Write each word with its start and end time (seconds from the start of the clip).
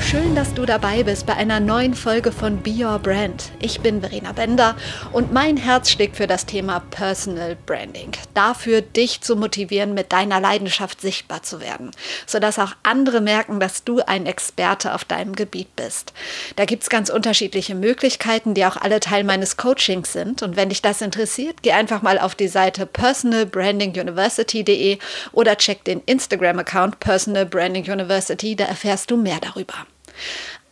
Schön, 0.00 0.34
dass 0.34 0.54
du 0.54 0.64
dabei 0.64 1.02
bist 1.02 1.26
bei 1.26 1.34
einer 1.34 1.60
neuen 1.60 1.92
Folge 1.92 2.32
von 2.32 2.62
Be 2.62 2.70
Your 2.70 2.98
Brand. 2.98 3.50
Ich 3.60 3.80
bin 3.80 4.00
Verena 4.00 4.32
Bender 4.32 4.74
und 5.12 5.34
mein 5.34 5.58
Herz 5.58 5.90
schlägt 5.90 6.16
für 6.16 6.26
das 6.26 6.46
Thema 6.46 6.80
Personal 6.90 7.58
Branding. 7.66 8.12
Dafür, 8.32 8.80
dich 8.80 9.20
zu 9.20 9.36
motivieren, 9.36 9.92
mit 9.92 10.10
deiner 10.10 10.40
Leidenschaft 10.40 11.02
sichtbar 11.02 11.42
zu 11.42 11.60
werden, 11.60 11.90
sodass 12.24 12.58
auch 12.58 12.72
andere 12.82 13.20
merken, 13.20 13.60
dass 13.60 13.84
du 13.84 14.00
ein 14.00 14.24
Experte 14.24 14.94
auf 14.94 15.04
deinem 15.04 15.36
Gebiet 15.36 15.76
bist. 15.76 16.14
Da 16.56 16.64
gibt 16.64 16.84
es 16.84 16.88
ganz 16.88 17.10
unterschiedliche 17.10 17.74
Möglichkeiten, 17.74 18.54
die 18.54 18.64
auch 18.64 18.78
alle 18.78 19.00
Teil 19.00 19.24
meines 19.24 19.58
Coachings 19.58 20.14
sind. 20.14 20.42
Und 20.42 20.56
wenn 20.56 20.70
dich 20.70 20.80
das 20.80 21.02
interessiert, 21.02 21.56
geh 21.62 21.72
einfach 21.72 22.00
mal 22.00 22.18
auf 22.18 22.34
die 22.34 22.48
Seite 22.48 22.86
personalbrandinguniversity.de 22.86 25.00
oder 25.32 25.58
check 25.58 25.84
den 25.84 26.00
Instagram-Account 26.06 26.98
Personal 26.98 27.44
Branding 27.44 27.84
University, 27.84 28.56
da 28.56 28.64
erfährst 28.64 29.10
du 29.10 29.18
mehr 29.18 29.40
darüber. 29.42 29.74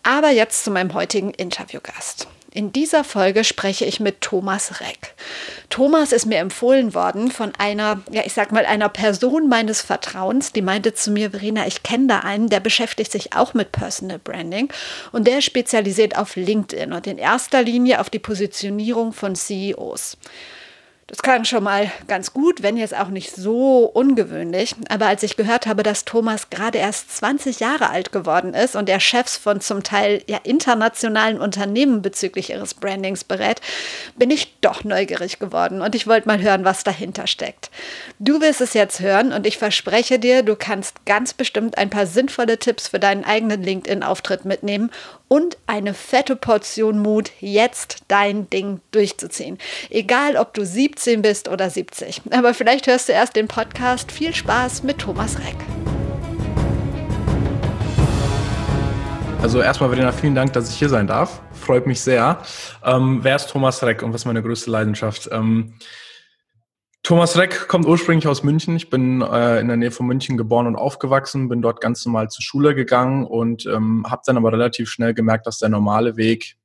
Aber 0.02 0.30
jetzt 0.30 0.64
zu 0.64 0.70
meinem 0.70 0.95
heutigen 0.95 1.30
Interviewgast. 1.30 2.28
In 2.56 2.73
dieser 2.73 3.05
Folge 3.05 3.45
spreche 3.45 3.84
ich 3.84 4.00
mit 4.00 4.22
Thomas 4.22 4.80
Reck. 4.80 5.14
Thomas 5.69 6.10
ist 6.10 6.24
mir 6.24 6.38
empfohlen 6.38 6.95
worden 6.95 7.30
von 7.30 7.52
einer, 7.59 8.00
ja, 8.10 8.22
ich 8.24 8.32
sag 8.32 8.50
mal, 8.50 8.64
einer 8.64 8.88
Person 8.88 9.50
meines 9.50 9.82
Vertrauens, 9.82 10.55
die 10.55 10.62
meinte 10.62 10.95
zu 10.95 11.10
mir, 11.10 11.32
Verena, 11.32 11.66
ich 11.66 11.82
kenne 11.82 12.06
da 12.06 12.20
einen, 12.20 12.48
der 12.48 12.60
beschäftigt 12.60 13.12
sich 13.12 13.34
auch 13.34 13.52
mit 13.52 13.72
Personal 13.72 14.19
Branding 14.19 14.72
und 15.12 15.27
der 15.27 15.42
spezialisiert 15.42 16.16
auf 16.16 16.34
LinkedIn 16.34 16.94
und 16.94 17.06
in 17.06 17.19
erster 17.19 17.62
Linie 17.62 18.00
auf 18.00 18.08
die 18.08 18.20
Positionierung 18.20 19.12
von 19.12 19.34
CEOs. 19.34 20.16
Das 21.09 21.23
klang 21.23 21.45
schon 21.45 21.62
mal 21.62 21.89
ganz 22.09 22.33
gut, 22.33 22.65
wenn 22.65 22.77
jetzt 22.77 22.97
auch 22.97 23.11
nicht 23.11 23.31
so 23.31 23.85
ungewöhnlich. 23.85 24.75
Aber 24.89 25.07
als 25.07 25.23
ich 25.23 25.37
gehört 25.37 25.69
habe, 25.69 25.85
dass 25.85 26.05
Thomas 26.05 26.51
gerade 26.51 26.79
erst 26.79 27.17
20 27.19 27.61
Jahre 27.61 27.91
alt 27.91 28.11
geworden 28.11 28.55
ist 28.55 28.75
und 28.75 28.89
er 28.89 28.99
Chefs 28.99 29.37
von 29.37 29.61
zum 29.61 29.84
Teil 29.84 30.25
ja 30.27 30.39
internationalen 30.43 31.41
Unternehmen 31.41 32.03
bezüglich 32.03 32.51
ihres 32.51 32.75
Brandings 32.75 33.23
berät, 33.23 33.61
bin 34.17 34.33
ich 34.33 34.59
doch 34.61 34.83
neugierig 34.83 35.39
geworden 35.39 35.81
und 35.81 35.95
ich 35.95 36.09
wollte 36.09 36.27
mal 36.27 36.43
hören, 36.43 36.65
was 36.65 36.83
dahinter 36.83 37.29
steckt. 37.29 37.71
Du 38.19 38.41
wirst 38.41 38.61
es 38.61 38.75
jetzt 38.75 38.99
hören 38.99 39.33
und 39.33 39.47
ich 39.47 39.59
verspreche 39.59 40.19
dir, 40.19 40.43
du 40.43 40.57
kannst 40.57 41.07
ganz 41.07 41.34
bestimmt 41.34 41.79
ein 41.79 41.89
paar 41.89 42.07
sinnvolle 42.07 42.59
Tipps 42.59 42.89
für 42.89 42.99
deinen 42.99 43.25
eigenen 43.25 43.62
LinkedIn-Auftritt 43.62 44.45
mitnehmen 44.45 44.91
und 45.29 45.57
eine 45.67 45.95
fette 45.95 46.37
Portion 46.37 46.99
Mut, 46.99 47.31
jetzt 47.41 47.99
dein 48.09 48.49
Ding 48.51 48.81
durchzuziehen. 48.93 49.59
Egal, 49.91 50.37
ob 50.37 50.55
du 50.55 50.65
17 50.97 51.22
bist 51.22 51.48
oder 51.48 51.69
70. 51.69 52.22
Aber 52.30 52.55
vielleicht 52.55 52.86
hörst 52.86 53.08
du 53.08 53.12
erst 53.12 53.36
den 53.36 53.48
Podcast. 53.48 54.11
Viel 54.11 54.34
Spaß 54.34 54.83
mit 54.83 54.98
Thomas 54.98 55.38
Reck. 55.38 55.56
Also 59.42 59.61
erstmal, 59.61 59.91
Verena, 59.91 60.11
vielen 60.11 60.34
Dank, 60.34 60.55
dass 60.55 60.70
ich 60.70 60.77
hier 60.77 60.88
sein 60.88 61.06
darf. 61.06 61.42
Freut 61.53 61.86
mich 61.86 62.00
sehr. 62.00 62.42
Ähm, 62.83 63.19
wer 63.22 63.36
ist 63.36 63.50
Thomas 63.50 63.83
Reck 63.83 64.03
und 64.03 64.12
was 64.12 64.22
ist 64.22 64.25
meine 64.25 64.42
größte 64.42 64.70
Leidenschaft? 64.70 65.28
Ähm, 65.30 65.75
Thomas 67.03 67.36
Reck 67.36 67.69
kommt 67.69 67.86
ursprünglich 67.86 68.27
aus 68.27 68.42
München. 68.42 68.75
Ich 68.75 68.88
bin 68.88 69.20
äh, 69.20 69.60
in 69.60 69.69
der 69.69 69.77
Nähe 69.77 69.91
von 69.91 70.06
München 70.06 70.36
geboren 70.36 70.66
und 70.66 70.77
aufgewachsen, 70.77 71.48
bin 71.48 71.62
dort 71.62 71.81
ganz 71.81 72.05
normal 72.06 72.31
zur 72.31 72.42
Schule 72.42 72.75
gegangen 72.75 73.25
und 73.27 73.66
ähm, 73.66 74.06
habe 74.08 74.22
dann 74.25 74.38
aber 74.38 74.50
relativ 74.50 74.91
schnell 74.91 75.12
gemerkt, 75.12 75.47
dass 75.47 75.58
der 75.58 75.69
normale 75.69 76.16
Weg 76.16 76.56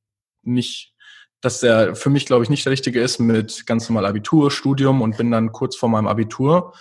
nicht, 0.42 0.91
dass 1.42 1.60
der 1.60 1.96
für 1.96 2.10
mich, 2.10 2.26
glaube 2.26 2.44
ich, 2.44 2.50
nicht 2.50 2.66
der 2.66 2.72
richtige 2.72 3.02
ist 3.02 3.20
mit 3.20 3.66
ganz 3.66 3.90
normal 3.90 4.06
Abitur, 4.06 4.52
Studium 4.52 5.02
und 5.02 5.18
bin 5.18 5.32
dann 5.32 5.52
kurz 5.52 5.76
vor 5.76 5.90
meinem 5.90 6.08
Abitur 6.08 6.74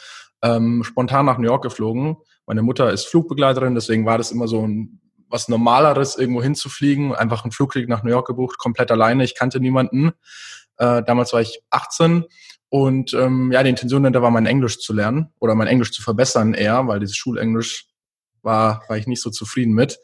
ähm, 0.43 0.84
spontan 0.84 1.26
nach 1.26 1.38
New 1.38 1.47
York 1.47 1.62
geflogen. 1.62 2.16
Meine 2.47 2.62
Mutter 2.62 2.93
ist 2.93 3.06
Flugbegleiterin, 3.06 3.75
deswegen 3.75 4.06
war 4.06 4.19
das 4.19 4.31
immer 4.31 4.49
so 4.49 4.66
ein 4.66 5.00
was 5.31 5.49
Normaleres, 5.49 6.16
irgendwo 6.16 6.43
hinzufliegen. 6.43 7.15
Einfach 7.15 7.44
einen 7.44 7.53
Flugkrieg 7.53 7.88
nach 7.88 8.03
New 8.03 8.10
York 8.10 8.26
gebucht, 8.26 8.59
komplett 8.59 8.91
alleine. 8.91 9.22
Ich 9.22 9.37
kannte 9.37 9.60
niemanden. 9.60 10.10
Äh, 10.76 11.04
damals 11.04 11.32
war 11.32 11.41
ich 11.41 11.62
18 11.70 12.25
und 12.69 13.15
ähm, 13.15 13.53
ja, 13.53 13.62
die 13.62 13.70
Intention 13.70 14.03
dahinter 14.03 14.22
war, 14.22 14.31
mein 14.31 14.47
Englisch 14.47 14.78
zu 14.81 14.93
lernen 14.93 15.32
oder 15.38 15.54
mein 15.54 15.69
Englisch 15.69 15.93
zu 15.93 16.03
verbessern 16.03 16.54
eher, 16.54 16.87
weil 16.87 17.00
dieses 17.00 17.16
Schulenglisch 17.16 17.87
war, 18.43 18.82
war 18.88 18.97
ich 18.97 19.06
nicht 19.06 19.20
so 19.22 19.31
zufrieden 19.31 19.75
mit. 19.75 19.99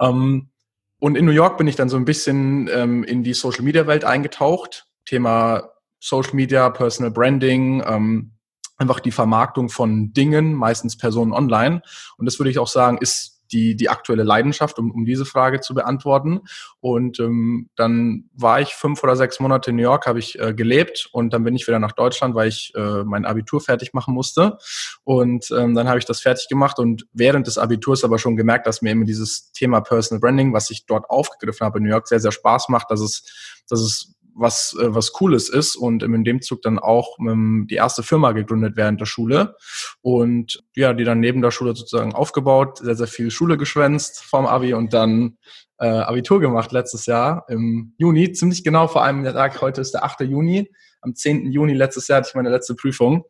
Ähm, 0.00 0.50
und 0.98 1.16
in 1.16 1.24
New 1.24 1.32
York 1.32 1.58
bin 1.58 1.66
ich 1.66 1.76
dann 1.76 1.88
so 1.88 1.96
ein 1.96 2.04
bisschen 2.04 2.68
ähm, 2.72 3.04
in 3.04 3.22
die 3.22 3.34
Social 3.34 3.62
Media 3.62 3.86
Welt 3.86 4.04
eingetaucht. 4.04 4.86
Thema 5.04 5.70
Social 6.00 6.34
Media, 6.34 6.70
Personal 6.70 7.10
Branding, 7.10 7.82
ähm, 7.86 8.32
einfach 8.78 9.00
die 9.00 9.12
Vermarktung 9.12 9.68
von 9.68 10.12
Dingen, 10.12 10.54
meistens 10.54 10.96
Personen 10.96 11.32
online. 11.32 11.82
Und 12.16 12.26
das 12.26 12.38
würde 12.38 12.50
ich 12.50 12.58
auch 12.58 12.68
sagen, 12.68 12.98
ist 12.98 13.35
die, 13.52 13.76
die 13.76 13.88
aktuelle 13.88 14.22
Leidenschaft, 14.22 14.78
um, 14.78 14.90
um 14.90 15.04
diese 15.04 15.24
Frage 15.24 15.60
zu 15.60 15.74
beantworten. 15.74 16.40
Und 16.80 17.20
ähm, 17.20 17.70
dann 17.76 18.30
war 18.32 18.60
ich 18.60 18.74
fünf 18.74 19.02
oder 19.02 19.16
sechs 19.16 19.40
Monate 19.40 19.70
in 19.70 19.76
New 19.76 19.82
York, 19.82 20.06
habe 20.06 20.18
ich 20.18 20.38
äh, 20.38 20.54
gelebt 20.54 21.08
und 21.12 21.32
dann 21.32 21.44
bin 21.44 21.54
ich 21.54 21.66
wieder 21.66 21.78
nach 21.78 21.92
Deutschland, 21.92 22.34
weil 22.34 22.48
ich 22.48 22.72
äh, 22.74 23.04
mein 23.04 23.24
Abitur 23.24 23.60
fertig 23.60 23.94
machen 23.94 24.14
musste. 24.14 24.58
Und 25.04 25.50
ähm, 25.50 25.74
dann 25.74 25.88
habe 25.88 25.98
ich 25.98 26.04
das 26.04 26.20
fertig 26.20 26.48
gemacht 26.48 26.78
und 26.78 27.06
während 27.12 27.46
des 27.46 27.58
Abiturs 27.58 28.04
aber 28.04 28.18
schon 28.18 28.36
gemerkt, 28.36 28.66
dass 28.66 28.82
mir 28.82 28.92
immer 28.92 29.04
dieses 29.04 29.52
Thema 29.52 29.80
Personal 29.80 30.20
Branding, 30.20 30.52
was 30.52 30.70
ich 30.70 30.86
dort 30.86 31.08
aufgegriffen 31.10 31.64
habe 31.64 31.78
in 31.78 31.84
New 31.84 31.90
York, 31.90 32.08
sehr, 32.08 32.20
sehr 32.20 32.32
Spaß 32.32 32.68
macht, 32.68 32.90
dass 32.90 33.00
es, 33.00 33.62
dass 33.68 33.80
es 33.80 34.15
was, 34.36 34.76
äh, 34.80 34.94
was 34.94 35.12
Cooles 35.12 35.48
ist 35.48 35.76
und 35.76 36.02
in 36.02 36.24
dem 36.24 36.42
Zug 36.42 36.62
dann 36.62 36.78
auch 36.78 37.18
ähm, 37.18 37.66
die 37.70 37.76
erste 37.76 38.02
Firma 38.02 38.32
gegründet 38.32 38.76
während 38.76 39.00
der 39.00 39.06
Schule 39.06 39.56
und 40.02 40.62
ja, 40.74 40.92
die 40.92 41.04
dann 41.04 41.20
neben 41.20 41.42
der 41.42 41.50
Schule 41.50 41.74
sozusagen 41.74 42.14
aufgebaut, 42.14 42.78
sehr, 42.78 42.94
sehr 42.96 43.06
viel 43.06 43.30
Schule 43.30 43.56
geschwänzt 43.56 44.22
vom 44.22 44.46
Abi 44.46 44.74
und 44.74 44.92
dann 44.92 45.38
äh, 45.78 45.86
Abitur 45.86 46.40
gemacht 46.40 46.72
letztes 46.72 47.06
Jahr 47.06 47.44
im 47.48 47.94
Juni, 47.98 48.32
ziemlich 48.32 48.64
genau 48.64 48.88
vor 48.88 49.02
einem 49.02 49.24
Tag, 49.24 49.60
heute 49.60 49.80
ist 49.80 49.94
der 49.94 50.04
8. 50.04 50.20
Juni, 50.20 50.70
am 51.00 51.14
10. 51.14 51.52
Juni 51.52 51.74
letztes 51.74 52.08
Jahr 52.08 52.18
hatte 52.18 52.28
ich 52.28 52.34
meine 52.34 52.50
letzte 52.50 52.74
Prüfung 52.74 53.24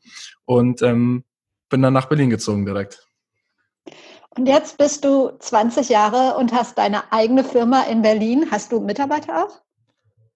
und 0.45 0.83
ähm, 0.83 1.25
bin 1.69 1.83
dann 1.83 1.93
nach 1.93 2.07
Berlin 2.07 2.31
gezogen 2.31 2.65
direkt. 2.65 3.07
Und 4.37 4.47
jetzt 4.47 4.77
bist 4.77 5.05
du 5.05 5.31
20 5.39 5.89
Jahre 5.89 6.37
und 6.37 6.53
hast 6.53 6.77
deine 6.77 7.11
eigene 7.11 7.43
Firma 7.43 7.85
in 7.85 8.03
Berlin. 8.03 8.49
Hast 8.51 8.71
du 8.71 8.81
Mitarbeiter 8.81 9.45
auch? 9.45 9.66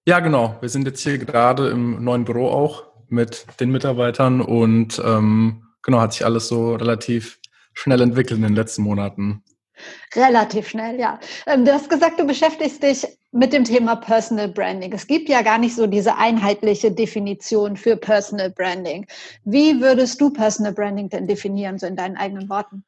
Ja, 0.06 0.20
genau. 0.20 0.56
Wir 0.60 0.68
sind 0.68 0.86
jetzt 0.86 1.02
hier 1.02 1.18
gerade 1.18 1.68
im 1.68 2.02
neuen 2.02 2.24
Büro 2.24 2.48
auch 2.48 2.84
mit 3.08 3.46
den 3.60 3.70
Mitarbeitern 3.70 4.40
und 4.40 5.00
ähm, 5.04 5.66
genau, 5.82 6.00
hat 6.00 6.12
sich 6.12 6.24
alles 6.24 6.48
so 6.48 6.74
relativ 6.74 7.38
schnell 7.74 8.00
entwickelt 8.00 8.38
in 8.38 8.42
den 8.42 8.54
letzten 8.54 8.82
Monaten. 8.82 9.42
Relativ 10.14 10.68
schnell, 10.68 10.98
ja. 10.98 11.18
Ähm, 11.46 11.64
du 11.64 11.72
hast 11.72 11.88
gesagt, 11.88 12.18
du 12.18 12.26
beschäftigst 12.26 12.82
dich 12.82 13.06
mit 13.32 13.52
dem 13.52 13.64
Thema 13.64 13.96
Personal 13.96 14.48
Branding. 14.48 14.92
Es 14.92 15.06
gibt 15.06 15.28
ja 15.28 15.42
gar 15.42 15.58
nicht 15.58 15.76
so 15.76 15.86
diese 15.86 16.16
einheitliche 16.16 16.90
Definition 16.90 17.76
für 17.76 17.96
Personal 17.96 18.50
Branding. 18.50 19.06
Wie 19.44 19.80
würdest 19.80 20.20
du 20.20 20.30
Personal 20.30 20.72
Branding 20.72 21.08
denn 21.08 21.26
definieren, 21.26 21.78
so 21.78 21.86
in 21.86 21.96
deinen 21.96 22.16
eigenen 22.16 22.48
Worten? 22.48 22.84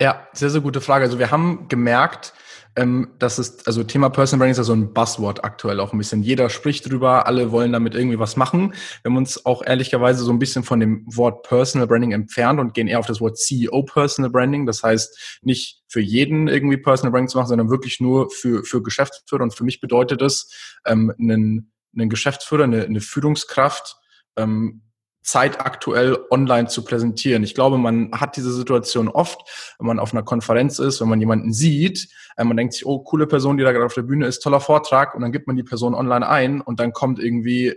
Ja, 0.00 0.26
sehr, 0.32 0.50
sehr 0.50 0.60
gute 0.60 0.80
Frage. 0.80 1.04
Also 1.04 1.18
wir 1.18 1.30
haben 1.30 1.68
gemerkt, 1.68 2.34
ähm, 2.74 3.08
das 3.18 3.38
ist, 3.38 3.66
also 3.66 3.84
Thema 3.84 4.08
Personal 4.08 4.38
Branding 4.38 4.52
ist 4.52 4.58
ja 4.58 4.64
so 4.64 4.72
ein 4.72 4.94
Buzzword 4.94 5.44
aktuell 5.44 5.78
auch 5.80 5.92
ein 5.92 5.98
bisschen. 5.98 6.22
Jeder 6.22 6.48
spricht 6.48 6.90
drüber, 6.90 7.26
alle 7.26 7.52
wollen 7.52 7.72
damit 7.72 7.94
irgendwie 7.94 8.18
was 8.18 8.36
machen. 8.36 8.72
Wir 9.02 9.10
haben 9.10 9.16
uns 9.16 9.44
auch 9.44 9.62
ehrlicherweise 9.64 10.24
so 10.24 10.32
ein 10.32 10.38
bisschen 10.38 10.62
von 10.62 10.80
dem 10.80 11.04
Wort 11.06 11.42
Personal 11.42 11.86
Branding 11.86 12.12
entfernt 12.12 12.60
und 12.60 12.72
gehen 12.72 12.88
eher 12.88 12.98
auf 12.98 13.06
das 13.06 13.20
Wort 13.20 13.36
CEO 13.36 13.82
Personal 13.82 14.30
Branding. 14.30 14.64
Das 14.64 14.82
heißt, 14.82 15.40
nicht 15.42 15.82
für 15.88 16.00
jeden 16.00 16.48
irgendwie 16.48 16.78
Personal 16.78 17.12
Branding 17.12 17.28
zu 17.28 17.38
machen, 17.38 17.48
sondern 17.48 17.70
wirklich 17.70 18.00
nur 18.00 18.30
für, 18.30 18.64
für 18.64 18.82
Geschäftsführer. 18.82 19.42
Und 19.42 19.54
für 19.54 19.64
mich 19.64 19.80
bedeutet 19.80 20.22
es, 20.22 20.50
ähm, 20.86 21.12
einen, 21.18 21.72
einen 21.94 22.08
Geschäftsführer, 22.08 22.64
eine, 22.64 22.84
eine 22.84 23.00
Führungskraft, 23.00 23.96
ähm, 24.36 24.82
zeitaktuell 25.22 26.18
online 26.30 26.68
zu 26.68 26.84
präsentieren. 26.84 27.44
Ich 27.44 27.54
glaube, 27.54 27.78
man 27.78 28.10
hat 28.12 28.36
diese 28.36 28.52
Situation 28.52 29.08
oft, 29.08 29.74
wenn 29.78 29.86
man 29.86 29.98
auf 29.98 30.12
einer 30.12 30.22
Konferenz 30.22 30.78
ist, 30.78 31.00
wenn 31.00 31.08
man 31.08 31.20
jemanden 31.20 31.52
sieht, 31.52 32.08
äh, 32.36 32.44
man 32.44 32.56
denkt 32.56 32.74
sich, 32.74 32.86
oh, 32.86 33.00
coole 33.00 33.26
Person, 33.26 33.56
die 33.56 33.64
da 33.64 33.72
gerade 33.72 33.86
auf 33.86 33.94
der 33.94 34.02
Bühne 34.02 34.26
ist, 34.26 34.40
toller 34.40 34.60
Vortrag, 34.60 35.14
und 35.14 35.22
dann 35.22 35.32
gibt 35.32 35.46
man 35.46 35.56
die 35.56 35.62
Person 35.62 35.94
online 35.94 36.28
ein 36.28 36.60
und 36.60 36.80
dann 36.80 36.92
kommt 36.92 37.18
irgendwie 37.18 37.74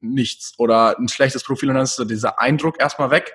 nichts 0.00 0.54
oder 0.58 0.98
ein 0.98 1.08
schlechtes 1.08 1.44
Profil 1.44 1.68
und 1.68 1.74
dann 1.74 1.84
ist 1.84 2.02
dieser 2.08 2.40
Eindruck 2.40 2.80
erstmal 2.80 3.10
weg 3.10 3.34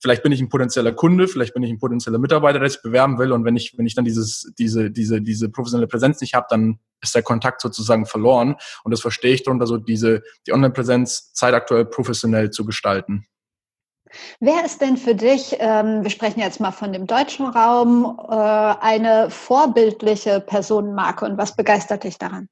vielleicht 0.00 0.22
bin 0.22 0.32
ich 0.32 0.40
ein 0.40 0.48
potenzieller 0.48 0.92
Kunde, 0.92 1.28
vielleicht 1.28 1.54
bin 1.54 1.62
ich 1.62 1.70
ein 1.70 1.78
potenzieller 1.78 2.18
Mitarbeiter, 2.18 2.58
der 2.58 2.68
sich 2.68 2.82
bewerben 2.82 3.18
will. 3.18 3.32
Und 3.32 3.44
wenn 3.44 3.56
ich, 3.56 3.76
wenn 3.76 3.86
ich 3.86 3.94
dann 3.94 4.04
dieses, 4.04 4.52
diese, 4.58 4.90
diese, 4.90 5.20
diese 5.20 5.48
professionelle 5.48 5.88
Präsenz 5.88 6.20
nicht 6.20 6.34
habe, 6.34 6.46
dann 6.50 6.78
ist 7.02 7.14
der 7.14 7.22
Kontakt 7.22 7.60
sozusagen 7.60 8.06
verloren. 8.06 8.56
Und 8.84 8.90
das 8.90 9.00
verstehe 9.00 9.34
ich 9.34 9.42
darunter, 9.42 9.66
so 9.66 9.76
diese, 9.76 10.22
die 10.46 10.52
Online-Präsenz 10.52 11.32
zeitaktuell 11.32 11.84
professionell 11.86 12.50
zu 12.50 12.64
gestalten. 12.64 13.26
Wer 14.40 14.64
ist 14.64 14.80
denn 14.80 14.96
für 14.96 15.14
dich, 15.14 15.56
ähm, 15.58 16.02
wir 16.02 16.10
sprechen 16.10 16.40
jetzt 16.40 16.60
mal 16.60 16.70
von 16.70 16.92
dem 16.92 17.06
deutschen 17.06 17.46
Raum, 17.46 18.18
äh, 18.28 18.34
eine 18.34 19.30
vorbildliche 19.30 20.40
Personenmarke 20.40 21.24
und 21.24 21.36
was 21.36 21.56
begeistert 21.56 22.04
dich 22.04 22.16
daran? 22.16 22.48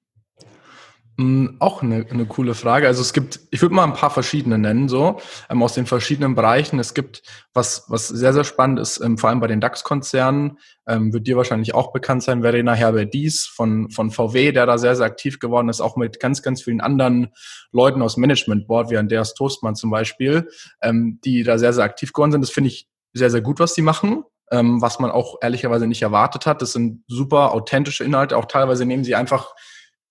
Hm, 1.16 1.58
auch 1.60 1.80
eine, 1.80 2.06
eine 2.10 2.26
coole 2.26 2.54
Frage. 2.54 2.88
Also 2.88 3.00
es 3.00 3.12
gibt, 3.12 3.38
ich 3.52 3.62
würde 3.62 3.72
mal 3.72 3.84
ein 3.84 3.92
paar 3.92 4.10
verschiedene 4.10 4.58
nennen, 4.58 4.88
so 4.88 5.20
ähm, 5.48 5.62
aus 5.62 5.74
den 5.74 5.86
verschiedenen 5.86 6.34
Bereichen. 6.34 6.80
Es 6.80 6.92
gibt 6.92 7.22
was, 7.52 7.84
was 7.88 8.08
sehr, 8.08 8.32
sehr 8.32 8.42
spannend 8.42 8.80
ist, 8.80 9.00
ähm, 9.00 9.16
vor 9.16 9.30
allem 9.30 9.38
bei 9.38 9.46
den 9.46 9.60
DAX-Konzernen, 9.60 10.58
ähm, 10.88 11.12
wird 11.12 11.28
dir 11.28 11.36
wahrscheinlich 11.36 11.72
auch 11.72 11.92
bekannt 11.92 12.24
sein, 12.24 12.42
Verena 12.42 12.74
Herbert-Dies 12.74 13.46
von, 13.46 13.90
von 13.90 14.10
VW, 14.10 14.50
der 14.50 14.66
da 14.66 14.76
sehr, 14.76 14.96
sehr 14.96 15.06
aktiv 15.06 15.38
geworden 15.38 15.68
ist, 15.68 15.80
auch 15.80 15.96
mit 15.96 16.18
ganz, 16.18 16.42
ganz 16.42 16.62
vielen 16.62 16.80
anderen 16.80 17.28
Leuten 17.70 18.02
aus 18.02 18.16
Management 18.16 18.66
Board, 18.66 18.90
wie 18.90 18.96
Andreas 18.96 19.34
Toastmann 19.34 19.76
zum 19.76 19.90
Beispiel, 19.90 20.48
ähm, 20.82 21.20
die 21.24 21.44
da 21.44 21.58
sehr, 21.58 21.72
sehr 21.72 21.84
aktiv 21.84 22.12
geworden 22.12 22.32
sind. 22.32 22.40
Das 22.40 22.50
finde 22.50 22.70
ich 22.70 22.88
sehr, 23.12 23.30
sehr 23.30 23.40
gut, 23.40 23.60
was 23.60 23.74
die 23.74 23.82
machen. 23.82 24.24
Ähm, 24.50 24.82
was 24.82 24.98
man 24.98 25.10
auch 25.10 25.36
ehrlicherweise 25.40 25.86
nicht 25.86 26.02
erwartet 26.02 26.44
hat. 26.44 26.60
Das 26.60 26.72
sind 26.72 27.02
super 27.08 27.54
authentische 27.54 28.04
Inhalte. 28.04 28.36
Auch 28.36 28.44
teilweise 28.44 28.84
nehmen 28.84 29.02
sie 29.02 29.14
einfach 29.14 29.54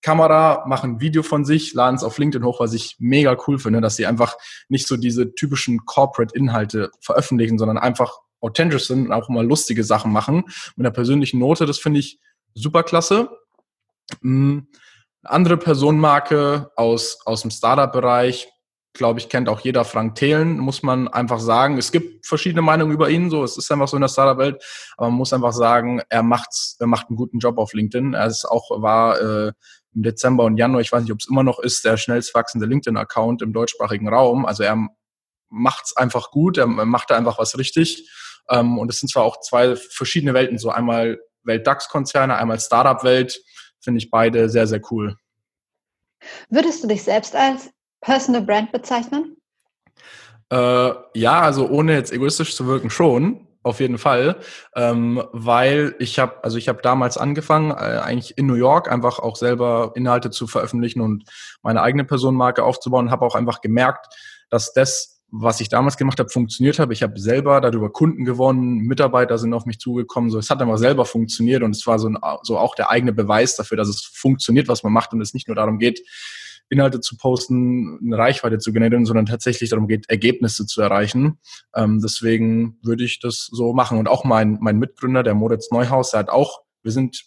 Kamera, 0.04 0.64
machen 0.66 0.92
ein 0.96 1.00
Video 1.00 1.22
von 1.22 1.46
sich, 1.46 1.72
laden 1.72 1.96
es 1.96 2.04
auf 2.04 2.18
LinkedIn 2.18 2.44
hoch, 2.46 2.60
was 2.60 2.74
ich 2.74 2.96
mega 2.98 3.36
cool 3.46 3.58
finde, 3.58 3.80
dass 3.80 3.96
sie 3.96 4.04
einfach 4.04 4.36
nicht 4.68 4.86
so 4.86 4.98
diese 4.98 5.34
typischen 5.34 5.86
Corporate-Inhalte 5.86 6.90
veröffentlichen, 7.00 7.56
sondern 7.58 7.78
einfach 7.78 8.18
authentisch 8.40 8.86
sind 8.86 9.06
und 9.06 9.12
auch 9.12 9.30
mal 9.30 9.46
lustige 9.46 9.82
Sachen 9.82 10.12
machen 10.12 10.44
mit 10.76 10.86
einer 10.86 10.90
persönlichen 10.90 11.40
Note. 11.40 11.64
Das 11.64 11.78
finde 11.78 12.00
ich 12.00 12.20
super 12.52 12.82
klasse. 12.82 13.30
Hm, 14.20 14.68
andere 15.22 15.56
Personenmarke 15.56 16.70
aus, 16.76 17.20
aus 17.24 17.40
dem 17.40 17.50
Startup-Bereich, 17.50 18.52
glaube 18.92 19.20
ich, 19.20 19.30
kennt 19.30 19.48
auch 19.48 19.60
jeder 19.60 19.86
Frank 19.86 20.16
Thelen, 20.16 20.58
muss 20.58 20.82
man 20.82 21.08
einfach 21.08 21.40
sagen. 21.40 21.78
Es 21.78 21.92
gibt 21.92 22.26
verschiedene 22.26 22.60
Meinungen 22.60 22.92
über 22.92 23.08
ihn, 23.08 23.30
so. 23.30 23.42
Es 23.42 23.56
ist 23.56 23.72
einfach 23.72 23.88
so 23.88 23.96
in 23.96 24.02
der 24.02 24.08
Startup-Welt. 24.08 24.62
Aber 24.98 25.08
man 25.08 25.16
muss 25.16 25.32
einfach 25.32 25.54
sagen, 25.54 26.02
er 26.10 26.22
macht's, 26.22 26.76
er 26.78 26.88
macht 26.88 27.08
einen 27.08 27.16
guten 27.16 27.38
Job 27.38 27.56
auf 27.56 27.72
LinkedIn. 27.72 28.12
Er 28.12 28.26
ist 28.26 28.44
auch, 28.44 28.70
war, 28.82 29.18
äh, 29.18 29.52
im 29.94 30.02
Dezember 30.02 30.44
und 30.44 30.56
Januar, 30.56 30.80
ich 30.80 30.92
weiß 30.92 31.02
nicht, 31.02 31.12
ob 31.12 31.20
es 31.20 31.28
immer 31.28 31.42
noch 31.42 31.58
ist, 31.58 31.84
der 31.84 31.96
schnellst 31.96 32.34
wachsende 32.34 32.66
LinkedIn-Account 32.66 33.42
im 33.42 33.52
deutschsprachigen 33.52 34.08
Raum. 34.08 34.46
Also 34.46 34.62
er 34.62 34.88
macht 35.48 35.84
es 35.86 35.96
einfach 35.96 36.30
gut, 36.30 36.58
er 36.58 36.66
macht 36.66 37.10
da 37.10 37.16
einfach 37.16 37.38
was 37.38 37.58
richtig. 37.58 38.10
Ähm, 38.50 38.78
und 38.78 38.90
es 38.90 39.00
sind 39.00 39.08
zwar 39.08 39.24
auch 39.24 39.40
zwei 39.40 39.76
verschiedene 39.76 40.34
Welten, 40.34 40.58
so 40.58 40.70
einmal 40.70 41.18
Welt-DAX-Konzerne, 41.44 42.36
einmal 42.36 42.58
Startup-Welt, 42.58 43.40
finde 43.80 43.98
ich 43.98 44.10
beide 44.10 44.48
sehr, 44.48 44.66
sehr 44.66 44.80
cool. 44.90 45.16
Würdest 46.48 46.82
du 46.82 46.88
dich 46.88 47.02
selbst 47.02 47.36
als 47.36 47.70
Personal 48.00 48.42
Brand 48.42 48.72
bezeichnen? 48.72 49.36
Äh, 50.50 50.90
ja, 51.14 51.40
also 51.40 51.68
ohne 51.68 51.94
jetzt 51.94 52.12
egoistisch 52.12 52.54
zu 52.54 52.66
wirken 52.66 52.90
schon 52.90 53.46
auf 53.64 53.80
jeden 53.80 53.98
Fall, 53.98 54.36
ähm, 54.76 55.22
weil 55.32 55.96
ich 55.98 56.18
habe, 56.18 56.44
also 56.44 56.58
ich 56.58 56.68
habe 56.68 56.82
damals 56.82 57.16
angefangen, 57.16 57.70
äh, 57.70 57.74
eigentlich 57.74 58.36
in 58.36 58.46
New 58.46 58.54
York 58.54 58.90
einfach 58.92 59.18
auch 59.18 59.36
selber 59.36 59.92
Inhalte 59.94 60.30
zu 60.30 60.46
veröffentlichen 60.46 61.00
und 61.00 61.24
meine 61.62 61.80
eigene 61.82 62.04
Personenmarke 62.04 62.62
aufzubauen, 62.62 63.10
habe 63.10 63.24
auch 63.24 63.34
einfach 63.34 63.62
gemerkt, 63.62 64.14
dass 64.50 64.72
das, 64.74 65.22
was 65.30 65.60
ich 65.60 65.70
damals 65.70 65.96
gemacht 65.96 66.20
habe, 66.20 66.28
funktioniert 66.28 66.78
habe. 66.78 66.92
Ich 66.92 67.02
habe 67.02 67.18
selber 67.18 67.60
darüber 67.60 67.90
Kunden 67.90 68.24
gewonnen, 68.24 68.80
Mitarbeiter 68.80 69.38
sind 69.38 69.54
auf 69.54 69.64
mich 69.64 69.80
zugekommen, 69.80 70.30
so 70.30 70.38
es 70.38 70.50
hat 70.50 70.60
einfach 70.60 70.78
selber 70.78 71.06
funktioniert 71.06 71.62
und 71.62 71.74
es 71.74 71.86
war 71.86 71.98
so, 71.98 72.08
ein, 72.08 72.18
so 72.42 72.58
auch 72.58 72.74
der 72.74 72.90
eigene 72.90 73.12
Beweis 73.12 73.56
dafür, 73.56 73.78
dass 73.78 73.88
es 73.88 74.02
funktioniert, 74.02 74.68
was 74.68 74.82
man 74.82 74.92
macht 74.92 75.12
und 75.14 75.22
es 75.22 75.32
nicht 75.32 75.48
nur 75.48 75.56
darum 75.56 75.78
geht, 75.78 76.02
Inhalte 76.68 77.00
zu 77.00 77.16
posten, 77.16 77.98
eine 78.04 78.18
Reichweite 78.18 78.58
zu 78.58 78.72
generieren, 78.72 79.06
sondern 79.06 79.26
tatsächlich 79.26 79.70
darum 79.70 79.86
geht, 79.86 80.08
Ergebnisse 80.08 80.66
zu 80.66 80.80
erreichen. 80.82 81.38
Ähm, 81.74 82.00
deswegen 82.02 82.78
würde 82.82 83.04
ich 83.04 83.20
das 83.20 83.48
so 83.52 83.72
machen. 83.72 83.98
Und 83.98 84.08
auch 84.08 84.24
mein, 84.24 84.58
mein 84.60 84.78
Mitgründer, 84.78 85.22
der 85.22 85.34
Moritz 85.34 85.70
Neuhaus, 85.70 86.10
der 86.10 86.20
hat 86.20 86.30
auch, 86.30 86.62
wir 86.82 86.92
sind 86.92 87.24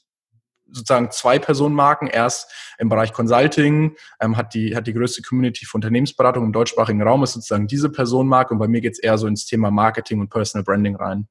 sozusagen 0.70 1.12
zwei 1.12 1.40
Personenmarken. 1.40 2.08
Erst 2.08 2.52
im 2.78 2.90
Bereich 2.90 3.14
Consulting, 3.14 3.96
ähm, 4.20 4.38
hat, 4.38 4.54
die, 4.54 4.76
hat 4.76 4.88
die 4.88 4.94
größte 4.94 5.22
Community 5.22 5.66
für 5.66 5.78
Unternehmensberatung 5.78 6.46
im 6.46 6.54
deutschsprachigen 6.54 7.02
Raum, 7.02 7.24
ist 7.24 7.34
sozusagen 7.34 7.68
diese 7.68 7.90
Personenmarke. 7.90 8.54
Und 8.54 8.60
bei 8.60 8.68
mir 8.68 8.82
geht 8.82 8.94
es 8.94 9.00
eher 9.00 9.18
so 9.18 9.28
ins 9.28 9.46
Thema 9.46 9.72
Marketing 9.72 10.20
und 10.20 10.30
Personal 10.30 10.64
Branding 10.64 10.96
rein. 10.96 11.28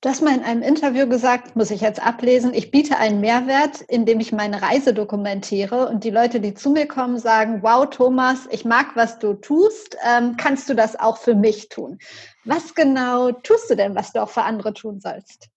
Du 0.00 0.08
hast 0.08 0.22
mal 0.22 0.34
in 0.34 0.42
einem 0.42 0.62
Interview 0.62 1.06
gesagt, 1.08 1.56
muss 1.56 1.70
ich 1.70 1.80
jetzt 1.80 2.04
ablesen, 2.04 2.52
ich 2.54 2.70
biete 2.70 2.98
einen 2.98 3.20
Mehrwert, 3.20 3.80
indem 3.82 4.20
ich 4.20 4.32
meine 4.32 4.60
Reise 4.62 4.92
dokumentiere 4.92 5.88
und 5.88 6.04
die 6.04 6.10
Leute, 6.10 6.40
die 6.40 6.54
zu 6.54 6.70
mir 6.70 6.86
kommen, 6.86 7.18
sagen, 7.18 7.62
wow, 7.62 7.88
Thomas, 7.88 8.46
ich 8.50 8.64
mag, 8.64 8.94
was 8.94 9.18
du 9.18 9.34
tust, 9.34 9.96
ähm, 10.06 10.36
kannst 10.36 10.68
du 10.68 10.74
das 10.74 10.98
auch 10.98 11.16
für 11.16 11.34
mich 11.34 11.68
tun? 11.68 11.98
Was 12.44 12.74
genau 12.74 13.32
tust 13.32 13.70
du 13.70 13.74
denn, 13.74 13.94
was 13.94 14.12
du 14.12 14.22
auch 14.22 14.30
für 14.30 14.42
andere 14.42 14.74
tun 14.74 15.00
sollst? 15.00 15.48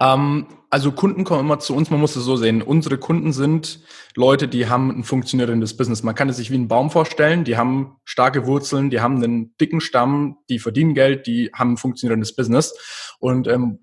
Ähm, 0.00 0.46
also 0.70 0.92
Kunden 0.92 1.24
kommen 1.24 1.40
immer 1.40 1.58
zu 1.58 1.74
uns, 1.74 1.90
man 1.90 2.00
muss 2.00 2.14
es 2.14 2.24
so 2.24 2.36
sehen. 2.36 2.62
Unsere 2.62 2.98
Kunden 2.98 3.32
sind 3.32 3.80
Leute, 4.14 4.48
die 4.48 4.68
haben 4.68 4.90
ein 4.90 5.04
funktionierendes 5.04 5.76
Business. 5.76 6.02
Man 6.02 6.14
kann 6.14 6.28
es 6.28 6.36
sich 6.36 6.50
wie 6.50 6.56
einen 6.56 6.68
Baum 6.68 6.90
vorstellen, 6.90 7.44
die 7.44 7.56
haben 7.56 7.96
starke 8.04 8.46
Wurzeln, 8.46 8.90
die 8.90 9.00
haben 9.00 9.16
einen 9.16 9.56
dicken 9.58 9.80
Stamm, 9.80 10.38
die 10.50 10.58
verdienen 10.58 10.94
Geld, 10.94 11.26
die 11.26 11.50
haben 11.54 11.72
ein 11.72 11.76
funktionierendes 11.78 12.36
Business. 12.36 13.16
Und 13.18 13.48
ähm, 13.48 13.78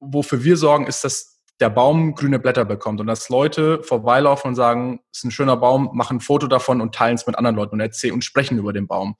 wofür 0.00 0.44
wir 0.44 0.56
sorgen, 0.56 0.86
ist, 0.86 1.02
dass 1.04 1.38
der 1.60 1.70
Baum 1.70 2.14
grüne 2.14 2.38
Blätter 2.38 2.64
bekommt 2.64 3.00
und 3.00 3.08
dass 3.08 3.28
Leute 3.30 3.82
vorbeilaufen 3.82 4.50
und 4.50 4.54
sagen, 4.54 5.00
es 5.10 5.18
ist 5.18 5.24
ein 5.24 5.30
schöner 5.30 5.56
Baum, 5.56 5.90
machen 5.92 6.18
ein 6.18 6.20
Foto 6.20 6.46
davon 6.46 6.80
und 6.80 6.94
teilen 6.94 7.16
es 7.16 7.26
mit 7.26 7.36
anderen 7.36 7.56
Leuten 7.56 7.74
und 7.74 7.80
erzählen 7.80 8.14
und 8.14 8.24
sprechen 8.24 8.58
über 8.58 8.72
den 8.72 8.86
Baum. 8.86 9.16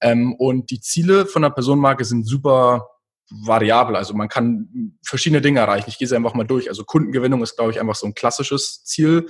Ähm, 0.00 0.34
und 0.34 0.70
die 0.70 0.80
Ziele 0.80 1.26
von 1.26 1.42
der 1.42 1.50
Personenmarke 1.50 2.04
sind 2.04 2.26
super 2.26 2.88
variabel. 3.30 3.96
Also 3.96 4.14
man 4.14 4.28
kann 4.28 4.98
verschiedene 5.04 5.40
Dinge 5.40 5.60
erreichen. 5.60 5.88
Ich 5.88 5.98
gehe 5.98 6.06
sie 6.06 6.16
einfach 6.16 6.34
mal 6.34 6.46
durch. 6.46 6.68
Also 6.68 6.84
Kundengewinnung 6.84 7.42
ist, 7.42 7.56
glaube 7.56 7.72
ich, 7.72 7.80
einfach 7.80 7.94
so 7.94 8.06
ein 8.06 8.14
klassisches 8.14 8.84
Ziel. 8.84 9.26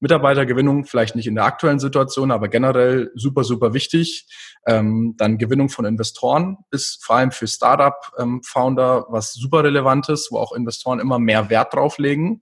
Mitarbeitergewinnung 0.00 0.84
vielleicht 0.84 1.14
nicht 1.14 1.26
in 1.26 1.34
der 1.34 1.44
aktuellen 1.44 1.78
Situation, 1.78 2.30
aber 2.30 2.48
generell 2.48 3.10
super, 3.14 3.44
super 3.44 3.74
wichtig. 3.74 4.26
Ähm, 4.66 5.14
dann 5.18 5.36
Gewinnung 5.36 5.68
von 5.68 5.84
Investoren 5.84 6.58
ist 6.70 7.04
vor 7.04 7.16
allem 7.16 7.32
für 7.32 7.46
Startup-Founder 7.46 8.96
ähm, 8.98 9.12
was 9.12 9.34
super 9.34 9.64
relevantes, 9.64 10.28
wo 10.30 10.38
auch 10.38 10.52
Investoren 10.52 11.00
immer 11.00 11.18
mehr 11.18 11.50
Wert 11.50 11.74
drauf 11.74 11.98
legen. 11.98 12.40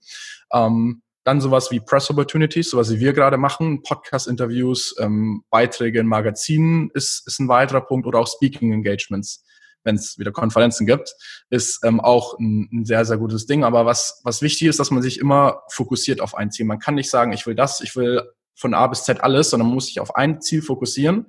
Ähm, 0.52 1.02
dann 1.24 1.40
sowas 1.40 1.70
wie 1.70 1.80
Press 1.80 2.08
Opportunities, 2.10 2.70
sowas 2.70 2.90
wie 2.90 3.00
wir 3.00 3.12
gerade 3.12 3.36
machen, 3.36 3.82
Podcast-Interviews, 3.82 4.94
ähm, 4.98 5.42
Beiträge 5.50 6.00
in 6.00 6.06
Magazinen 6.06 6.90
ist, 6.94 7.26
ist 7.26 7.38
ein 7.38 7.48
weiterer 7.48 7.82
Punkt 7.82 8.06
oder 8.06 8.20
auch 8.20 8.28
Speaking 8.28 8.72
Engagements 8.72 9.44
wenn 9.88 9.96
es 9.96 10.18
wieder 10.18 10.32
Konferenzen 10.32 10.86
gibt, 10.86 11.14
ist 11.48 11.80
ähm, 11.82 11.98
auch 11.98 12.38
ein, 12.38 12.68
ein, 12.72 12.84
sehr, 12.84 13.04
sehr 13.06 13.16
gutes 13.16 13.46
Ding. 13.46 13.64
Aber 13.64 13.86
was, 13.86 14.20
was 14.22 14.42
wichtig 14.42 14.68
ist, 14.68 14.78
dass 14.78 14.90
man 14.90 15.02
sich 15.02 15.18
immer 15.18 15.62
fokussiert 15.70 16.20
auf 16.20 16.34
ein 16.34 16.50
Ziel. 16.52 16.66
Man 16.66 16.78
kann 16.78 16.94
nicht 16.94 17.10
sagen, 17.10 17.32
ich 17.32 17.46
will 17.46 17.54
das, 17.54 17.80
ich 17.80 17.96
will 17.96 18.22
von 18.54 18.74
A 18.74 18.86
bis 18.86 19.04
Z 19.04 19.22
alles, 19.22 19.50
sondern 19.50 19.68
man 19.68 19.74
muss 19.74 19.86
sich 19.86 20.00
auf 20.00 20.14
ein 20.14 20.42
Ziel 20.42 20.60
fokussieren 20.60 21.26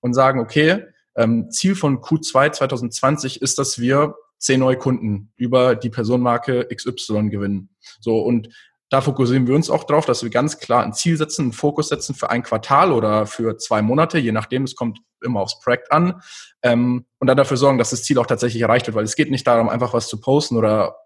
und 0.00 0.12
sagen, 0.12 0.40
okay, 0.40 0.84
ähm, 1.16 1.50
Ziel 1.50 1.74
von 1.74 2.00
Q2 2.00 2.52
2020 2.52 3.40
ist, 3.40 3.58
dass 3.58 3.78
wir 3.78 4.14
zehn 4.38 4.60
neue 4.60 4.76
Kunden 4.76 5.32
über 5.36 5.74
die 5.74 5.90
Personenmarke 5.90 6.68
XY 6.74 7.30
gewinnen. 7.30 7.70
So 8.00 8.18
und 8.18 8.48
da 8.92 9.00
fokussieren 9.00 9.46
wir 9.46 9.54
uns 9.54 9.70
auch 9.70 9.84
drauf, 9.84 10.04
dass 10.04 10.22
wir 10.22 10.28
ganz 10.28 10.58
klar 10.58 10.84
ein 10.84 10.92
Ziel 10.92 11.16
setzen, 11.16 11.44
einen 11.44 11.52
Fokus 11.54 11.88
setzen 11.88 12.14
für 12.14 12.28
ein 12.28 12.42
Quartal 12.42 12.92
oder 12.92 13.24
für 13.24 13.56
zwei 13.56 13.80
Monate, 13.80 14.18
je 14.18 14.32
nachdem, 14.32 14.64
es 14.64 14.76
kommt 14.76 14.98
immer 15.22 15.40
aufs 15.40 15.60
Projekt 15.60 15.90
an. 15.90 16.20
Ähm, 16.60 17.06
und 17.18 17.26
dann 17.26 17.38
dafür 17.38 17.56
sorgen, 17.56 17.78
dass 17.78 17.88
das 17.88 18.02
Ziel 18.02 18.18
auch 18.18 18.26
tatsächlich 18.26 18.60
erreicht 18.60 18.86
wird, 18.86 18.94
weil 18.94 19.04
es 19.04 19.16
geht 19.16 19.30
nicht 19.30 19.46
darum, 19.46 19.70
einfach 19.70 19.94
was 19.94 20.08
zu 20.08 20.20
posten 20.20 20.58
oder, 20.58 20.96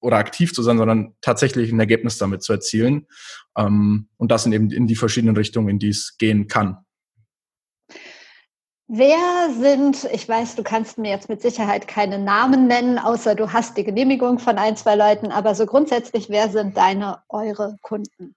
oder 0.00 0.18
aktiv 0.18 0.54
zu 0.54 0.62
sein, 0.62 0.78
sondern 0.78 1.16
tatsächlich 1.20 1.72
ein 1.72 1.80
Ergebnis 1.80 2.16
damit 2.16 2.44
zu 2.44 2.52
erzielen. 2.52 3.08
Ähm, 3.58 4.08
und 4.18 4.30
das 4.30 4.46
in 4.46 4.52
eben 4.52 4.70
in 4.70 4.86
die 4.86 4.94
verschiedenen 4.94 5.34
Richtungen, 5.36 5.68
in 5.68 5.78
die 5.80 5.88
es 5.88 6.16
gehen 6.18 6.46
kann. 6.46 6.84
Wer 8.94 9.48
sind, 9.58 10.06
ich 10.12 10.28
weiß, 10.28 10.54
du 10.54 10.62
kannst 10.62 10.98
mir 10.98 11.08
jetzt 11.08 11.30
mit 11.30 11.40
Sicherheit 11.40 11.88
keine 11.88 12.18
Namen 12.18 12.66
nennen, 12.66 12.98
außer 12.98 13.34
du 13.34 13.50
hast 13.50 13.78
die 13.78 13.84
Genehmigung 13.84 14.38
von 14.38 14.58
ein, 14.58 14.76
zwei 14.76 14.96
Leuten, 14.96 15.32
aber 15.32 15.54
so 15.54 15.64
grundsätzlich, 15.64 16.28
wer 16.28 16.50
sind 16.50 16.76
deine, 16.76 17.22
eure 17.30 17.78
Kunden? 17.80 18.34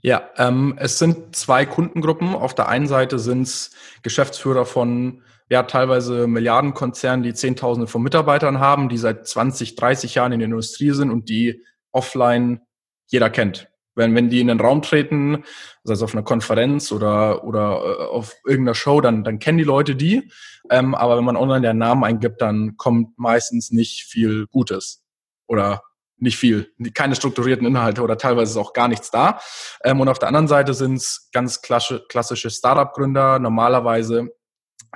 Ja, 0.00 0.30
ähm, 0.38 0.78
es 0.78 0.98
sind 0.98 1.36
zwei 1.36 1.66
Kundengruppen. 1.66 2.34
Auf 2.34 2.54
der 2.54 2.70
einen 2.70 2.86
Seite 2.86 3.18
sind 3.18 3.42
es 3.42 3.72
Geschäftsführer 4.02 4.64
von 4.64 5.22
ja, 5.50 5.64
teilweise 5.64 6.26
Milliardenkonzernen, 6.26 7.22
die 7.22 7.34
Zehntausende 7.34 7.86
von 7.86 8.00
Mitarbeitern 8.00 8.58
haben, 8.58 8.88
die 8.88 8.96
seit 8.96 9.26
20, 9.26 9.76
30 9.76 10.14
Jahren 10.14 10.32
in 10.32 10.38
der 10.38 10.46
Industrie 10.46 10.92
sind 10.92 11.10
und 11.10 11.28
die 11.28 11.62
offline 11.90 12.62
jeder 13.06 13.28
kennt. 13.28 13.68
Wenn, 13.94 14.14
wenn 14.14 14.30
die 14.30 14.40
in 14.40 14.48
den 14.48 14.60
Raum 14.60 14.82
treten, 14.82 15.44
sei 15.84 15.94
es 15.94 16.02
auf 16.02 16.14
einer 16.14 16.22
Konferenz 16.22 16.92
oder, 16.92 17.44
oder 17.44 17.82
äh, 17.84 18.04
auf 18.06 18.34
irgendeiner 18.46 18.74
Show, 18.74 19.00
dann, 19.00 19.24
dann 19.24 19.38
kennen 19.38 19.58
die 19.58 19.64
Leute 19.64 19.94
die. 19.94 20.30
Ähm, 20.70 20.94
aber 20.94 21.16
wenn 21.18 21.24
man 21.24 21.36
online 21.36 21.66
den 21.66 21.78
Namen 21.78 22.04
eingibt, 22.04 22.40
dann 22.40 22.76
kommt 22.76 23.18
meistens 23.18 23.70
nicht 23.70 24.04
viel 24.04 24.46
Gutes. 24.46 25.02
Oder 25.46 25.82
nicht 26.22 26.36
viel, 26.36 26.72
keine 26.94 27.16
strukturierten 27.16 27.66
Inhalte 27.66 28.00
oder 28.00 28.16
teilweise 28.16 28.52
ist 28.52 28.56
auch 28.56 28.72
gar 28.72 28.86
nichts 28.86 29.10
da. 29.10 29.40
Ähm, 29.82 30.00
und 30.00 30.08
auf 30.08 30.20
der 30.20 30.28
anderen 30.28 30.48
Seite 30.48 30.72
sind 30.72 30.94
es 30.94 31.28
ganz 31.32 31.60
klassische, 31.60 32.04
klassische 32.08 32.48
Startup-Gründer, 32.48 33.40
normalerweise 33.40 34.28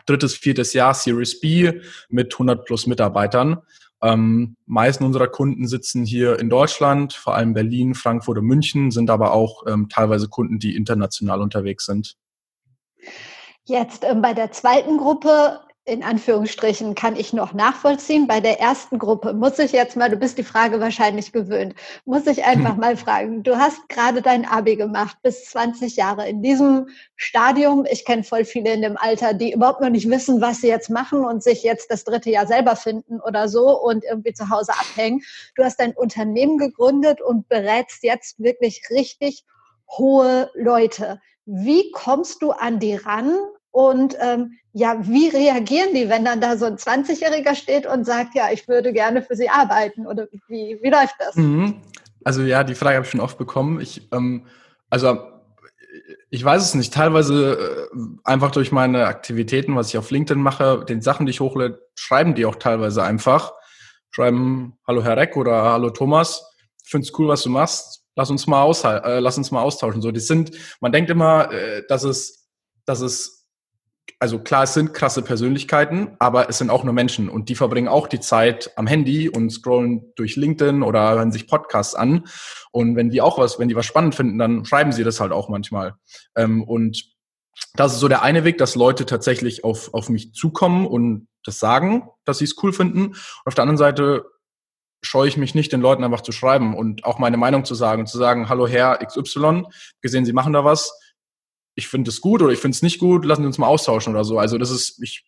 drittes, 0.06 0.34
viertes 0.34 0.72
Jahr 0.72 0.94
Series 0.94 1.40
B 1.40 1.80
mit 2.08 2.32
100 2.34 2.64
plus 2.64 2.86
Mitarbeitern. 2.86 3.58
Ähm, 4.02 4.56
meisten 4.66 5.04
unserer 5.04 5.28
Kunden 5.28 5.66
sitzen 5.66 6.04
hier 6.04 6.38
in 6.38 6.50
Deutschland, 6.50 7.14
vor 7.14 7.34
allem 7.34 7.54
Berlin, 7.54 7.94
Frankfurt 7.94 8.38
und 8.38 8.44
München, 8.44 8.90
sind 8.90 9.08
aber 9.10 9.32
auch 9.32 9.64
ähm, 9.66 9.88
teilweise 9.88 10.28
Kunden, 10.28 10.58
die 10.58 10.76
international 10.76 11.40
unterwegs 11.40 11.86
sind. 11.86 12.16
Jetzt 13.64 14.04
ähm, 14.04 14.22
bei 14.22 14.34
der 14.34 14.52
zweiten 14.52 14.98
Gruppe 14.98 15.60
in 15.86 16.02
Anführungsstrichen 16.02 16.96
kann 16.96 17.14
ich 17.14 17.32
noch 17.32 17.54
nachvollziehen. 17.54 18.26
Bei 18.26 18.40
der 18.40 18.58
ersten 18.60 18.98
Gruppe 18.98 19.32
muss 19.32 19.56
ich 19.60 19.70
jetzt 19.70 19.96
mal, 19.96 20.10
du 20.10 20.16
bist 20.16 20.36
die 20.36 20.42
Frage 20.42 20.80
wahrscheinlich 20.80 21.32
gewöhnt, 21.32 21.76
muss 22.04 22.26
ich 22.26 22.44
einfach 22.44 22.76
mal 22.76 22.96
fragen. 22.96 23.44
Du 23.44 23.56
hast 23.56 23.88
gerade 23.88 24.20
dein 24.20 24.44
Abi 24.46 24.74
gemacht, 24.74 25.16
bis 25.22 25.44
20 25.44 25.94
Jahre. 25.94 26.28
In 26.28 26.42
diesem 26.42 26.88
Stadium, 27.14 27.86
ich 27.88 28.04
kenne 28.04 28.24
voll 28.24 28.44
viele 28.44 28.72
in 28.72 28.82
dem 28.82 28.96
Alter, 28.96 29.32
die 29.32 29.52
überhaupt 29.52 29.80
noch 29.80 29.90
nicht 29.90 30.10
wissen, 30.10 30.40
was 30.40 30.60
sie 30.60 30.68
jetzt 30.68 30.90
machen 30.90 31.24
und 31.24 31.44
sich 31.44 31.62
jetzt 31.62 31.88
das 31.88 32.02
dritte 32.02 32.30
Jahr 32.30 32.48
selber 32.48 32.74
finden 32.74 33.20
oder 33.20 33.48
so 33.48 33.80
und 33.80 34.04
irgendwie 34.04 34.32
zu 34.32 34.50
Hause 34.50 34.72
abhängen. 34.72 35.22
Du 35.54 35.62
hast 35.62 35.78
dein 35.78 35.92
Unternehmen 35.92 36.58
gegründet 36.58 37.20
und 37.22 37.48
berätst 37.48 38.02
jetzt 38.02 38.40
wirklich 38.40 38.82
richtig 38.90 39.44
hohe 39.88 40.50
Leute. 40.54 41.20
Wie 41.44 41.92
kommst 41.92 42.42
du 42.42 42.50
an 42.50 42.80
die 42.80 42.96
ran 42.96 43.38
und 43.76 44.16
ähm, 44.22 44.58
ja, 44.72 44.96
wie 45.02 45.28
reagieren 45.28 45.92
die, 45.92 46.08
wenn 46.08 46.24
dann 46.24 46.40
da 46.40 46.56
so 46.56 46.64
ein 46.64 46.78
20-Jähriger 46.78 47.54
steht 47.54 47.86
und 47.86 48.06
sagt, 48.06 48.34
ja, 48.34 48.50
ich 48.50 48.66
würde 48.68 48.90
gerne 48.94 49.20
für 49.20 49.36
sie 49.36 49.50
arbeiten? 49.50 50.06
Oder 50.06 50.28
wie, 50.48 50.78
wie 50.80 50.88
läuft 50.88 51.16
das? 51.18 51.34
Mhm. 51.34 51.82
Also 52.24 52.40
ja, 52.40 52.64
die 52.64 52.74
Frage 52.74 52.96
habe 52.96 53.04
ich 53.04 53.10
schon 53.10 53.20
oft 53.20 53.36
bekommen. 53.36 53.78
Ich, 53.82 54.10
ähm, 54.14 54.46
also 54.88 55.18
ich 56.30 56.42
weiß 56.42 56.62
es 56.62 56.74
nicht. 56.74 56.94
Teilweise 56.94 57.88
äh, 57.92 57.98
einfach 58.24 58.50
durch 58.50 58.72
meine 58.72 59.04
Aktivitäten, 59.04 59.76
was 59.76 59.88
ich 59.88 59.98
auf 59.98 60.10
LinkedIn 60.10 60.42
mache, 60.42 60.82
den 60.88 61.02
Sachen, 61.02 61.26
die 61.26 61.30
ich 61.32 61.40
hochlade, 61.40 61.86
schreiben 61.96 62.34
die 62.34 62.46
auch 62.46 62.56
teilweise 62.56 63.02
einfach. 63.02 63.52
Schreiben, 64.10 64.78
hallo 64.86 65.04
Herr 65.04 65.18
Reck 65.18 65.36
oder 65.36 65.64
hallo 65.64 65.90
Thomas, 65.90 66.50
ich 66.82 66.90
finde 66.90 67.06
es 67.06 67.18
cool, 67.18 67.28
was 67.28 67.42
du 67.42 67.50
machst. 67.50 68.04
Lass 68.14 68.30
uns 68.30 68.46
mal 68.46 68.72
äh, 68.72 69.18
lass 69.18 69.36
uns 69.36 69.50
mal 69.50 69.60
austauschen. 69.60 70.00
So, 70.00 70.12
die 70.12 70.20
sind, 70.20 70.52
man 70.80 70.92
denkt 70.92 71.10
immer, 71.10 71.52
äh, 71.52 71.82
dass 71.86 72.04
es, 72.04 72.48
dass 72.86 73.02
es 73.02 73.35
also 74.18 74.38
klar, 74.38 74.62
es 74.62 74.74
sind 74.74 74.94
krasse 74.94 75.22
Persönlichkeiten, 75.22 76.16
aber 76.18 76.48
es 76.48 76.58
sind 76.58 76.70
auch 76.70 76.84
nur 76.84 76.94
Menschen 76.94 77.28
und 77.28 77.48
die 77.48 77.54
verbringen 77.54 77.88
auch 77.88 78.06
die 78.06 78.20
Zeit 78.20 78.70
am 78.76 78.86
Handy 78.86 79.28
und 79.28 79.50
scrollen 79.50 80.12
durch 80.16 80.36
LinkedIn 80.36 80.82
oder 80.82 81.10
hören 81.10 81.32
sich 81.32 81.46
Podcasts 81.46 81.94
an. 81.94 82.24
Und 82.72 82.96
wenn 82.96 83.10
die 83.10 83.20
auch 83.20 83.38
was, 83.38 83.58
wenn 83.58 83.68
die 83.68 83.76
was 83.76 83.86
spannend 83.86 84.14
finden, 84.14 84.38
dann 84.38 84.64
schreiben 84.64 84.92
sie 84.92 85.04
das 85.04 85.20
halt 85.20 85.32
auch 85.32 85.48
manchmal. 85.48 85.94
Ähm, 86.34 86.62
und 86.62 87.14
das 87.74 87.94
ist 87.94 88.00
so 88.00 88.08
der 88.08 88.22
eine 88.22 88.44
Weg, 88.44 88.58
dass 88.58 88.74
Leute 88.74 89.06
tatsächlich 89.06 89.64
auf, 89.64 89.92
auf 89.92 90.08
mich 90.08 90.32
zukommen 90.32 90.86
und 90.86 91.28
das 91.44 91.58
sagen, 91.58 92.08
dass 92.24 92.38
sie 92.38 92.44
es 92.44 92.56
cool 92.62 92.72
finden. 92.72 93.08
Und 93.08 93.16
auf 93.44 93.54
der 93.54 93.62
anderen 93.62 93.78
Seite 93.78 94.24
scheue 95.02 95.28
ich 95.28 95.36
mich 95.36 95.54
nicht, 95.54 95.72
den 95.72 95.80
Leuten 95.80 96.04
einfach 96.04 96.22
zu 96.22 96.32
schreiben 96.32 96.74
und 96.74 97.04
auch 97.04 97.18
meine 97.18 97.36
Meinung 97.36 97.64
zu 97.64 97.74
sagen 97.74 98.02
und 98.02 98.06
zu 98.06 98.18
sagen, 98.18 98.48
hallo 98.48 98.66
Herr 98.66 98.98
XY, 98.98 99.64
gesehen, 100.00 100.24
Sie 100.24 100.32
machen 100.32 100.52
da 100.52 100.64
was 100.64 100.92
ich 101.76 101.88
finde 101.88 102.08
es 102.08 102.20
gut 102.20 102.42
oder 102.42 102.52
ich 102.52 102.58
finde 102.58 102.74
es 102.74 102.82
nicht 102.82 102.98
gut, 102.98 103.24
lassen 103.24 103.42
Sie 103.42 103.46
uns 103.46 103.58
mal 103.58 103.68
austauschen 103.68 104.14
oder 104.14 104.24
so. 104.24 104.38
Also 104.38 104.56
das 104.56 104.70
ist, 104.70 105.00
ich 105.02 105.26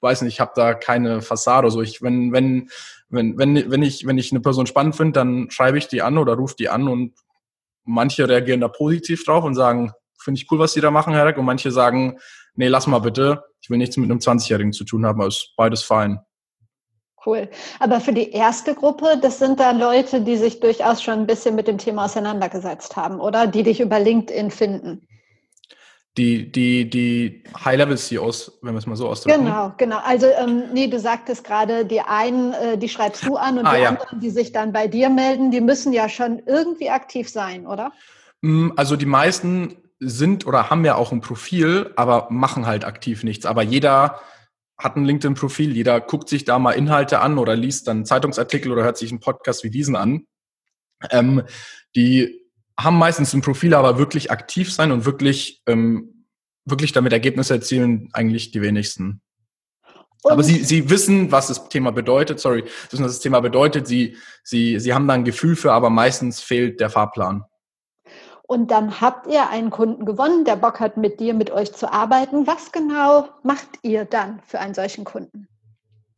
weiß 0.00 0.22
nicht, 0.22 0.34
ich 0.34 0.40
habe 0.40 0.52
da 0.54 0.74
keine 0.74 1.22
Fassade. 1.22 1.70
So, 1.70 1.80
ich, 1.80 2.02
wenn, 2.02 2.32
wenn, 2.32 2.70
wenn, 3.08 3.38
wenn, 3.38 3.70
wenn 3.70 3.82
ich, 3.82 4.04
wenn 4.04 4.18
ich 4.18 4.32
eine 4.32 4.40
Person 4.40 4.66
spannend 4.66 4.96
finde, 4.96 5.12
dann 5.12 5.50
schreibe 5.50 5.78
ich 5.78 5.86
die 5.86 6.02
an 6.02 6.18
oder 6.18 6.34
rufe 6.34 6.56
die 6.56 6.68
an 6.68 6.88
und 6.88 7.14
manche 7.84 8.28
reagieren 8.28 8.60
da 8.60 8.68
positiv 8.68 9.24
drauf 9.24 9.44
und 9.44 9.54
sagen, 9.54 9.92
finde 10.20 10.40
ich 10.40 10.50
cool, 10.50 10.58
was 10.58 10.72
Sie 10.72 10.80
da 10.80 10.90
machen, 10.90 11.14
Herr 11.14 11.24
Reck. 11.24 11.38
Und 11.38 11.44
manche 11.44 11.70
sagen, 11.70 12.18
nee, 12.54 12.66
lass 12.66 12.88
mal 12.88 12.98
bitte, 12.98 13.44
ich 13.60 13.70
will 13.70 13.78
nichts 13.78 13.96
mit 13.96 14.10
einem 14.10 14.18
20-Jährigen 14.18 14.72
zu 14.72 14.84
tun 14.84 15.06
haben, 15.06 15.22
ist 15.22 15.54
beides 15.56 15.84
fein. 15.84 16.18
Cool. 17.24 17.48
Aber 17.78 18.00
für 18.00 18.12
die 18.12 18.32
erste 18.32 18.74
Gruppe, 18.74 19.18
das 19.22 19.38
sind 19.38 19.60
dann 19.60 19.78
Leute, 19.78 20.20
die 20.20 20.36
sich 20.36 20.58
durchaus 20.58 21.00
schon 21.00 21.14
ein 21.14 21.26
bisschen 21.26 21.54
mit 21.54 21.68
dem 21.68 21.78
Thema 21.78 22.06
auseinandergesetzt 22.06 22.96
haben, 22.96 23.20
oder? 23.20 23.46
Die 23.46 23.62
dich 23.62 23.80
über 23.80 24.00
LinkedIn 24.00 24.50
finden 24.50 25.06
die, 26.18 26.50
die, 26.50 26.90
die 26.90 27.44
High-Level-CEOs, 27.64 28.58
wenn 28.62 28.74
wir 28.74 28.78
es 28.78 28.86
mal 28.86 28.96
so 28.96 29.08
ausdrücken. 29.08 29.44
Genau, 29.44 29.72
genau. 29.78 30.00
Also, 30.04 30.26
ähm, 30.26 30.64
nee, 30.72 30.88
du 30.88 30.98
sagtest 30.98 31.44
gerade, 31.44 31.86
die 31.86 32.00
einen, 32.00 32.52
äh, 32.52 32.76
die 32.76 32.88
schreibst 32.88 33.24
du 33.24 33.36
an 33.36 33.58
und 33.58 33.66
ah, 33.66 33.74
die 33.76 33.82
ja. 33.82 33.88
anderen, 33.90 34.20
die 34.20 34.30
sich 34.30 34.52
dann 34.52 34.72
bei 34.72 34.88
dir 34.88 35.08
melden, 35.08 35.50
die 35.52 35.60
müssen 35.60 35.92
ja 35.92 36.08
schon 36.08 36.42
irgendwie 36.44 36.90
aktiv 36.90 37.30
sein, 37.30 37.66
oder? 37.66 37.92
Mm, 38.42 38.70
also 38.76 38.96
die 38.96 39.06
meisten 39.06 39.76
sind 40.00 40.46
oder 40.46 40.70
haben 40.70 40.84
ja 40.84 40.96
auch 40.96 41.12
ein 41.12 41.20
Profil, 41.20 41.92
aber 41.96 42.26
machen 42.30 42.66
halt 42.66 42.84
aktiv 42.84 43.22
nichts. 43.22 43.46
Aber 43.46 43.62
jeder 43.62 44.20
hat 44.76 44.96
ein 44.96 45.04
LinkedIn-Profil, 45.04 45.74
jeder 45.74 46.00
guckt 46.00 46.28
sich 46.28 46.44
da 46.44 46.58
mal 46.58 46.72
Inhalte 46.72 47.20
an 47.20 47.38
oder 47.38 47.56
liest 47.56 47.88
dann 47.88 48.04
Zeitungsartikel 48.04 48.72
oder 48.72 48.82
hört 48.82 48.98
sich 48.98 49.10
einen 49.10 49.20
Podcast 49.20 49.64
wie 49.64 49.70
diesen 49.70 49.96
an. 49.96 50.26
Ähm, 51.10 51.42
die 51.94 52.47
haben 52.78 52.96
meistens 52.96 53.34
ein 53.34 53.40
Profil, 53.40 53.74
aber 53.74 53.98
wirklich 53.98 54.30
aktiv 54.30 54.72
sein 54.72 54.92
und 54.92 55.04
wirklich, 55.04 55.62
ähm, 55.66 56.24
wirklich 56.64 56.92
damit 56.92 57.12
Ergebnisse 57.12 57.54
erzielen, 57.54 58.08
eigentlich 58.12 58.52
die 58.52 58.62
wenigsten. 58.62 59.20
Und 60.22 60.32
aber 60.32 60.42
sie, 60.42 60.64
sie 60.64 60.90
wissen, 60.90 61.30
was 61.32 61.48
das 61.48 61.68
Thema 61.68 61.90
bedeutet, 61.90 62.40
sorry, 62.40 62.64
sie 62.66 62.92
wissen, 62.92 63.04
was 63.04 63.12
das 63.12 63.20
Thema 63.20 63.40
bedeutet, 63.40 63.86
sie, 63.86 64.16
sie, 64.42 64.78
sie 64.78 64.94
haben 64.94 65.08
da 65.08 65.14
ein 65.14 65.24
Gefühl 65.24 65.56
für, 65.56 65.72
aber 65.72 65.90
meistens 65.90 66.40
fehlt 66.40 66.80
der 66.80 66.90
Fahrplan. 66.90 67.44
Und 68.42 68.70
dann 68.70 69.00
habt 69.00 69.26
ihr 69.26 69.48
einen 69.50 69.70
Kunden 69.70 70.06
gewonnen, 70.06 70.44
der 70.44 70.56
Bock 70.56 70.80
hat, 70.80 70.96
mit 70.96 71.20
dir, 71.20 71.34
mit 71.34 71.50
euch 71.50 71.72
zu 71.74 71.92
arbeiten. 71.92 72.46
Was 72.46 72.72
genau 72.72 73.28
macht 73.42 73.68
ihr 73.82 74.06
dann 74.06 74.40
für 74.46 74.58
einen 74.58 74.74
solchen 74.74 75.04
Kunden? 75.04 75.48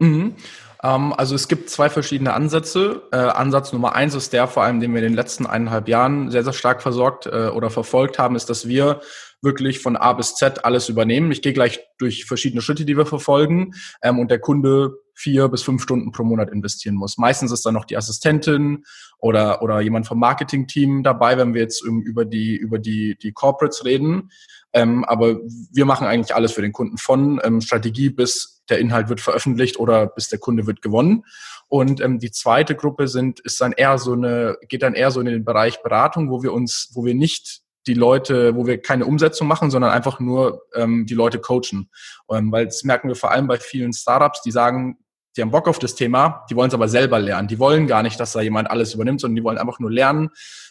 Mhm. 0.01 0.35
Ähm, 0.83 1.13
also 1.13 1.35
es 1.35 1.49
gibt 1.49 1.71
zwei 1.71 1.89
verschiedene 1.89 2.33
Ansätze. 2.33 3.03
Äh, 3.13 3.17
Ansatz 3.17 3.73
Nummer 3.73 3.95
eins 3.95 4.15
ist 4.15 4.33
der, 4.33 4.49
vor 4.49 4.65
allem, 4.65 4.81
den 4.81 4.93
wir 4.93 4.99
in 5.01 5.09
den 5.09 5.15
letzten 5.15 5.47
eineinhalb 5.47 5.89
Jahren 5.89 6.31
sehr, 6.31 6.43
sehr 6.43 6.53
stark 6.53 6.83
versorgt 6.83 7.27
äh, 7.27 7.49
oder 7.49 7.71
verfolgt 7.71 8.19
haben, 8.19 8.35
ist, 8.37 8.51
dass 8.51 8.67
wir 8.67 9.01
wirklich 9.43 9.79
von 9.79 9.97
A 9.97 10.13
bis 10.13 10.35
Z 10.35 10.65
alles 10.65 10.89
übernehmen. 10.89 11.33
Ich 11.33 11.43
gehe 11.43 11.53
gleich 11.53 11.81
durch 11.99 12.27
verschiedene 12.27 12.61
Schritte, 12.61 12.85
die 12.85 12.97
wir 12.97 13.07
verfolgen 13.07 13.73
ähm, 14.03 14.19
und 14.19 14.31
der 14.31 14.39
Kunde 14.39 14.97
vier 15.15 15.49
bis 15.49 15.63
fünf 15.63 15.83
Stunden 15.83 16.13
pro 16.13 16.25
Monat 16.25 16.51
investieren 16.51 16.95
muss. 16.95 17.19
Meistens 17.19 17.53
ist 17.53 17.65
dann 17.67 17.75
noch 17.75 17.85
die 17.85 17.97
Assistentin 17.97 18.85
oder, 19.19 19.63
oder 19.63 19.81
jemand 19.81 20.07
vom 20.07 20.19
Marketing-Team 20.19 21.03
dabei, 21.03 21.37
wenn 21.37 21.53
wir 21.53 21.61
jetzt 21.61 21.83
über 21.85 22.25
die, 22.25 22.57
über 22.57 22.79
die, 22.79 23.17
die 23.23 23.33
Corporates 23.33 23.85
reden. 23.85 24.31
Ähm, 24.73 25.05
aber 25.05 25.37
wir 25.73 25.85
machen 25.85 26.07
eigentlich 26.07 26.35
alles 26.35 26.53
für 26.53 26.63
den 26.63 26.73
Kunden 26.73 26.97
von 26.97 27.41
ähm, 27.43 27.61
Strategie 27.61 28.09
bis 28.09 28.60
der 28.71 28.79
Inhalt 28.79 29.09
wird 29.09 29.21
veröffentlicht 29.21 29.79
oder 29.79 30.07
bis 30.07 30.29
der 30.29 30.39
Kunde 30.39 30.67
wird 30.67 30.83
gewonnen. 30.83 31.25
Und 31.69 32.01
ähm, 32.01 32.19
die 32.19 32.31
zweite 32.31 32.75
Gruppe 32.75 33.09
sind, 33.09 33.41
ist 33.41 33.61
dann 33.61 33.73
eher 33.73 33.99
so 33.99 34.13
eine, 34.13 34.57
geht 34.69 34.83
dann 34.83 34.95
eher 34.95 35.11
so 35.11 35.21
in 35.21 35.27
den 35.27 35.45
Bereich 35.45 35.83
Beratung, 35.83 36.31
wo 36.31 36.43
wir 36.43 36.53
uns, 36.53 36.91
wo 36.95 37.05
wir 37.05 37.15
nicht 37.15 37.63
die 37.87 37.95
Leute, 37.95 38.55
wo 38.57 38.67
wir 38.67 38.81
keine 38.81 39.07
Umsetzung 39.07 39.47
machen, 39.47 39.71
sondern 39.71 39.91
einfach 39.91 40.21
nur 40.21 40.63
ähm, 40.75 41.07
die 41.07 41.15
Leute 41.15 41.39
coachen. 41.39 41.91
Ähm, 42.31 42.53
weil 42.53 42.67
das 42.67 42.85
merken 42.85 43.09
wir 43.09 43.17
vor 43.17 43.31
allem 43.31 43.47
bei 43.47 43.59
vielen 43.59 43.93
Startups, 43.93 44.43
die 44.43 44.51
sagen, 44.51 44.99
die 45.37 45.43
haben 45.43 45.51
Bock 45.51 45.69
auf 45.69 45.79
das 45.79 45.95
Thema, 45.95 46.45
die 46.51 46.57
wollen 46.57 46.69
es 46.69 46.75
aber 46.75 46.89
selber 46.89 47.19
lernen. 47.19 47.49
Die 47.49 47.59
wollen 47.59 47.87
gar 47.87 48.03
nicht, 48.03 48.19
dass 48.19 48.33
da 48.33 48.41
jemand 48.41 48.71
alles 48.71 48.95
übernimmt, 48.95 49.21
sondern 49.21 49.37
die 49.37 49.45
wollen 49.45 49.59
einfach 49.59 49.79
nur 49.79 49.91
lernen 49.91 50.31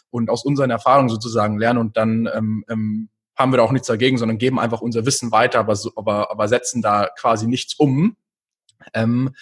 und 0.10 0.30
aus 0.30 0.44
unseren 0.44 0.70
Erfahrungen 0.70 1.10
sozusagen 1.10 1.58
lernen 1.58 1.80
und 1.80 1.98
dann 1.98 2.30
ähm, 2.34 2.66
ähm, 2.70 3.10
haben 3.40 3.54
wir 3.54 3.58
da 3.58 3.64
auch 3.64 3.72
nichts 3.72 3.88
dagegen, 3.88 4.18
sondern 4.18 4.38
geben 4.38 4.60
einfach 4.60 4.82
unser 4.82 5.06
Wissen 5.06 5.32
weiter, 5.32 5.60
aber, 5.60 5.80
aber, 5.96 6.30
aber 6.30 6.48
setzen 6.50 6.82
da 6.82 7.10
quasi 7.18 7.48
nichts 7.48 7.74
um. 7.76 8.18
Ähm, 8.94 9.34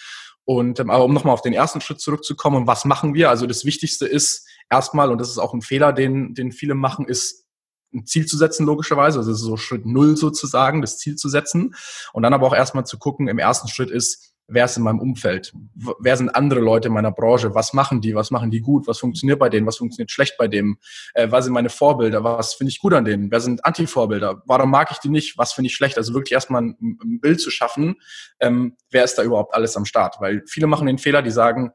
und 0.46 0.80
ähm, 0.80 0.92
aber 0.92 1.04
um 1.04 1.14
nochmal 1.14 1.34
auf 1.34 1.42
den 1.42 1.54
ersten 1.54 1.82
Schritt 1.82 2.00
zurückzukommen, 2.00 2.68
was 2.68 2.86
machen 2.86 3.16
wir? 3.16 3.30
Also 3.30 3.48
das 3.48 3.66
Wichtigste 3.66 4.06
ist 4.06 4.48
erstmal, 4.70 5.12
und 5.12 5.18
das 5.18 5.30
ist 5.30 5.40
auch 5.40 5.54
ein 5.54 5.62
Fehler, 5.62 5.92
den, 5.94 6.36
den 6.36 6.52
viele 6.52 6.76
machen, 6.76 7.06
ist 7.06 7.46
ein 7.94 8.06
Ziel 8.06 8.28
zu 8.28 8.38
setzen, 8.38 8.66
logischerweise. 8.66 9.18
Also 9.18 9.34
so 9.34 9.58
Schritt 9.58 9.86
null 9.86 10.16
sozusagen, 10.16 10.82
das 10.82 11.00
Ziel 11.00 11.16
zu 11.16 11.28
setzen. 11.28 11.76
Und 12.14 12.24
dann 12.24 12.34
aber 12.34 12.46
auch 12.48 12.56
erstmal 12.56 12.86
zu 12.86 13.00
gucken, 13.00 13.28
im 13.28 13.40
ersten 13.40 13.68
Schritt 13.68 13.90
ist, 13.90 14.36
wer 14.48 14.66
ist 14.66 14.78
in 14.78 14.84
meinem 14.84 15.00
Umfeld? 15.00 15.52
Wer 16.00 16.16
sind 16.16 16.30
andere 16.30 16.62
Leute 16.62 16.88
in 16.88 16.94
meiner 16.94 17.12
Branche? 17.12 17.54
Was 17.54 17.74
machen 17.74 18.02
die? 18.02 18.16
Was 18.16 18.32
machen 18.32 18.50
die 18.50 18.62
gut? 18.62 18.88
Was 18.88 19.00
funktioniert 19.00 19.40
bei 19.40 19.50
denen? 19.50 19.68
Was 19.68 19.78
funktioniert 19.78 20.10
schlecht 20.10 20.36
bei 20.38 20.48
dem? 20.48 20.78
Äh, 21.14 21.30
was 21.32 21.46
sind 21.46 21.54
meine 21.54 21.70
Vorbilder? 21.70 22.24
Was 22.24 22.54
finde 22.54 22.72
ich 22.72 22.80
gut 22.80 22.94
an 22.94 23.06
denen? 23.06 23.30
Wer 23.30 23.42
sind 23.42 23.66
Anti-Vorbilder? 23.66 24.44
Warum 24.46 24.72
mag 24.72 24.90
ich 24.92 25.00
die 25.00 25.10
nicht? 25.10 25.38
Was 25.38 25.54
finde 25.54 25.68
ich 25.68 25.76
schlecht? 25.76 25.98
Also 25.98 26.14
wirklich 26.14 26.32
erstmal 26.32 26.62
ein, 26.62 26.78
ein 26.82 27.20
Bild 27.20 27.42
zu 27.42 27.52
schaffen, 27.52 27.96
ähm, 28.40 28.78
wer 28.90 29.04
ist 29.04 29.16
da 29.16 29.24
überhaupt 29.24 29.54
alles 29.54 29.76
am 29.76 29.86
Start? 29.86 30.18
Weil 30.20 30.44
viele 30.48 30.68
machen 30.68 30.88
den 30.88 30.98
Fehler, 30.98 31.22
die 31.22 31.32
sagen, 31.32 31.72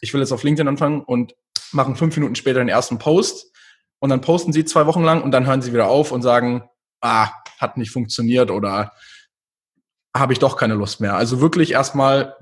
ich 0.00 0.14
will 0.14 0.20
jetzt 0.20 0.32
auf 0.32 0.42
LinkedIn 0.42 0.68
anfangen 0.68 1.02
und 1.02 1.34
machen 1.72 1.96
fünf 1.96 2.16
Minuten 2.16 2.36
später 2.36 2.60
den 2.60 2.68
ersten 2.68 2.98
Post 2.98 3.52
und 3.98 4.10
dann 4.10 4.20
posten 4.20 4.52
sie 4.52 4.64
zwei 4.64 4.86
Wochen 4.86 5.02
lang 5.02 5.22
und 5.22 5.30
dann 5.32 5.46
hören 5.46 5.60
sie 5.60 5.72
wieder 5.72 5.88
auf 5.88 6.12
und 6.12 6.22
sagen, 6.22 6.68
ah, 7.00 7.30
hat 7.58 7.76
nicht 7.76 7.90
funktioniert 7.90 8.50
oder 8.50 8.92
habe 10.18 10.32
ich 10.32 10.38
doch 10.38 10.56
keine 10.56 10.74
Lust 10.74 11.00
mehr. 11.00 11.16
Also 11.16 11.40
wirklich 11.40 11.72
erstmal 11.72 12.34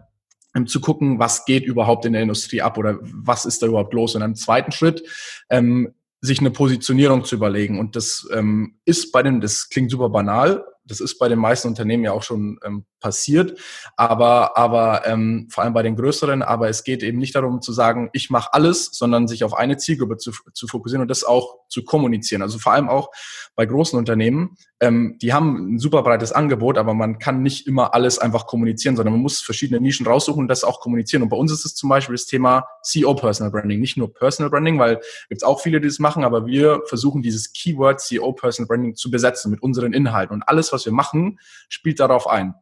ähm, 0.55 0.67
zu 0.67 0.81
gucken, 0.81 1.19
was 1.19 1.45
geht 1.45 1.65
überhaupt 1.65 2.05
in 2.05 2.13
der 2.13 2.23
Industrie 2.23 2.63
ab 2.63 2.79
oder 2.79 2.99
was 3.03 3.45
ist 3.45 3.63
da 3.63 3.67
überhaupt 3.67 3.95
los. 3.95 4.15
Und 4.15 4.23
im 4.23 4.35
zweiten 4.35 4.73
Schritt 4.73 5.03
ähm, 5.51 5.95
sich 6.21 6.41
eine 6.41 6.51
Positionierung 6.51 7.25
zu 7.25 7.37
überlegen. 7.37 7.79
Und 7.79 7.97
das 7.97 8.27
ähm, 8.33 8.79
ist 8.85 9.13
bei 9.13 9.23
den, 9.23 9.41
das 9.41 9.69
klingt 9.69 9.91
super 9.91 10.09
banal, 10.09 10.65
das 10.87 11.01
ist 11.01 11.19
bei 11.19 11.29
den 11.29 11.39
meisten 11.39 11.69
Unternehmen 11.69 12.05
ja 12.05 12.13
auch 12.13 12.23
schon 12.23 12.59
ähm, 12.65 12.85
passiert, 13.01 13.59
aber, 13.97 14.57
aber 14.57 15.07
ähm, 15.07 15.49
vor 15.51 15.65
allem 15.65 15.75
bei 15.75 15.83
den 15.83 15.97
größeren, 15.97 16.43
aber 16.43 16.69
es 16.69 16.85
geht 16.85 17.03
eben 17.03 17.19
nicht 17.19 17.35
darum 17.35 17.61
zu 17.61 17.73
sagen, 17.73 18.09
ich 18.13 18.31
mache 18.31 18.55
alles, 18.55 18.91
sondern 18.93 19.27
sich 19.27 19.43
auf 19.45 19.55
eine 19.55 19.77
Zielgruppe 19.77 20.17
zu, 20.17 20.31
zu 20.55 20.69
fokussieren 20.69 21.03
und 21.03 21.09
das 21.09 21.25
auch 21.25 21.57
zu 21.69 21.85
kommunizieren. 21.85 22.43
Also 22.43 22.59
vor 22.59 22.73
allem 22.73 22.89
auch 22.89 23.11
bei 23.57 23.67
großen 23.67 23.99
Unternehmen, 23.99 24.57
ähm, 24.81 25.17
die 25.23 25.33
haben 25.33 25.75
ein 25.75 25.79
super 25.79 26.03
breites 26.03 26.33
Angebot, 26.33 26.77
aber 26.77 26.93
man 26.93 27.19
kann 27.19 27.43
nicht 27.43 27.67
immer 27.67 27.95
alles 27.95 28.19
einfach 28.19 28.47
kommunizieren, 28.47 28.95
sondern 28.95 29.15
man 29.15 29.23
muss 29.23 29.41
verschiedene 29.41 29.81
Nischen 29.81 30.07
raussuchen 30.07 30.41
und 30.41 30.49
das 30.49 30.65
auch 30.65 30.81
kommunizieren. 30.81 31.23
Und 31.23 31.31
bei 31.31 31.37
uns 31.37 31.51
ist 31.51 31.65
es 31.65 31.75
zum 31.75 31.89
Beispiel 31.89 32.15
das 32.15 32.27
Thema 32.27 32.67
CEO 32.83 33.15
Personal 33.15 33.51
Branding, 33.51 33.81
nicht 33.81 33.97
nur 33.97 34.13
Personal 34.13 34.51
Branding, 34.51 34.79
weil 34.79 35.01
gibt 35.31 35.45
auch 35.45 35.61
viele, 35.61 35.81
die 35.81 35.89
das 35.89 35.99
machen, 35.99 36.25
aber 36.25 36.47
wir 36.47 36.83
versuchen 36.87 37.23
dieses 37.23 37.53
Keyword 37.53 38.01
CEO 38.01 38.33
Personal 38.33 38.69
Branding 38.69 38.95
zu 38.95 39.11
besetzen 39.11 39.51
mit 39.51 39.63
unseren 39.63 39.95
Inhalten 39.95 40.35
und 40.35 40.43
alles, 40.43 40.73
was 40.73 40.85
wir 40.85 40.93
machen, 40.93 41.39
spielt 41.69 41.99
darauf 41.99 42.29
ein. 42.29 42.55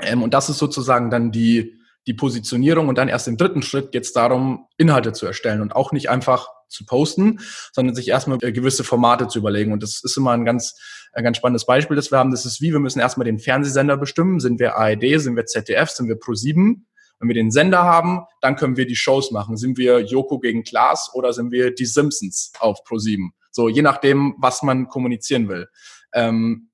Ähm, 0.00 0.22
und 0.22 0.32
das 0.32 0.48
ist 0.48 0.58
sozusagen 0.58 1.10
dann 1.10 1.30
die, 1.30 1.78
die 2.06 2.14
Positionierung 2.14 2.88
und 2.88 2.98
dann 2.98 3.08
erst 3.08 3.28
im 3.28 3.36
dritten 3.36 3.62
Schritt 3.62 3.92
geht 3.92 4.04
es 4.04 4.12
darum, 4.12 4.66
Inhalte 4.76 5.12
zu 5.12 5.26
erstellen 5.26 5.60
und 5.60 5.74
auch 5.74 5.92
nicht 5.92 6.10
einfach 6.10 6.48
zu 6.68 6.84
posten, 6.84 7.40
sondern 7.72 7.94
sich 7.94 8.08
erstmal 8.08 8.38
äh, 8.42 8.52
gewisse 8.52 8.84
Formate 8.84 9.28
zu 9.28 9.38
überlegen. 9.38 9.72
Und 9.72 9.82
das 9.82 10.02
ist 10.02 10.16
immer 10.16 10.32
ein 10.32 10.44
ganz, 10.44 10.78
ein 11.12 11.24
ganz 11.24 11.36
spannendes 11.36 11.66
Beispiel, 11.66 11.96
das 11.96 12.10
wir 12.10 12.18
haben. 12.18 12.30
Das 12.30 12.44
ist 12.44 12.60
wie, 12.60 12.72
wir 12.72 12.80
müssen 12.80 13.00
erstmal 13.00 13.24
den 13.24 13.38
Fernsehsender 13.38 13.96
bestimmen. 13.96 14.40
Sind 14.40 14.58
wir 14.58 14.76
ARD, 14.76 15.20
sind 15.20 15.36
wir 15.36 15.46
ZDF, 15.46 15.90
sind 15.90 16.08
wir 16.08 16.16
Pro7? 16.16 16.82
Wenn 17.20 17.28
wir 17.28 17.34
den 17.34 17.52
Sender 17.52 17.84
haben, 17.84 18.24
dann 18.40 18.56
können 18.56 18.76
wir 18.76 18.86
die 18.86 18.96
Shows 18.96 19.30
machen. 19.30 19.56
Sind 19.56 19.78
wir 19.78 20.00
Joko 20.00 20.40
gegen 20.40 20.64
Klaas 20.64 21.10
oder 21.14 21.32
sind 21.32 21.52
wir 21.52 21.74
die 21.74 21.86
Simpsons 21.86 22.52
auf 22.58 22.80
Pro7? 22.86 23.30
So, 23.50 23.68
je 23.68 23.82
nachdem, 23.82 24.34
was 24.38 24.62
man 24.62 24.88
kommunizieren 24.88 25.48
will. 25.48 25.68
Ähm, 26.12 26.70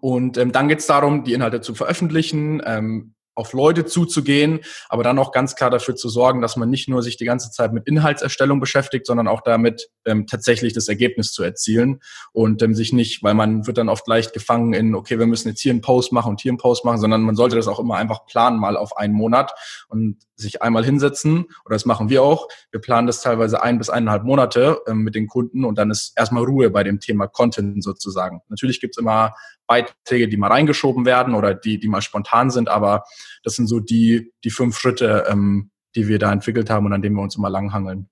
und 0.00 0.38
ähm, 0.38 0.52
dann 0.52 0.68
geht 0.68 0.78
es 0.78 0.86
darum, 0.86 1.24
die 1.24 1.34
Inhalte 1.34 1.60
zu 1.60 1.74
veröffentlichen, 1.74 2.62
ähm, 2.64 3.13
auf 3.34 3.52
Leute 3.52 3.84
zuzugehen, 3.84 4.60
aber 4.88 5.02
dann 5.02 5.18
auch 5.18 5.32
ganz 5.32 5.56
klar 5.56 5.70
dafür 5.70 5.96
zu 5.96 6.08
sorgen, 6.08 6.40
dass 6.40 6.56
man 6.56 6.70
nicht 6.70 6.88
nur 6.88 7.02
sich 7.02 7.16
die 7.16 7.24
ganze 7.24 7.50
Zeit 7.50 7.72
mit 7.72 7.86
Inhaltserstellung 7.86 8.60
beschäftigt, 8.60 9.06
sondern 9.06 9.28
auch 9.28 9.40
damit 9.40 9.88
ähm, 10.04 10.26
tatsächlich 10.26 10.72
das 10.72 10.88
Ergebnis 10.88 11.32
zu 11.32 11.42
erzielen 11.42 12.00
und 12.32 12.62
ähm, 12.62 12.74
sich 12.74 12.92
nicht, 12.92 13.22
weil 13.22 13.34
man 13.34 13.66
wird 13.66 13.78
dann 13.78 13.88
oft 13.88 14.06
leicht 14.06 14.32
gefangen 14.32 14.72
in, 14.72 14.94
okay, 14.94 15.18
wir 15.18 15.26
müssen 15.26 15.48
jetzt 15.48 15.60
hier 15.60 15.72
einen 15.72 15.80
Post 15.80 16.12
machen 16.12 16.30
und 16.30 16.40
hier 16.40 16.50
einen 16.50 16.58
Post 16.58 16.84
machen, 16.84 17.00
sondern 17.00 17.22
man 17.22 17.36
sollte 17.36 17.56
das 17.56 17.68
auch 17.68 17.80
immer 17.80 17.96
einfach 17.96 18.26
planen 18.26 18.58
mal 18.58 18.76
auf 18.76 18.96
einen 18.96 19.14
Monat 19.14 19.52
und 19.88 20.18
sich 20.36 20.62
einmal 20.62 20.84
hinsetzen 20.84 21.44
oder 21.64 21.74
das 21.74 21.86
machen 21.86 22.08
wir 22.08 22.22
auch. 22.22 22.48
Wir 22.70 22.80
planen 22.80 23.06
das 23.06 23.20
teilweise 23.20 23.62
ein 23.62 23.78
bis 23.78 23.90
eineinhalb 23.90 24.24
Monate 24.24 24.80
ähm, 24.86 24.98
mit 24.98 25.14
den 25.14 25.26
Kunden 25.26 25.64
und 25.64 25.78
dann 25.78 25.90
ist 25.90 26.12
erstmal 26.16 26.44
Ruhe 26.44 26.70
bei 26.70 26.82
dem 26.82 27.00
Thema 27.00 27.26
Content 27.26 27.82
sozusagen. 27.82 28.42
Natürlich 28.48 28.80
gibt's 28.80 28.98
immer 28.98 29.34
Beiträge, 29.66 30.28
die 30.28 30.36
mal 30.36 30.50
reingeschoben 30.50 31.04
werden 31.04 31.34
oder 31.34 31.54
die, 31.54 31.78
die 31.78 31.88
mal 31.88 32.02
spontan 32.02 32.50
sind, 32.50 32.68
aber 32.68 33.04
das 33.42 33.54
sind 33.54 33.66
so 33.66 33.80
die, 33.80 34.32
die 34.44 34.50
fünf 34.50 34.78
Schritte, 34.78 35.24
ähm, 35.28 35.70
die 35.94 36.08
wir 36.08 36.18
da 36.18 36.32
entwickelt 36.32 36.70
haben 36.70 36.86
und 36.86 36.92
an 36.92 37.02
denen 37.02 37.16
wir 37.16 37.22
uns 37.22 37.36
immer 37.36 37.50
langhangeln. 37.50 38.08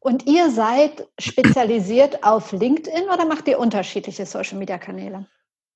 Und 0.00 0.26
ihr 0.26 0.50
seid 0.50 1.08
spezialisiert 1.18 2.24
auf 2.24 2.52
LinkedIn 2.52 3.04
oder 3.12 3.24
macht 3.24 3.48
ihr 3.48 3.58
unterschiedliche 3.58 4.26
Social-Media-Kanäle? 4.26 5.26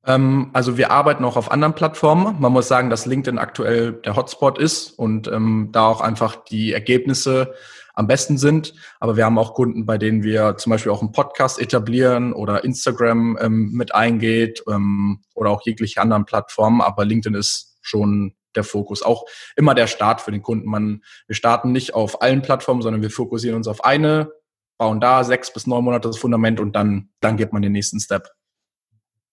Ähm, 0.05 0.51
also 0.53 0.77
wir 0.77 0.91
arbeiten 0.91 1.25
auch 1.25 1.37
auf 1.37 1.51
anderen 1.51 1.75
Plattformen. 1.75 2.37
Man 2.41 2.53
muss 2.53 2.69
sagen, 2.69 2.91
dass 2.91 3.07
LinkedIn 3.07 3.39
aktuell 3.39 3.93
der 3.93 4.17
Hotspot 4.17 4.59
ist 4.59 4.91
und 4.91 5.29
ähm, 5.29 5.71
da 5.73 5.87
auch 5.87 6.01
einfach 6.01 6.37
die 6.45 6.73
Ergebnisse 6.73 7.55
am 7.97 8.07
besten 8.07 8.39
sind. 8.39 8.75
Aber 9.01 9.17
wir 9.17 9.25
haben 9.25 9.39
auch 9.39 9.55
Kunden, 9.55 9.87
bei 9.87 9.99
denen 9.99 10.23
wir 10.23 10.57
zum 10.59 10.71
Beispiel 10.71 10.93
auch 10.93 11.01
einen 11.01 11.13
Podcast 11.13 11.59
etablieren 11.59 12.33
oder 12.33 12.63
Instagram 12.63 13.37
ähm, 13.41 13.73
mit 13.73 13.95
eingeht 13.95 14.63
ähm, 14.69 15.23
oder 15.35 15.51
auch 15.51 15.63
jegliche 15.65 16.01
anderen 16.01 16.27
Plattformen. 16.27 16.81
Aber 16.81 17.05
LinkedIn 17.05 17.35
ist 17.35 17.79
schon 17.81 18.35
der 18.55 18.65
Fokus. 18.65 19.03
Auch 19.03 19.25
immer 19.57 19.75
der 19.75 19.87
Start 19.87 20.21
für 20.21 20.31
den 20.31 20.43
Kunden. 20.43 20.69
Man, 20.69 21.03
wir 21.27 21.35
starten 21.35 21.73
nicht 21.73 21.95
auf 21.95 22.23
allen 22.23 22.43
Plattformen, 22.43 22.83
sondern 22.83 23.03
wir 23.03 23.11
fokussieren 23.11 23.57
uns 23.57 23.69
auf 23.69 23.85
eine, 23.85 24.31
bauen 24.79 25.01
da 25.01 25.25
sechs 25.25 25.53
bis 25.53 25.67
neun 25.67 25.85
Monate 25.85 26.09
das 26.09 26.19
Fundament 26.19 26.61
und 26.61 26.77
dann, 26.77 27.11
dann 27.21 27.37
geht 27.37 27.53
man 27.53 27.63
den 27.63 27.73
nächsten 27.73 27.99
Step. 28.01 28.29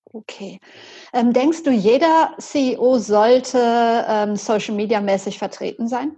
Okay. 0.06 0.60
Ähm, 1.12 1.34
denkst 1.34 1.64
du, 1.64 1.72
jeder 1.72 2.34
CEO 2.38 3.00
sollte 3.00 4.06
ähm, 4.08 4.36
Social 4.36 4.76
Media 4.76 5.02
mäßig 5.02 5.40
vertreten 5.40 5.88
sein? 5.88 6.16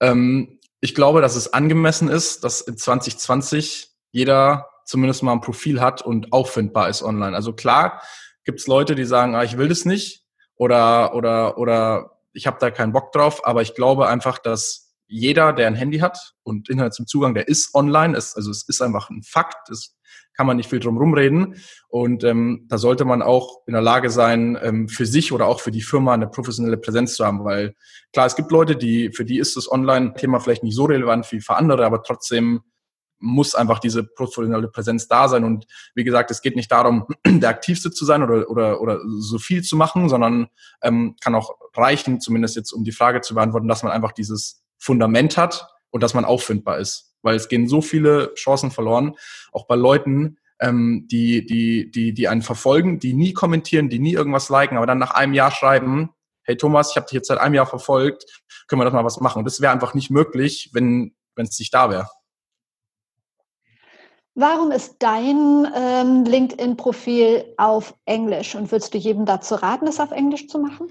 Ähm, 0.00 0.60
ich 0.82 0.96
glaube, 0.96 1.20
dass 1.20 1.36
es 1.36 1.52
angemessen 1.52 2.08
ist, 2.08 2.42
dass 2.42 2.60
in 2.60 2.76
2020 2.76 3.92
jeder 4.10 4.68
zumindest 4.84 5.22
mal 5.22 5.32
ein 5.32 5.40
Profil 5.40 5.80
hat 5.80 6.02
und 6.02 6.32
auffindbar 6.32 6.88
ist 6.88 7.02
online. 7.02 7.36
Also 7.36 7.52
klar 7.52 8.02
gibt 8.44 8.58
es 8.60 8.66
Leute, 8.66 8.96
die 8.96 9.04
sagen, 9.04 9.36
ah, 9.36 9.44
ich 9.44 9.56
will 9.56 9.68
das 9.68 9.84
nicht 9.84 10.24
oder 10.56 11.14
oder 11.14 11.56
oder 11.56 12.18
ich 12.32 12.48
habe 12.48 12.56
da 12.58 12.72
keinen 12.72 12.92
Bock 12.92 13.12
drauf, 13.12 13.46
aber 13.46 13.62
ich 13.62 13.74
glaube 13.74 14.08
einfach, 14.08 14.38
dass 14.38 14.91
jeder, 15.12 15.52
der 15.52 15.66
ein 15.66 15.74
Handy 15.74 15.98
hat 15.98 16.34
und 16.42 16.70
Internet 16.70 16.94
zum 16.94 17.06
Zugang, 17.06 17.34
der 17.34 17.46
ist 17.46 17.74
online, 17.74 18.16
ist, 18.16 18.34
also 18.34 18.50
es 18.50 18.66
ist 18.66 18.80
einfach 18.80 19.10
ein 19.10 19.22
Fakt, 19.22 19.68
es 19.68 19.94
kann 20.34 20.46
man 20.46 20.56
nicht 20.56 20.70
viel 20.70 20.80
drum 20.80 20.96
rumreden. 20.96 21.56
Und 21.88 22.24
ähm, 22.24 22.64
da 22.68 22.78
sollte 22.78 23.04
man 23.04 23.20
auch 23.20 23.60
in 23.66 23.74
der 23.74 23.82
Lage 23.82 24.08
sein, 24.08 24.58
ähm, 24.62 24.88
für 24.88 25.04
sich 25.04 25.30
oder 25.30 25.46
auch 25.46 25.60
für 25.60 25.70
die 25.70 25.82
Firma 25.82 26.14
eine 26.14 26.28
professionelle 26.28 26.78
Präsenz 26.78 27.14
zu 27.16 27.26
haben. 27.26 27.44
Weil 27.44 27.74
klar, 28.14 28.24
es 28.24 28.36
gibt 28.36 28.50
Leute, 28.50 28.74
die, 28.74 29.12
für 29.12 29.26
die 29.26 29.38
ist 29.38 29.54
das 29.54 29.70
Online-Thema 29.70 30.40
vielleicht 30.40 30.62
nicht 30.62 30.74
so 30.74 30.84
relevant 30.84 31.30
wie 31.30 31.42
für 31.42 31.56
andere, 31.56 31.84
aber 31.84 32.02
trotzdem 32.02 32.62
muss 33.18 33.54
einfach 33.54 33.80
diese 33.80 34.04
professionelle 34.04 34.68
Präsenz 34.68 35.08
da 35.08 35.28
sein. 35.28 35.44
Und 35.44 35.66
wie 35.94 36.04
gesagt, 36.04 36.30
es 36.30 36.40
geht 36.40 36.56
nicht 36.56 36.72
darum, 36.72 37.06
der 37.26 37.50
Aktivste 37.50 37.90
zu 37.90 38.06
sein 38.06 38.22
oder, 38.22 38.48
oder, 38.48 38.80
oder 38.80 39.00
so 39.18 39.38
viel 39.38 39.62
zu 39.62 39.76
machen, 39.76 40.08
sondern 40.08 40.48
ähm, 40.82 41.16
kann 41.20 41.34
auch 41.34 41.50
reichen, 41.74 42.18
zumindest 42.18 42.56
jetzt 42.56 42.72
um 42.72 42.82
die 42.82 42.92
Frage 42.92 43.20
zu 43.20 43.34
beantworten, 43.34 43.68
dass 43.68 43.82
man 43.82 43.92
einfach 43.92 44.12
dieses 44.12 44.61
Fundament 44.82 45.36
hat 45.36 45.68
und 45.90 46.02
dass 46.02 46.14
man 46.14 46.24
auffindbar 46.24 46.78
ist 46.78 47.12
weil 47.22 47.36
es 47.36 47.48
gehen 47.48 47.68
so 47.68 47.80
viele 47.80 48.34
Chancen 48.34 48.70
verloren, 48.70 49.16
auch 49.52 49.66
bei 49.66 49.76
Leuten, 49.76 50.38
ähm, 50.60 51.06
die, 51.10 51.46
die, 51.46 51.90
die, 51.90 52.12
die 52.12 52.28
einen 52.28 52.42
verfolgen, 52.42 52.98
die 52.98 53.14
nie 53.14 53.32
kommentieren, 53.32 53.88
die 53.88 53.98
nie 53.98 54.12
irgendwas 54.12 54.48
liken, 54.48 54.76
aber 54.76 54.86
dann 54.86 54.98
nach 54.98 55.12
einem 55.12 55.32
Jahr 55.32 55.50
schreiben, 55.50 56.10
hey 56.42 56.56
Thomas, 56.56 56.90
ich 56.90 56.96
habe 56.96 57.06
dich 57.06 57.14
jetzt 57.14 57.28
seit 57.28 57.38
einem 57.38 57.54
Jahr 57.54 57.66
verfolgt, 57.66 58.42
können 58.66 58.80
wir 58.80 58.84
doch 58.84 58.92
mal 58.92 59.04
was 59.04 59.20
machen. 59.20 59.38
Und 59.40 59.44
das 59.44 59.60
wäre 59.60 59.72
einfach 59.72 59.94
nicht 59.94 60.10
möglich, 60.10 60.70
wenn 60.72 61.14
es 61.36 61.58
nicht 61.58 61.72
da 61.72 61.90
wäre. 61.90 62.08
Warum 64.34 64.70
ist 64.70 64.96
dein 65.00 65.68
ähm, 65.76 66.24
LinkedIn-Profil 66.24 67.54
auf 67.58 67.94
Englisch 68.06 68.54
und 68.54 68.72
würdest 68.72 68.94
du 68.94 68.98
jedem 68.98 69.26
dazu 69.26 69.56
raten, 69.56 69.86
es 69.86 70.00
auf 70.00 70.10
Englisch 70.10 70.48
zu 70.48 70.58
machen? 70.58 70.90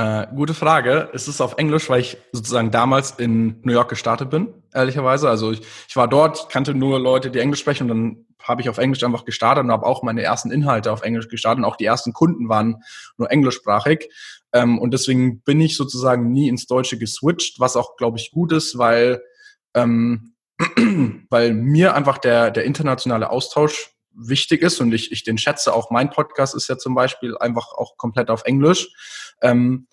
Äh, 0.00 0.28
gute 0.34 0.54
Frage. 0.54 1.10
Es 1.12 1.28
ist 1.28 1.42
auf 1.42 1.58
Englisch, 1.58 1.90
weil 1.90 2.00
ich 2.00 2.16
sozusagen 2.32 2.70
damals 2.70 3.10
in 3.10 3.60
New 3.64 3.72
York 3.74 3.90
gestartet 3.90 4.30
bin, 4.30 4.48
ehrlicherweise. 4.72 5.28
Also 5.28 5.52
ich, 5.52 5.60
ich 5.88 5.94
war 5.94 6.08
dort, 6.08 6.48
kannte 6.48 6.72
nur 6.72 6.98
Leute, 6.98 7.30
die 7.30 7.38
Englisch 7.38 7.60
sprechen 7.60 7.82
und 7.82 7.88
dann 7.88 8.26
habe 8.42 8.62
ich 8.62 8.70
auf 8.70 8.78
Englisch 8.78 9.04
einfach 9.04 9.26
gestartet 9.26 9.62
und 9.62 9.70
habe 9.70 9.84
auch 9.84 10.02
meine 10.02 10.22
ersten 10.22 10.50
Inhalte 10.50 10.90
auf 10.90 11.02
Englisch 11.02 11.28
gestartet 11.28 11.58
und 11.58 11.70
auch 11.70 11.76
die 11.76 11.84
ersten 11.84 12.14
Kunden 12.14 12.48
waren 12.48 12.82
nur 13.18 13.30
englischsprachig. 13.30 14.08
Ähm, 14.54 14.78
und 14.78 14.94
deswegen 14.94 15.42
bin 15.42 15.60
ich 15.60 15.76
sozusagen 15.76 16.32
nie 16.32 16.48
ins 16.48 16.66
Deutsche 16.66 16.96
geswitcht, 16.96 17.60
was 17.60 17.76
auch, 17.76 17.98
glaube 17.98 18.16
ich, 18.16 18.30
gut 18.30 18.52
ist, 18.52 18.78
weil, 18.78 19.20
ähm, 19.74 20.32
weil 21.28 21.52
mir 21.52 21.94
einfach 21.94 22.16
der, 22.16 22.50
der 22.50 22.64
internationale 22.64 23.28
Austausch 23.28 23.90
wichtig 24.12 24.62
ist 24.62 24.80
und 24.80 24.92
ich, 24.92 25.12
ich 25.12 25.24
den 25.24 25.38
schätze. 25.38 25.72
Auch 25.72 25.90
mein 25.90 26.10
Podcast 26.10 26.54
ist 26.54 26.68
ja 26.68 26.78
zum 26.78 26.94
Beispiel 26.94 27.36
einfach 27.38 27.72
auch 27.72 27.96
komplett 27.96 28.30
auf 28.30 28.44
Englisch. 28.44 28.88
Ähm, 29.42 29.86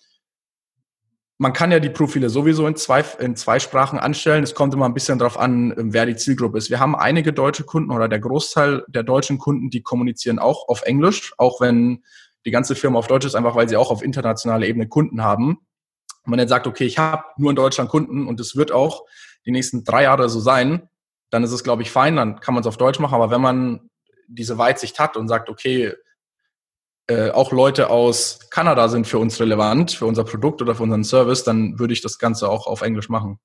man 1.40 1.52
kann 1.52 1.70
ja 1.70 1.78
die 1.78 1.90
Profile 1.90 2.30
sowieso 2.30 2.66
in 2.66 2.74
zwei, 2.74 3.04
in 3.20 3.36
zwei 3.36 3.60
Sprachen 3.60 3.98
anstellen. 3.98 4.42
Es 4.42 4.56
kommt 4.56 4.74
immer 4.74 4.86
ein 4.86 4.94
bisschen 4.94 5.20
darauf 5.20 5.38
an, 5.38 5.72
wer 5.76 6.04
die 6.04 6.16
Zielgruppe 6.16 6.58
ist. 6.58 6.68
Wir 6.68 6.80
haben 6.80 6.96
einige 6.96 7.32
deutsche 7.32 7.62
Kunden 7.62 7.92
oder 7.92 8.08
der 8.08 8.18
Großteil 8.18 8.84
der 8.88 9.04
deutschen 9.04 9.38
Kunden, 9.38 9.70
die 9.70 9.82
kommunizieren 9.82 10.40
auch 10.40 10.68
auf 10.68 10.82
Englisch, 10.82 11.32
auch 11.38 11.60
wenn 11.60 12.02
die 12.44 12.50
ganze 12.50 12.74
Firma 12.74 12.98
auf 12.98 13.06
Deutsch 13.06 13.24
ist, 13.24 13.36
einfach 13.36 13.54
weil 13.54 13.68
sie 13.68 13.76
auch 13.76 13.92
auf 13.92 14.02
internationaler 14.02 14.66
Ebene 14.66 14.88
Kunden 14.88 15.22
haben. 15.22 15.58
Und 16.24 16.30
man 16.30 16.38
dann 16.38 16.48
sagt, 16.48 16.66
okay, 16.66 16.84
ich 16.84 16.98
habe 16.98 17.22
nur 17.36 17.50
in 17.50 17.56
Deutschland 17.56 17.88
Kunden 17.88 18.26
und 18.26 18.40
es 18.40 18.56
wird 18.56 18.72
auch 18.72 19.04
die 19.46 19.52
nächsten 19.52 19.84
drei 19.84 20.02
Jahre 20.02 20.28
so 20.28 20.40
sein, 20.40 20.88
dann 21.30 21.44
ist 21.44 21.52
es, 21.52 21.62
glaube 21.62 21.82
ich, 21.82 21.90
fein, 21.90 22.16
dann 22.16 22.40
kann 22.40 22.54
man 22.54 22.62
es 22.62 22.66
auf 22.66 22.78
Deutsch 22.78 22.98
machen. 22.98 23.14
Aber 23.14 23.30
wenn 23.30 23.40
man 23.40 23.87
diese 24.28 24.58
Weitsicht 24.58 24.98
hat 25.00 25.16
und 25.16 25.28
sagt, 25.28 25.48
okay, 25.48 25.94
äh, 27.08 27.30
auch 27.30 27.52
Leute 27.52 27.90
aus 27.90 28.38
Kanada 28.50 28.88
sind 28.88 29.06
für 29.06 29.18
uns 29.18 29.40
relevant, 29.40 29.92
für 29.92 30.06
unser 30.06 30.24
Produkt 30.24 30.62
oder 30.62 30.74
für 30.74 30.82
unseren 30.82 31.04
Service, 31.04 31.42
dann 31.42 31.78
würde 31.78 31.94
ich 31.94 32.02
das 32.02 32.18
Ganze 32.18 32.48
auch 32.48 32.66
auf 32.66 32.82
Englisch 32.82 33.08
machen. 33.08 33.40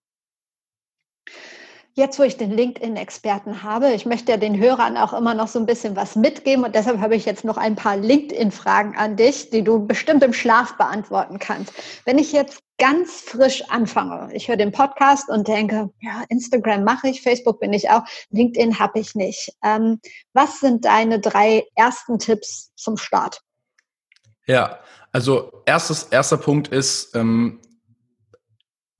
Jetzt, 1.96 2.18
wo 2.18 2.24
ich 2.24 2.38
den 2.38 2.50
LinkedIn-Experten 2.50 3.62
habe, 3.62 3.94
ich 3.94 4.08
möchte 4.08 4.32
ja 4.32 4.38
den 4.38 4.58
Hörern 4.58 4.98
auch 4.98 5.14
immer 5.14 5.36
noch 5.36 5.48
so 5.48 5.60
ein 5.60 5.68
bisschen 5.68 5.96
was 5.96 6.16
mitgeben 6.16 6.66
und 6.66 6.74
deshalb 6.74 7.00
habe 7.00 7.16
ich 7.16 7.24
jetzt 7.26 7.46
noch 7.46 7.56
ein 7.56 7.76
paar 7.76 7.98
LinkedIn-Fragen 7.98 8.98
an 8.98 9.16
dich, 9.16 9.52
die 9.52 9.64
du 9.64 9.86
bestimmt 9.86 10.24
im 10.24 10.34
Schlaf 10.34 10.76
beantworten 10.76 11.38
kannst. 11.38 11.72
Wenn 12.04 12.18
ich 12.18 12.32
jetzt 12.32 12.63
ganz 12.78 13.22
frisch 13.22 13.64
anfange. 13.70 14.34
Ich 14.34 14.48
höre 14.48 14.58
den 14.58 14.72
Podcast 14.72 15.30
und 15.30 15.48
denke, 15.48 15.90
ja, 16.02 16.24
Instagram 16.30 16.84
mache 16.84 17.10
ich, 17.10 17.22
Facebook 17.22 17.60
bin 17.60 17.74
ich 17.74 17.90
auch, 17.90 18.04
LinkedIn 18.32 18.80
habe 18.80 19.00
ich 19.00 19.16
nicht. 19.16 19.52
Ähm, 19.64 20.00
was 20.34 20.60
sind 20.60 20.86
deine 20.86 21.20
drei 21.20 21.66
ersten 21.76 22.20
Tipps 22.20 22.72
zum 22.76 22.98
Start? 22.98 23.42
Ja, 24.46 24.80
also 25.12 25.64
erstes, 25.66 26.04
erster 26.04 26.38
Punkt 26.38 26.68
ist, 26.68 27.16
ähm, 27.16 27.62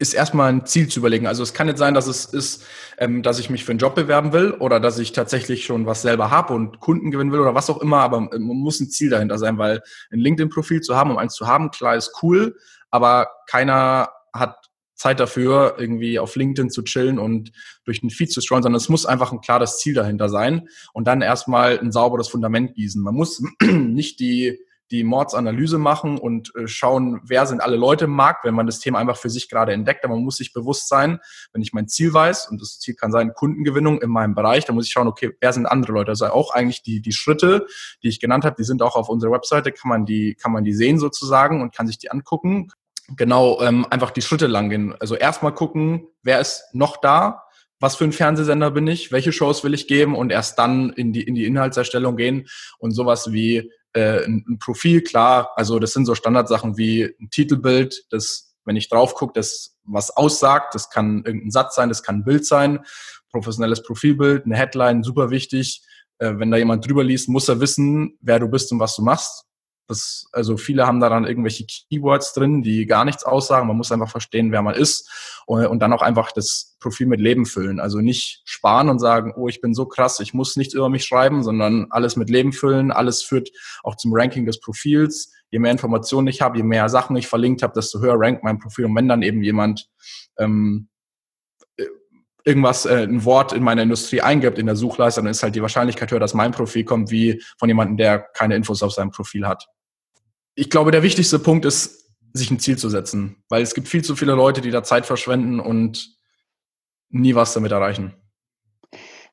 ist 0.04 0.14
erstmal 0.14 0.52
ein 0.52 0.66
Ziel 0.66 0.90
zu 0.90 1.00
überlegen. 1.00 1.28
Also 1.28 1.44
es 1.44 1.54
kann 1.54 1.68
nicht 1.68 1.78
sein, 1.78 1.94
dass 1.94 2.08
es 2.08 2.26
ist, 2.26 2.66
ähm, 2.98 3.24
dass 3.24 3.40
ich 3.40 3.50
mich 3.50 3.64
für 3.64 3.72
einen 3.72 3.80
Job 3.80 3.96
bewerben 3.96 4.34
will 4.34 4.52
oder 4.52 4.82
dass 4.82 5.00
ich 5.00 5.14
tatsächlich 5.14 5.64
schon 5.64 5.86
was 5.86 6.02
selber 6.02 6.30
habe 6.30 6.54
und 6.54 6.82
Kunden 6.82 7.10
gewinnen 7.10 7.32
will 7.32 7.40
oder 7.40 7.56
was 7.56 7.70
auch 7.70 7.82
immer, 7.82 8.00
aber 8.00 8.20
man 8.20 8.40
muss 8.40 8.82
ein 8.82 8.90
Ziel 8.90 9.10
dahinter 9.10 9.38
sein, 9.38 9.58
weil 9.58 9.82
ein 10.12 10.20
LinkedIn-Profil 10.20 10.82
zu 10.82 10.98
haben, 10.98 11.10
um 11.10 11.18
eins 11.18 11.36
zu 11.36 11.48
haben, 11.48 11.72
klar 11.72 11.96
ist 11.96 12.12
cool, 12.22 12.58
aber 12.92 13.30
keiner 13.48 14.10
hat 14.34 14.58
Zeit 14.96 15.22
dafür, 15.22 15.76
irgendwie 15.78 16.20
auf 16.20 16.36
LinkedIn 16.36 16.70
zu 16.70 16.84
chillen 16.84 17.18
und 17.18 17.54
durch 17.86 18.02
den 18.02 18.10
Feed 18.10 18.32
zu 18.32 18.42
scrollen, 18.42 18.64
sondern 18.64 18.78
es 18.78 18.90
muss 18.90 19.06
einfach 19.06 19.32
ein 19.32 19.42
klares 19.42 19.78
Ziel 19.78 19.94
dahinter 19.94 20.28
sein 20.28 20.68
und 20.92 21.08
dann 21.08 21.22
erstmal 21.22 21.80
ein 21.80 21.94
sauberes 21.94 22.28
Fundament 22.28 22.76
gießen. 22.76 23.02
Man 23.02 23.16
muss 23.16 23.42
nicht 23.64 24.20
die 24.20 24.60
die 24.94 25.04
Mordsanalyse 25.04 25.80
machen 25.80 26.20
und 26.20 26.56
äh, 26.56 26.68
schauen, 26.68 27.20
wer 27.24 27.48
sind 27.48 27.62
alle 27.62 27.78
Leute 27.78 28.06
im 28.06 28.12
Markt, 28.12 28.46
wenn 28.46 28.54
man 28.54 28.68
das 28.68 28.80
Thema 28.80 29.00
einfach 29.00 29.18
für 29.18 29.32
sich 29.32 29.50
gerade 29.50 29.74
entdeckt. 29.74 30.06
Aber 30.06 30.14
man 30.14 30.24
muss 30.24 30.38
sich 30.38 30.54
bewusst 30.54 30.88
sein, 30.88 31.18
wenn 31.52 31.64
ich 31.64 31.74
mein 31.74 31.88
Ziel 31.88 32.14
weiß, 32.14 32.48
und 32.50 32.62
das 32.62 32.80
Ziel 32.80 32.94
kann 32.94 33.12
sein 33.12 33.34
Kundengewinnung 33.34 34.00
in 34.04 34.12
meinem 34.12 34.36
Bereich, 34.36 34.66
dann 34.66 34.76
muss 34.76 34.86
ich 34.86 34.92
schauen, 34.92 35.08
okay, 35.08 35.32
wer 35.42 35.52
sind 35.52 35.66
andere 35.66 35.94
Leute? 35.94 36.12
Also 36.12 36.28
auch 36.28 36.54
eigentlich 36.54 36.84
die, 36.84 37.02
die 37.02 37.12
Schritte, 37.12 37.66
die 38.04 38.08
ich 38.08 38.20
genannt 38.20 38.46
habe, 38.46 38.56
die 38.56 38.64
sind 38.64 38.84
auch 38.84 38.96
auf 38.96 39.10
unserer 39.10 39.32
Webseite, 39.32 39.72
kann 39.72 39.90
man 39.90 40.06
die, 40.06 40.36
kann 40.36 40.52
man 40.52 40.64
die 40.64 40.74
sehen 40.74 41.00
sozusagen 41.00 41.62
und 41.62 41.74
kann 41.74 41.88
sich 41.88 41.98
die 41.98 42.12
angucken. 42.12 42.68
Genau, 43.18 43.60
ähm, 43.62 43.88
einfach 43.90 44.12
die 44.12 44.22
Schritte 44.22 44.46
lang 44.46 44.70
gehen. 44.70 44.96
Also 45.00 45.16
erstmal 45.16 45.56
gucken, 45.56 46.08
wer 46.22 46.40
ist 46.40 46.66
noch 46.72 46.98
da, 46.98 47.44
was 47.80 47.96
für 47.96 48.04
ein 48.04 48.14
Fernsehsender 48.14 48.70
bin 48.70 48.86
ich, 48.86 49.12
welche 49.12 49.34
Shows 49.34 49.64
will 49.64 49.74
ich 49.74 49.88
geben 49.88 50.16
und 50.16 50.32
erst 50.32 50.60
dann 50.60 50.92
in 50.92 51.14
die, 51.14 51.24
in 51.24 51.34
die 51.34 51.46
Inhaltserstellung 51.46 52.16
gehen 52.16 52.48
und 52.78 52.92
sowas 52.92 53.34
wie 53.34 53.72
äh, 53.94 54.26
ein, 54.26 54.58
Profil, 54.60 55.02
klar, 55.02 55.52
also 55.56 55.80
das 55.80 55.94
sind 55.94 56.06
so 56.06 56.16
Standardsachen 56.16 56.78
wie 56.78 57.04
ein 57.04 57.30
Titelbild, 57.30 58.06
das, 58.10 58.56
wenn 58.66 58.76
ich 58.76 58.90
drauf 58.90 59.16
gucke, 59.16 59.34
das 59.34 59.78
was 59.86 60.12
aussagt, 60.12 60.76
das 60.76 60.90
kann 60.90 61.24
irgendein 61.26 61.52
Satz 61.52 61.76
sein, 61.76 61.90
das 61.90 62.04
kann 62.04 62.18
ein 62.18 62.24
Bild 62.24 62.46
sein, 62.46 62.80
professionelles 63.32 63.84
Profilbild, 63.84 64.46
eine 64.46 64.56
Headline, 64.56 65.04
super 65.04 65.30
wichtig. 65.30 65.84
Äh, 66.20 66.34
wenn 66.38 66.52
da 66.52 66.58
jemand 66.58 66.88
drüber 66.88 67.04
liest, 67.04 67.28
muss 67.30 67.50
er 67.50 67.60
wissen, 67.60 68.18
wer 68.22 68.40
du 68.40 68.48
bist 68.48 68.72
und 68.72 68.80
was 68.80 68.96
du 68.96 69.02
machst. 69.02 69.46
Das, 69.88 70.28
also 70.32 70.56
viele 70.56 70.88
haben 70.88 71.00
daran 71.00 71.26
irgendwelche 71.26 71.66
Keywords 71.66 72.34
drin, 72.34 72.62
die 72.62 72.86
gar 72.86 73.04
nichts 73.04 73.24
aussagen. 73.24 73.68
Man 73.68 73.76
muss 73.76 73.92
einfach 73.92 74.10
verstehen, 74.10 74.52
wer 74.52 74.62
man 74.62 74.76
ist 74.76 75.10
und, 75.46 75.66
und, 75.66 75.80
dann 75.80 75.92
auch 75.92 76.02
einfach 76.02 76.32
das 76.32 76.78
Profil 76.80 77.08
mit 77.08 77.20
Leben 77.20 77.46
füllen. 77.46 77.80
Also 77.80 78.00
nicht 78.00 78.42
sparen 78.46 78.90
und 78.90 79.00
sagen, 79.00 79.34
oh, 79.36 79.50
ich 79.50 79.60
bin 79.60 79.74
so 79.74 79.86
krass, 79.86 80.20
ich 80.22 80.34
muss 80.34 80.56
nichts 80.56 80.74
über 80.74 80.90
mich 80.90 81.04
schreiben, 81.04 81.44
sondern 81.44 81.88
alles 81.90 82.16
mit 82.16 82.30
Leben 82.30 82.54
füllen. 82.54 82.92
Alles 82.92 83.24
führt 83.24 83.50
auch 83.84 83.96
zum 83.96 84.14
Ranking 84.14 84.46
des 84.46 84.60
Profils. 84.62 85.34
Je 85.52 85.60
mehr 85.60 85.72
Informationen 85.72 86.28
ich 86.28 86.42
habe, 86.42 86.58
je 86.58 86.64
mehr 86.64 86.88
Sachen 86.90 87.16
ich 87.16 87.28
verlinkt 87.28 87.62
habe, 87.62 87.74
desto 87.74 88.00
höher 88.00 88.16
rankt 88.18 88.44
mein 88.44 88.60
Profil. 88.60 88.86
Und 88.86 88.96
wenn 88.96 89.08
dann 89.08 89.22
eben 89.22 89.44
jemand 89.44 89.90
ähm, 90.40 90.88
irgendwas, 92.44 92.86
äh, 92.86 93.04
ein 93.04 93.24
Wort 93.26 93.54
in 93.54 93.64
meiner 93.64 93.84
Industrie 93.84 94.22
eingibt 94.22 94.60
in 94.60 94.66
der 94.66 94.76
Suchleiste, 94.76 95.22
dann 95.22 95.30
ist 95.30 95.44
halt 95.44 95.56
die 95.56 95.62
Wahrscheinlichkeit 95.62 96.12
höher, 96.12 96.20
dass 96.20 96.34
mein 96.34 96.52
Profil 96.52 96.84
kommt, 96.84 97.10
wie 97.12 97.42
von 97.58 97.70
jemandem, 97.70 97.98
der 97.98 98.20
keine 98.20 98.56
Infos 98.56 98.84
auf 98.84 98.94
seinem 98.94 99.12
Profil 99.12 99.48
hat. 99.48 99.68
Ich 100.56 100.70
glaube, 100.70 100.92
der 100.92 101.04
wichtigste 101.04 101.40
Punkt 101.40 101.66
ist, 101.66 102.12
sich 102.34 102.50
ein 102.52 102.60
Ziel 102.60 102.78
zu 102.78 102.90
setzen, 102.90 103.44
weil 103.50 103.62
es 103.62 103.74
gibt 103.74 103.88
viel 103.88 104.04
zu 104.04 104.16
viele 104.16 104.34
Leute, 104.34 104.62
die 104.62 104.72
da 104.72 104.84
Zeit 104.84 105.06
verschwenden 105.06 105.60
und 105.60 106.16
nie 107.10 107.36
was 107.36 107.54
damit 107.54 107.72
erreichen. 107.72 108.14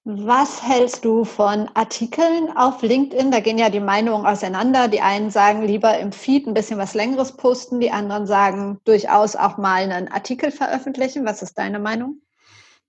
Was 0.04 0.62
hältst 0.62 1.04
du 1.04 1.24
von 1.24 1.68
Artikeln 1.74 2.56
auf 2.56 2.80
LinkedIn? 2.80 3.30
Da 3.30 3.40
gehen 3.40 3.58
ja 3.58 3.68
die 3.68 3.80
Meinungen 3.80 4.24
auseinander. 4.24 4.88
Die 4.88 5.02
einen 5.02 5.30
sagen 5.30 5.62
lieber 5.62 5.98
im 5.98 6.12
Feed 6.12 6.46
ein 6.46 6.54
bisschen 6.54 6.78
was 6.78 6.94
Längeres 6.94 7.36
posten, 7.36 7.80
die 7.80 7.90
anderen 7.90 8.26
sagen 8.26 8.80
durchaus 8.84 9.36
auch 9.36 9.58
mal 9.58 9.82
einen 9.82 10.08
Artikel 10.08 10.52
veröffentlichen. 10.52 11.26
Was 11.26 11.42
ist 11.42 11.58
deine 11.58 11.78
Meinung? 11.78 12.20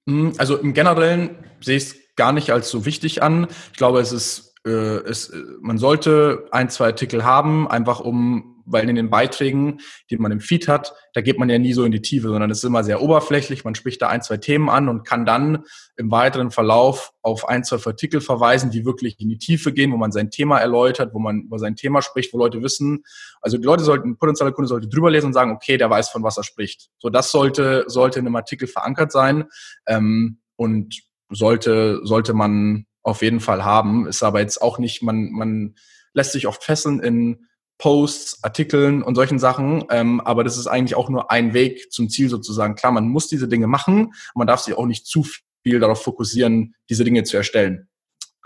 Hm, 0.07 0.33
also 0.37 0.57
im 0.57 0.73
Generellen 0.73 1.37
sehe 1.61 1.77
ich 1.77 1.83
es 1.83 1.95
gar 2.15 2.33
nicht 2.33 2.51
als 2.51 2.69
so 2.69 2.85
wichtig 2.85 3.23
an. 3.23 3.47
Ich 3.71 3.77
glaube, 3.77 3.99
es 3.99 4.11
ist, 4.11 4.55
äh, 4.65 4.69
es, 4.69 5.29
äh, 5.29 5.37
man 5.61 5.77
sollte 5.77 6.47
ein, 6.51 6.69
zwei 6.69 6.87
Artikel 6.87 7.23
haben, 7.23 7.67
einfach 7.67 7.99
um 7.99 8.60
weil 8.65 8.89
in 8.89 8.95
den 8.95 9.09
Beiträgen, 9.09 9.79
die 10.09 10.17
man 10.17 10.31
im 10.31 10.39
Feed 10.39 10.67
hat, 10.67 10.93
da 11.13 11.21
geht 11.21 11.39
man 11.39 11.49
ja 11.49 11.57
nie 11.57 11.73
so 11.73 11.83
in 11.83 11.91
die 11.91 12.01
Tiefe, 12.01 12.27
sondern 12.29 12.49
es 12.51 12.59
ist 12.59 12.63
immer 12.63 12.83
sehr 12.83 13.01
oberflächlich. 13.01 13.63
Man 13.63 13.75
spricht 13.75 14.01
da 14.01 14.07
ein, 14.07 14.21
zwei 14.21 14.37
Themen 14.37 14.69
an 14.69 14.89
und 14.89 15.05
kann 15.05 15.25
dann 15.25 15.65
im 15.97 16.11
weiteren 16.11 16.51
Verlauf 16.51 17.11
auf 17.21 17.47
ein, 17.47 17.63
zwei 17.63 17.77
Artikel 17.85 18.21
verweisen, 18.21 18.71
die 18.71 18.85
wirklich 18.85 19.19
in 19.19 19.29
die 19.29 19.37
Tiefe 19.37 19.73
gehen, 19.73 19.91
wo 19.91 19.97
man 19.97 20.11
sein 20.11 20.31
Thema 20.31 20.59
erläutert, 20.59 21.13
wo 21.13 21.19
man 21.19 21.41
über 21.41 21.59
sein 21.59 21.75
Thema 21.75 22.01
spricht, 22.01 22.33
wo 22.33 22.37
Leute 22.37 22.61
wissen, 22.61 23.03
also 23.41 23.57
die 23.57 23.65
Leute 23.65 23.83
sollten, 23.83 24.17
potenzieller 24.17 24.51
Kunde 24.51 24.67
sollte 24.67 24.87
drüber 24.87 25.11
lesen 25.11 25.27
und 25.27 25.33
sagen, 25.33 25.51
okay, 25.51 25.77
der 25.77 25.89
weiß, 25.89 26.09
von 26.09 26.23
was 26.23 26.37
er 26.37 26.43
spricht. 26.43 26.89
So, 26.99 27.09
das 27.09 27.31
sollte, 27.31 27.85
sollte 27.87 28.19
in 28.19 28.25
einem 28.25 28.35
Artikel 28.35 28.67
verankert 28.67 29.11
sein 29.11 29.45
ähm, 29.87 30.39
und 30.55 31.01
sollte, 31.29 32.01
sollte 32.03 32.33
man 32.33 32.85
auf 33.03 33.21
jeden 33.21 33.39
Fall 33.39 33.63
haben. 33.63 34.07
Ist 34.07 34.23
aber 34.23 34.39
jetzt 34.41 34.61
auch 34.61 34.77
nicht, 34.77 35.01
man, 35.01 35.31
man 35.31 35.75
lässt 36.13 36.33
sich 36.33 36.47
oft 36.47 36.63
fesseln 36.63 36.99
in 36.99 37.47
Posts, 37.81 38.43
Artikeln 38.43 39.01
und 39.01 39.15
solchen 39.15 39.39
Sachen. 39.39 39.85
Ähm, 39.89 40.21
aber 40.21 40.43
das 40.43 40.55
ist 40.55 40.67
eigentlich 40.67 40.95
auch 40.95 41.09
nur 41.09 41.31
ein 41.31 41.55
Weg 41.55 41.91
zum 41.91 42.09
Ziel 42.09 42.29
sozusagen. 42.29 42.75
Klar, 42.75 42.91
man 42.91 43.07
muss 43.07 43.27
diese 43.27 43.47
Dinge 43.47 43.65
machen, 43.65 44.13
man 44.35 44.45
darf 44.45 44.61
sich 44.61 44.77
auch 44.77 44.85
nicht 44.85 45.07
zu 45.07 45.25
viel 45.63 45.79
darauf 45.79 46.03
fokussieren, 46.03 46.75
diese 46.89 47.03
Dinge 47.03 47.23
zu 47.23 47.37
erstellen. 47.37 47.89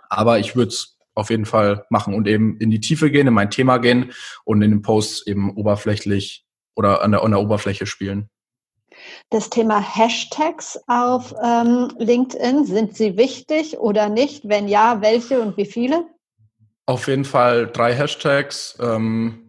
Aber 0.09 0.39
ich 0.39 0.55
würde 0.55 0.69
es 0.69 0.97
auf 1.15 1.29
jeden 1.29 1.45
Fall 1.45 1.85
machen 1.89 2.13
und 2.13 2.27
eben 2.27 2.57
in 2.59 2.71
die 2.71 2.79
Tiefe 2.79 3.11
gehen, 3.11 3.27
in 3.27 3.33
mein 3.33 3.51
Thema 3.51 3.77
gehen 3.77 4.13
und 4.45 4.61
in 4.61 4.71
den 4.71 4.81
Posts 4.81 5.27
eben 5.27 5.53
oberflächlich 5.55 6.45
oder 6.75 7.01
an 7.03 7.11
der, 7.11 7.21
an 7.21 7.31
der 7.31 7.41
Oberfläche 7.41 7.85
spielen. 7.85 8.29
Das 9.29 9.49
Thema 9.49 9.81
Hashtags 9.81 10.79
auf 10.87 11.35
ähm, 11.43 11.89
LinkedIn, 11.97 12.63
sind 12.63 12.95
sie 12.95 13.17
wichtig 13.17 13.77
oder 13.77 14.07
nicht? 14.07 14.47
Wenn 14.47 14.69
ja, 14.69 15.01
welche 15.01 15.41
und 15.41 15.57
wie 15.57 15.65
viele? 15.65 16.05
Auf 16.85 17.07
jeden 17.07 17.25
Fall 17.25 17.67
drei 17.67 17.93
Hashtags. 17.93 18.77
Ähm, 18.79 19.45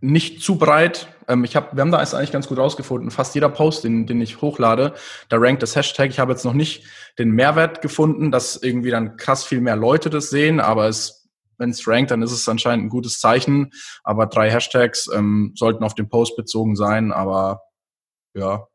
nicht 0.00 0.42
zu 0.42 0.56
breit. 0.56 1.08
Ähm, 1.26 1.44
ich 1.44 1.56
hab, 1.56 1.74
wir 1.74 1.80
haben 1.82 1.90
da 1.90 1.98
eigentlich 1.98 2.32
ganz 2.32 2.48
gut 2.48 2.58
rausgefunden. 2.58 3.10
Fast 3.10 3.34
jeder 3.34 3.48
Post, 3.48 3.84
den, 3.84 4.06
den 4.06 4.20
ich 4.20 4.40
hochlade, 4.40 4.94
da 5.28 5.36
rankt 5.38 5.62
das 5.62 5.76
Hashtag. 5.76 6.10
Ich 6.10 6.18
habe 6.18 6.32
jetzt 6.32 6.44
noch 6.44 6.54
nicht 6.54 6.84
den 7.18 7.30
Mehrwert 7.30 7.82
gefunden, 7.82 8.30
dass 8.30 8.56
irgendwie 8.56 8.90
dann 8.90 9.16
krass 9.16 9.44
viel 9.44 9.60
mehr 9.60 9.76
Leute 9.76 10.08
das 10.10 10.30
sehen, 10.30 10.60
aber 10.60 10.88
es, 10.88 11.28
wenn 11.58 11.70
es 11.70 11.86
rankt, 11.86 12.10
dann 12.10 12.22
ist 12.22 12.32
es 12.32 12.48
anscheinend 12.48 12.86
ein 12.86 12.90
gutes 12.90 13.18
Zeichen. 13.18 13.72
Aber 14.04 14.26
drei 14.26 14.50
Hashtags 14.50 15.08
ähm, 15.12 15.52
sollten 15.56 15.84
auf 15.84 15.94
den 15.94 16.08
Post 16.08 16.36
bezogen 16.36 16.76
sein, 16.76 17.12
aber 17.12 17.62
ja. 18.34 18.66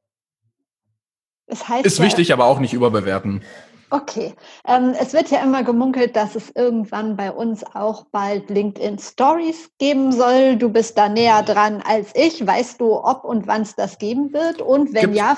Es 1.46 1.68
heißt 1.68 1.86
ist 1.86 2.00
wichtig, 2.00 2.34
aber 2.34 2.46
auch 2.46 2.60
nicht 2.60 2.74
überbewerten. 2.74 3.42
Okay. 3.90 4.34
Ähm, 4.68 4.94
es 5.00 5.14
wird 5.14 5.30
ja 5.30 5.44
immer 5.44 5.64
gemunkelt, 5.64 6.16
dass 6.16 6.36
es 6.36 6.52
irgendwann 6.56 7.16
bei 7.16 7.32
uns 7.32 7.64
auch 7.76 8.06
bald 8.12 8.50
LinkedIn 8.50 9.00
Stories 9.00 9.70
geben 9.78 10.12
soll. 10.12 10.56
Du 10.58 10.70
bist 10.70 10.98
da 10.98 11.10
näher 11.10 11.44
dran 11.44 11.84
als 11.86 12.12
ich. 12.16 12.46
Weißt 12.46 12.82
du, 12.82 13.04
ob 13.04 13.24
und 13.24 13.48
wann 13.48 13.62
es 13.62 13.76
das 13.76 13.98
geben 13.98 14.34
wird? 14.34 14.62
Und 14.62 14.94
wenn 14.94 15.02
gibt's, 15.02 15.18
ja, 15.18 15.38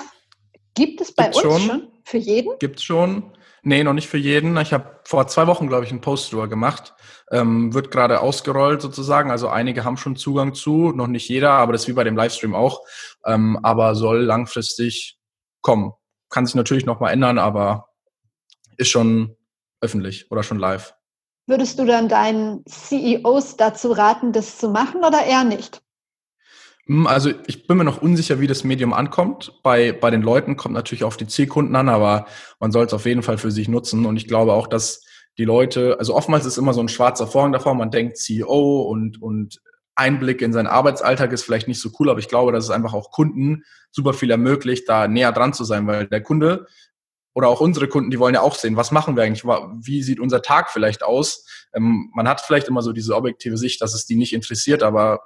gibt 0.74 1.02
es 1.02 1.14
bei 1.14 1.28
uns 1.28 1.40
schon? 1.40 1.62
schon? 1.62 1.88
Für 2.04 2.18
jeden? 2.18 2.58
Gibt 2.60 2.80
es 2.80 2.84
schon. 2.86 3.32
Nee, 3.68 3.84
noch 3.84 3.94
nicht 3.94 4.08
für 4.08 4.20
jeden. 4.20 4.56
Ich 4.58 4.74
habe 4.74 5.00
vor 5.06 5.28
zwei 5.28 5.48
Wochen, 5.48 5.68
glaube 5.68 5.86
ich, 5.86 5.92
einen 5.92 6.02
Post 6.02 6.32
drüber 6.32 6.48
gemacht. 6.48 6.94
Ähm, 7.32 7.74
wird 7.74 7.90
gerade 7.90 8.22
ausgerollt 8.22 8.80
sozusagen. 8.80 9.32
Also 9.32 9.50
einige 9.50 9.84
haben 9.84 9.98
schon 9.98 10.16
Zugang 10.16 10.54
zu, 10.54 10.92
noch 10.92 11.08
nicht 11.08 11.28
jeder, 11.28 11.50
aber 11.52 11.72
das 11.72 11.82
ist 11.82 11.88
wie 11.88 11.94
bei 11.94 12.04
dem 12.04 12.16
Livestream 12.16 12.54
auch. 12.54 12.82
Ähm, 13.26 13.60
aber 13.64 13.96
soll 13.96 14.22
langfristig 14.22 15.18
kommen. 15.62 15.94
Kann 16.30 16.46
sich 16.46 16.54
natürlich 16.54 16.86
noch 16.86 17.00
mal 17.00 17.10
ändern, 17.10 17.40
aber 17.40 17.90
ist 18.78 18.90
schon 18.90 19.36
öffentlich 19.82 20.32
oder 20.32 20.44
schon 20.44 20.60
live. 20.60 20.94
Würdest 21.48 21.78
du 21.78 21.86
dann 21.86 22.10
deinen 22.10 22.66
CEOs 22.66 23.58
dazu 23.58 23.92
raten, 23.92 24.32
das 24.32 24.58
zu 24.58 24.70
machen 24.70 25.04
oder 25.04 25.24
eher 25.24 25.44
nicht? 25.44 25.82
Hm, 26.88 27.06
also 27.08 27.32
ich 27.48 27.68
bin 27.68 27.78
mir 27.78 27.84
noch 27.84 28.02
unsicher, 28.02 28.40
wie 28.40 28.48
das 28.48 28.64
Medium 28.64 28.94
ankommt. 28.94 29.54
Bei, 29.64 29.92
bei 29.92 30.10
den 30.10 30.22
Leuten 30.22 30.56
kommt 30.56 30.74
natürlich 30.74 31.04
auf 31.04 31.18
die 31.18 31.28
Zielkunden 31.28 31.76
an, 31.76 31.90
aber 31.90 32.26
man 32.60 32.72
soll 32.72 32.86
es 32.86 32.94
auf 32.94 33.06
jeden 33.06 33.24
Fall 33.24 33.38
für 33.38 33.52
sich 33.52 33.68
nutzen. 33.68 34.06
Und 34.06 34.18
ich 34.18 34.28
glaube 34.28 34.54
auch, 34.54 34.68
dass 34.68 35.04
die 35.38 35.46
Leute, 35.46 35.98
also 36.00 36.16
oftmals 36.16 36.46
ist 36.46 36.58
immer 36.58 36.74
so 36.74 36.82
ein 36.82 36.90
schwarzer 36.90 37.28
Vorhang 37.28 37.52
davor, 37.52 37.76
man 37.76 37.92
denkt 37.92 38.18
CEO 38.18 38.82
und, 38.82 39.22
und 39.22 39.62
Einblick 39.96 40.42
in 40.42 40.54
seinen 40.54 40.68
Arbeitsalltag 40.68 41.32
ist 41.32 41.44
vielleicht 41.44 41.68
nicht 41.68 41.82
so 41.82 41.90
cool, 42.00 42.10
aber 42.10 42.20
ich 42.20 42.28
glaube, 42.28 42.52
dass 42.52 42.66
es 42.66 42.70
einfach 42.70 42.94
auch 42.94 43.12
Kunden 43.12 43.64
super 43.92 44.14
viel 44.14 44.30
ermöglicht, 44.30 44.88
da 44.90 45.08
näher 45.08 45.32
dran 45.32 45.54
zu 45.54 45.64
sein, 45.64 45.88
weil 45.88 46.08
der 46.08 46.22
Kunde 46.22 46.68
oder 47.36 47.50
auch 47.50 47.60
unsere 47.60 47.88
Kunden, 47.88 48.10
die 48.10 48.18
wollen 48.18 48.34
ja 48.34 48.42
auch 48.42 48.56
sehen, 48.56 48.78
was 48.78 48.92
machen 48.92 49.16
wir 49.16 49.24
eigentlich, 49.24 49.44
wie 49.44 50.02
sieht 50.02 50.22
unser 50.22 50.42
Tag 50.42 50.72
vielleicht 50.72 51.04
aus. 51.04 51.46
Ähm, 51.76 52.10
man 52.16 52.28
hat 52.28 52.42
vielleicht 52.42 52.70
immer 52.70 52.82
so 52.82 52.94
diese 52.94 53.14
objektive 53.14 53.58
Sicht, 53.58 53.82
dass 53.82 53.94
es 53.94 54.06
die 54.06 54.16
nicht 54.16 54.34
interessiert, 54.34 54.82
aber 54.82 55.20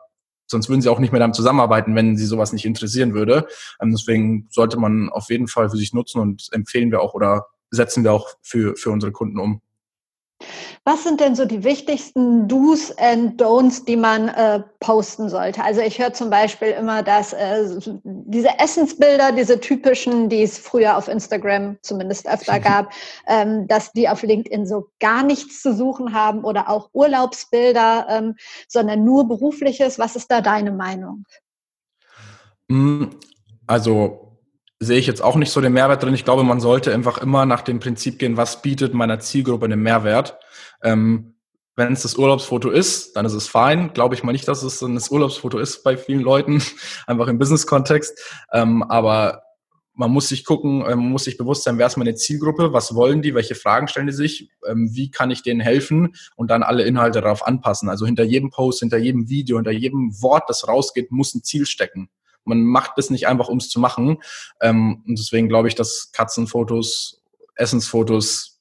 sonst 0.48 0.70
würden 0.70 0.82
sie 0.82 0.90
auch 0.90 0.98
nicht 0.98 1.12
mehr 1.12 1.20
damit 1.20 1.36
zusammenarbeiten, 1.36 1.96
wenn 1.96 2.18
sie 2.18 2.26
sowas 2.26 2.52
nicht 2.52 2.66
interessieren 2.66 3.14
würde. 3.14 3.48
Ähm, 3.80 3.92
deswegen 3.92 4.48
sollte 4.50 4.80
man 4.80 5.10
auf 5.10 5.30
jeden 5.30 5.48
Fall 5.48 5.70
für 5.70 5.78
sich 5.78 5.94
nutzen 5.94 6.20
und 6.20 6.50
empfehlen 6.52 6.92
wir 6.92 7.02
auch 7.02 7.14
oder 7.14 7.46
setzen 7.70 8.04
wir 8.04 8.12
auch 8.12 8.28
für, 8.42 8.76
für 8.76 8.90
unsere 8.90 9.12
Kunden 9.12 9.38
um. 9.38 9.62
Was 10.86 11.04
sind 11.04 11.20
denn 11.20 11.36
so 11.36 11.46
die 11.46 11.64
wichtigsten 11.64 12.48
Do's 12.48 12.92
and 12.98 13.40
Don'ts, 13.42 13.86
die 13.86 13.98
man 13.98 14.30
äh, 14.30 14.64
posten 14.80 15.30
sollte? 15.30 15.64
Also 15.64 15.82
ich 15.82 16.00
höre 16.00 16.14
zum 16.14 16.30
Beispiel 16.30 16.70
immer, 16.70 17.04
dass 17.04 17.34
äh, 17.34 17.66
diese 18.04 18.58
Essensbilder, 18.58 19.32
diese 19.32 19.60
typischen, 19.60 20.30
die 20.30 20.44
es 20.44 20.58
früher 20.58 20.98
auf 20.98 21.08
Instagram 21.08 21.78
zumindest 21.82 22.28
öfter 22.28 22.60
gab, 22.60 22.92
ähm, 23.28 23.68
dass 23.68 23.92
die 23.92 24.08
auf 24.08 24.24
LinkedIn 24.24 24.66
so 24.66 24.90
gar 25.00 25.24
nichts 25.24 25.62
zu 25.62 25.76
suchen 25.76 26.14
haben 26.14 26.44
oder 26.44 26.70
auch 26.70 26.90
Urlaubsbilder, 26.94 28.08
ähm, 28.10 28.36
sondern 28.68 29.04
nur 29.04 29.28
berufliches. 29.28 30.00
Was 30.00 30.16
ist 30.16 30.32
da 30.32 30.42
deine 30.42 30.72
Meinung? 30.72 31.26
Hm, 32.70 33.10
also 33.68 34.29
sehe 34.80 34.98
ich 34.98 35.08
jetzt 35.08 35.22
auch 35.22 35.36
nicht 35.36 35.52
so 35.52 35.62
den 35.62 35.74
Mehrwert 35.74 36.04
drin. 36.04 36.14
Ich 36.14 36.26
glaube, 36.26 36.44
man 36.44 36.62
sollte 36.62 36.94
einfach 36.94 37.18
immer 37.18 37.46
nach 37.46 37.62
dem 37.62 37.80
Prinzip 37.80 38.18
gehen, 38.18 38.38
was 38.38 38.62
bietet 38.62 38.94
meiner 38.94 39.20
Zielgruppe 39.20 39.66
einen 39.66 39.82
Mehrwert. 39.82 40.40
Ähm, 40.82 41.36
wenn 41.76 41.94
es 41.94 42.02
das 42.02 42.16
Urlaubsfoto 42.16 42.70
ist, 42.70 43.16
dann 43.16 43.26
ist 43.26 43.34
es 43.34 43.48
fein. 43.48 43.94
Glaube 43.94 44.16
ich 44.16 44.24
mal 44.24 44.32
nicht, 44.32 44.48
dass 44.48 44.64
es 44.64 44.82
ein 44.82 45.00
Urlaubsfoto 45.10 45.60
ist 45.60 45.84
bei 45.84 45.98
vielen 45.98 46.22
Leuten, 46.22 46.62
einfach 47.08 47.28
im 47.28 47.40
Business-Kontext. 47.40 48.18
Ähm, 48.52 48.84
aber 48.84 49.44
man 49.94 50.12
muss 50.12 50.30
sich 50.30 50.46
gucken, 50.46 50.82
äh, 50.82 50.96
man 50.96 51.10
muss 51.10 51.26
sich 51.26 51.38
bewusst 51.38 51.64
sein, 51.64 51.78
wer 51.78 51.88
ist 51.88 51.98
meine 51.98 52.16
Zielgruppe, 52.16 52.72
was 52.72 52.96
wollen 52.96 53.22
die, 53.22 53.36
welche 53.36 53.56
Fragen 53.56 53.90
stellen 53.90 54.08
die 54.08 54.14
sich, 54.14 54.50
ähm, 54.66 54.90
wie 54.94 55.12
kann 55.12 55.30
ich 55.30 55.44
denen 55.44 55.60
helfen 55.60 56.16
und 56.38 56.52
dann 56.52 56.64
alle 56.64 56.84
Inhalte 56.84 57.20
darauf 57.20 57.46
anpassen. 57.46 57.90
Also 57.90 58.06
hinter 58.06 58.24
jedem 58.24 58.50
Post, 58.50 58.80
hinter 58.80 58.98
jedem 58.98 59.28
Video, 59.28 59.58
hinter 59.58 59.72
jedem 59.72 60.14
Wort, 60.22 60.44
das 60.48 60.70
rausgeht, 60.70 61.12
muss 61.12 61.36
ein 61.36 61.44
Ziel 61.44 61.66
stecken. 61.66 62.10
Man 62.46 62.64
macht 62.64 62.92
das 62.98 63.10
nicht 63.10 63.28
einfach, 63.28 63.48
um 63.48 63.58
es 63.58 63.70
zu 63.70 63.80
machen. 63.80 64.18
Ähm, 64.62 65.04
und 65.08 65.20
deswegen 65.20 65.50
glaube 65.50 65.68
ich, 65.68 65.76
dass 65.76 66.12
Katzenfotos, 66.12 67.22
Essensfotos 67.56 68.60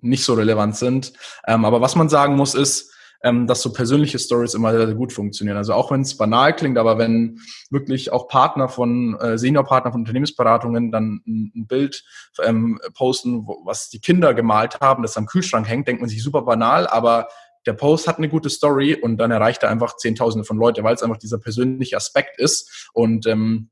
nicht 0.00 0.24
so 0.24 0.34
relevant 0.34 0.76
sind. 0.76 1.12
Ähm, 1.46 1.64
aber 1.64 1.80
was 1.80 1.96
man 1.96 2.08
sagen 2.08 2.36
muss, 2.36 2.54
ist, 2.54 2.90
ähm, 3.22 3.46
dass 3.46 3.60
so 3.60 3.72
persönliche 3.72 4.18
Stories 4.18 4.54
immer 4.54 4.72
sehr, 4.72 4.86
sehr 4.86 4.94
gut 4.94 5.12
funktionieren. 5.12 5.56
Also 5.56 5.74
auch 5.74 5.90
wenn 5.90 6.00
es 6.00 6.16
banal 6.16 6.54
klingt, 6.56 6.78
aber 6.78 6.98
wenn 6.98 7.38
wirklich 7.70 8.12
auch 8.12 8.28
Partner 8.28 8.68
von, 8.68 9.18
äh, 9.20 9.36
Seniorpartner 9.36 9.92
von 9.92 10.02
Unternehmensberatungen 10.02 10.90
dann 10.90 11.20
ein, 11.26 11.52
ein 11.54 11.66
Bild 11.66 12.02
ähm, 12.42 12.80
posten, 12.94 13.46
wo, 13.46 13.60
was 13.64 13.90
die 13.90 14.00
Kinder 14.00 14.32
gemalt 14.34 14.80
haben, 14.80 15.02
das 15.02 15.16
am 15.16 15.26
Kühlschrank 15.26 15.68
hängt, 15.68 15.86
denkt 15.86 16.00
man 16.00 16.08
sich 16.08 16.22
super 16.22 16.42
banal, 16.42 16.86
aber 16.86 17.28
der 17.66 17.72
Post 17.74 18.08
hat 18.08 18.18
eine 18.18 18.28
gute 18.28 18.50
Story 18.50 18.94
und 18.94 19.18
dann 19.18 19.30
erreicht 19.30 19.62
er 19.62 19.70
einfach 19.70 19.96
Zehntausende 19.96 20.44
von 20.44 20.56
Leute, 20.56 20.82
weil 20.82 20.94
es 20.94 21.02
einfach 21.02 21.18
dieser 21.18 21.38
persönliche 21.38 21.96
Aspekt 21.96 22.38
ist 22.38 22.90
und 22.92 23.26
ähm, 23.26 23.70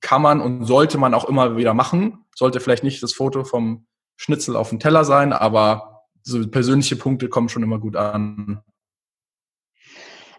kann 0.00 0.22
man 0.22 0.40
und 0.40 0.64
sollte 0.64 0.98
man 0.98 1.14
auch 1.14 1.24
immer 1.24 1.56
wieder 1.56 1.74
machen. 1.74 2.24
Sollte 2.34 2.60
vielleicht 2.60 2.84
nicht 2.84 3.02
das 3.02 3.12
Foto 3.12 3.44
vom 3.44 3.86
Schnitzel 4.16 4.56
auf 4.56 4.70
dem 4.70 4.80
Teller 4.80 5.04
sein, 5.04 5.32
aber 5.32 6.04
so 6.22 6.46
persönliche 6.48 6.96
Punkte 6.96 7.28
kommen 7.28 7.48
schon 7.48 7.62
immer 7.62 7.78
gut 7.78 7.96
an. 7.96 8.60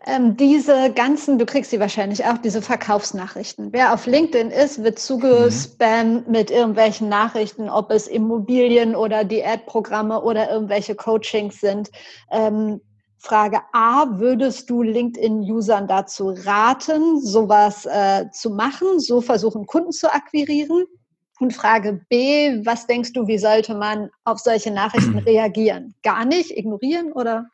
Ähm, 0.05 0.38
diese 0.38 0.91
ganzen, 0.93 1.38
du 1.38 1.45
kriegst 1.45 1.71
sie 1.71 1.79
wahrscheinlich 1.79 2.25
auch, 2.25 2.38
diese 2.38 2.62
Verkaufsnachrichten. 2.62 3.73
Wer 3.73 3.93
auf 3.93 4.05
LinkedIn 4.05 4.49
ist, 4.49 4.81
wird 4.83 4.97
zugespammt 4.97 6.25
mhm. 6.25 6.31
mit 6.31 6.51
irgendwelchen 6.51 7.09
Nachrichten, 7.09 7.69
ob 7.69 7.91
es 7.91 8.07
Immobilien 8.07 8.95
oder 8.95 9.25
Diätprogramme 9.25 10.21
oder 10.21 10.49
irgendwelche 10.49 10.95
Coachings 10.95 11.59
sind. 11.59 11.89
Ähm, 12.31 12.79
Frage 13.17 13.59
A, 13.73 14.05
würdest 14.19 14.69
du 14.69 14.81
LinkedIn-Usern 14.81 15.88
dazu 15.88 16.33
raten, 16.45 17.19
sowas 17.19 17.85
äh, 17.85 18.31
zu 18.31 18.51
machen, 18.51 18.99
so 18.99 19.19
versuchen, 19.19 19.65
Kunden 19.65 19.91
zu 19.91 20.12
akquirieren? 20.12 20.85
Und 21.41 21.53
Frage 21.53 22.01
B, 22.09 22.65
was 22.65 22.88
denkst 22.88 23.13
du, 23.13 23.27
wie 23.27 23.38
sollte 23.38 23.75
man 23.75 24.09
auf 24.23 24.39
solche 24.39 24.71
Nachrichten 24.71 25.17
reagieren? 25.25 25.95
Gar 26.03 26.23
nicht, 26.25 26.57
ignorieren 26.57 27.12
oder? 27.12 27.49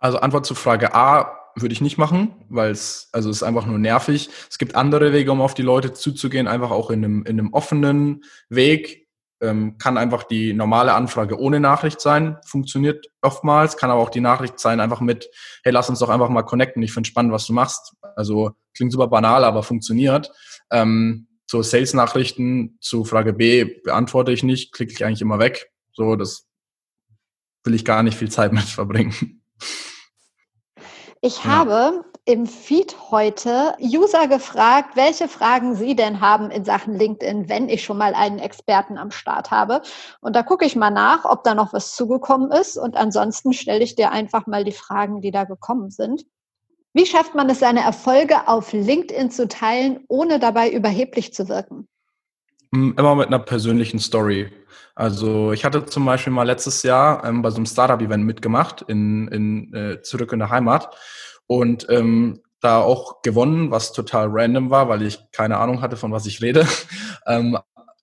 Also 0.00 0.18
Antwort 0.18 0.46
zu 0.46 0.54
Frage 0.54 0.94
A 0.94 1.36
würde 1.56 1.72
ich 1.72 1.80
nicht 1.80 1.98
machen, 1.98 2.34
weil 2.48 2.70
es, 2.70 3.08
also 3.12 3.30
es 3.30 3.38
ist 3.38 3.42
einfach 3.42 3.66
nur 3.66 3.78
nervig. 3.78 4.30
Es 4.48 4.58
gibt 4.58 4.74
andere 4.74 5.12
Wege, 5.12 5.30
um 5.30 5.40
auf 5.40 5.54
die 5.54 5.62
Leute 5.62 5.92
zuzugehen, 5.92 6.48
einfach 6.48 6.70
auch 6.70 6.90
in 6.90 7.04
einem, 7.04 7.24
in 7.24 7.38
einem 7.38 7.52
offenen 7.52 8.24
Weg. 8.48 9.08
Ähm, 9.42 9.78
kann 9.78 9.96
einfach 9.96 10.24
die 10.24 10.52
normale 10.52 10.92
Anfrage 10.92 11.40
ohne 11.40 11.60
Nachricht 11.60 12.02
sein, 12.02 12.36
funktioniert 12.44 13.06
oftmals, 13.22 13.78
kann 13.78 13.88
aber 13.90 14.02
auch 14.02 14.10
die 14.10 14.20
Nachricht 14.20 14.60
sein, 14.60 14.80
einfach 14.80 15.00
mit, 15.00 15.30
hey, 15.64 15.72
lass 15.72 15.88
uns 15.88 16.00
doch 16.00 16.10
einfach 16.10 16.28
mal 16.28 16.42
connecten, 16.42 16.82
ich 16.82 16.92
finde 16.92 17.08
spannend, 17.08 17.32
was 17.32 17.46
du 17.46 17.54
machst. 17.54 17.94
Also 18.16 18.50
klingt 18.74 18.92
super 18.92 19.06
banal, 19.06 19.44
aber 19.44 19.62
funktioniert. 19.62 20.30
Ähm, 20.70 21.26
so 21.50 21.62
Sales-Nachrichten 21.62 22.76
zu 22.80 23.06
Frage 23.06 23.32
B 23.32 23.64
beantworte 23.64 24.30
ich 24.30 24.42
nicht, 24.42 24.72
klicke 24.72 24.92
ich 24.92 25.06
eigentlich 25.06 25.22
immer 25.22 25.38
weg. 25.38 25.70
So, 25.94 26.16
das 26.16 26.46
will 27.64 27.74
ich 27.74 27.86
gar 27.86 28.02
nicht 28.02 28.18
viel 28.18 28.30
Zeit 28.30 28.52
mit 28.52 28.64
verbringen. 28.64 29.42
Ich 31.22 31.44
ja. 31.44 31.50
habe 31.50 32.04
im 32.24 32.46
Feed 32.46 32.96
heute 33.10 33.74
User 33.80 34.26
gefragt, 34.28 34.96
welche 34.96 35.28
Fragen 35.28 35.74
sie 35.74 35.94
denn 35.94 36.20
haben 36.20 36.50
in 36.50 36.64
Sachen 36.64 36.94
LinkedIn, 36.94 37.48
wenn 37.48 37.68
ich 37.68 37.84
schon 37.84 37.98
mal 37.98 38.14
einen 38.14 38.38
Experten 38.38 38.96
am 38.96 39.10
Start 39.10 39.50
habe. 39.50 39.82
Und 40.20 40.34
da 40.34 40.42
gucke 40.42 40.64
ich 40.64 40.76
mal 40.76 40.90
nach, 40.90 41.24
ob 41.24 41.44
da 41.44 41.54
noch 41.54 41.72
was 41.72 41.94
zugekommen 41.94 42.50
ist. 42.52 42.78
Und 42.78 42.96
ansonsten 42.96 43.52
stelle 43.52 43.82
ich 43.82 43.96
dir 43.96 44.12
einfach 44.12 44.46
mal 44.46 44.64
die 44.64 44.72
Fragen, 44.72 45.20
die 45.20 45.30
da 45.30 45.44
gekommen 45.44 45.90
sind. 45.90 46.24
Wie 46.92 47.06
schafft 47.06 47.34
man 47.34 47.50
es, 47.50 47.60
seine 47.60 47.82
Erfolge 47.82 48.48
auf 48.48 48.72
LinkedIn 48.72 49.30
zu 49.30 49.46
teilen, 49.46 50.04
ohne 50.08 50.38
dabei 50.38 50.70
überheblich 50.70 51.34
zu 51.34 51.48
wirken? 51.48 51.86
Immer 52.72 53.16
mit 53.16 53.26
einer 53.26 53.40
persönlichen 53.40 53.98
Story. 53.98 54.52
Also 54.94 55.52
ich 55.52 55.64
hatte 55.64 55.86
zum 55.86 56.04
Beispiel 56.04 56.32
mal 56.32 56.44
letztes 56.44 56.82
Jahr 56.82 57.24
ähm, 57.24 57.42
bei 57.42 57.50
so 57.50 57.56
einem 57.56 57.66
Startup-Event 57.66 58.24
mitgemacht 58.24 58.82
in, 58.82 59.28
in 59.28 59.74
äh, 59.74 60.02
zurück 60.02 60.32
in 60.32 60.38
der 60.38 60.50
Heimat 60.50 60.94
und 61.46 61.86
ähm, 61.88 62.42
da 62.60 62.80
auch 62.80 63.22
gewonnen, 63.22 63.70
was 63.70 63.92
total 63.92 64.28
random 64.30 64.70
war, 64.70 64.88
weil 64.88 65.02
ich 65.02 65.18
keine 65.32 65.56
Ahnung 65.56 65.80
hatte, 65.80 65.96
von 65.96 66.12
was 66.12 66.26
ich 66.26 66.42
rede. 66.42 66.66
ähm, 67.26 67.58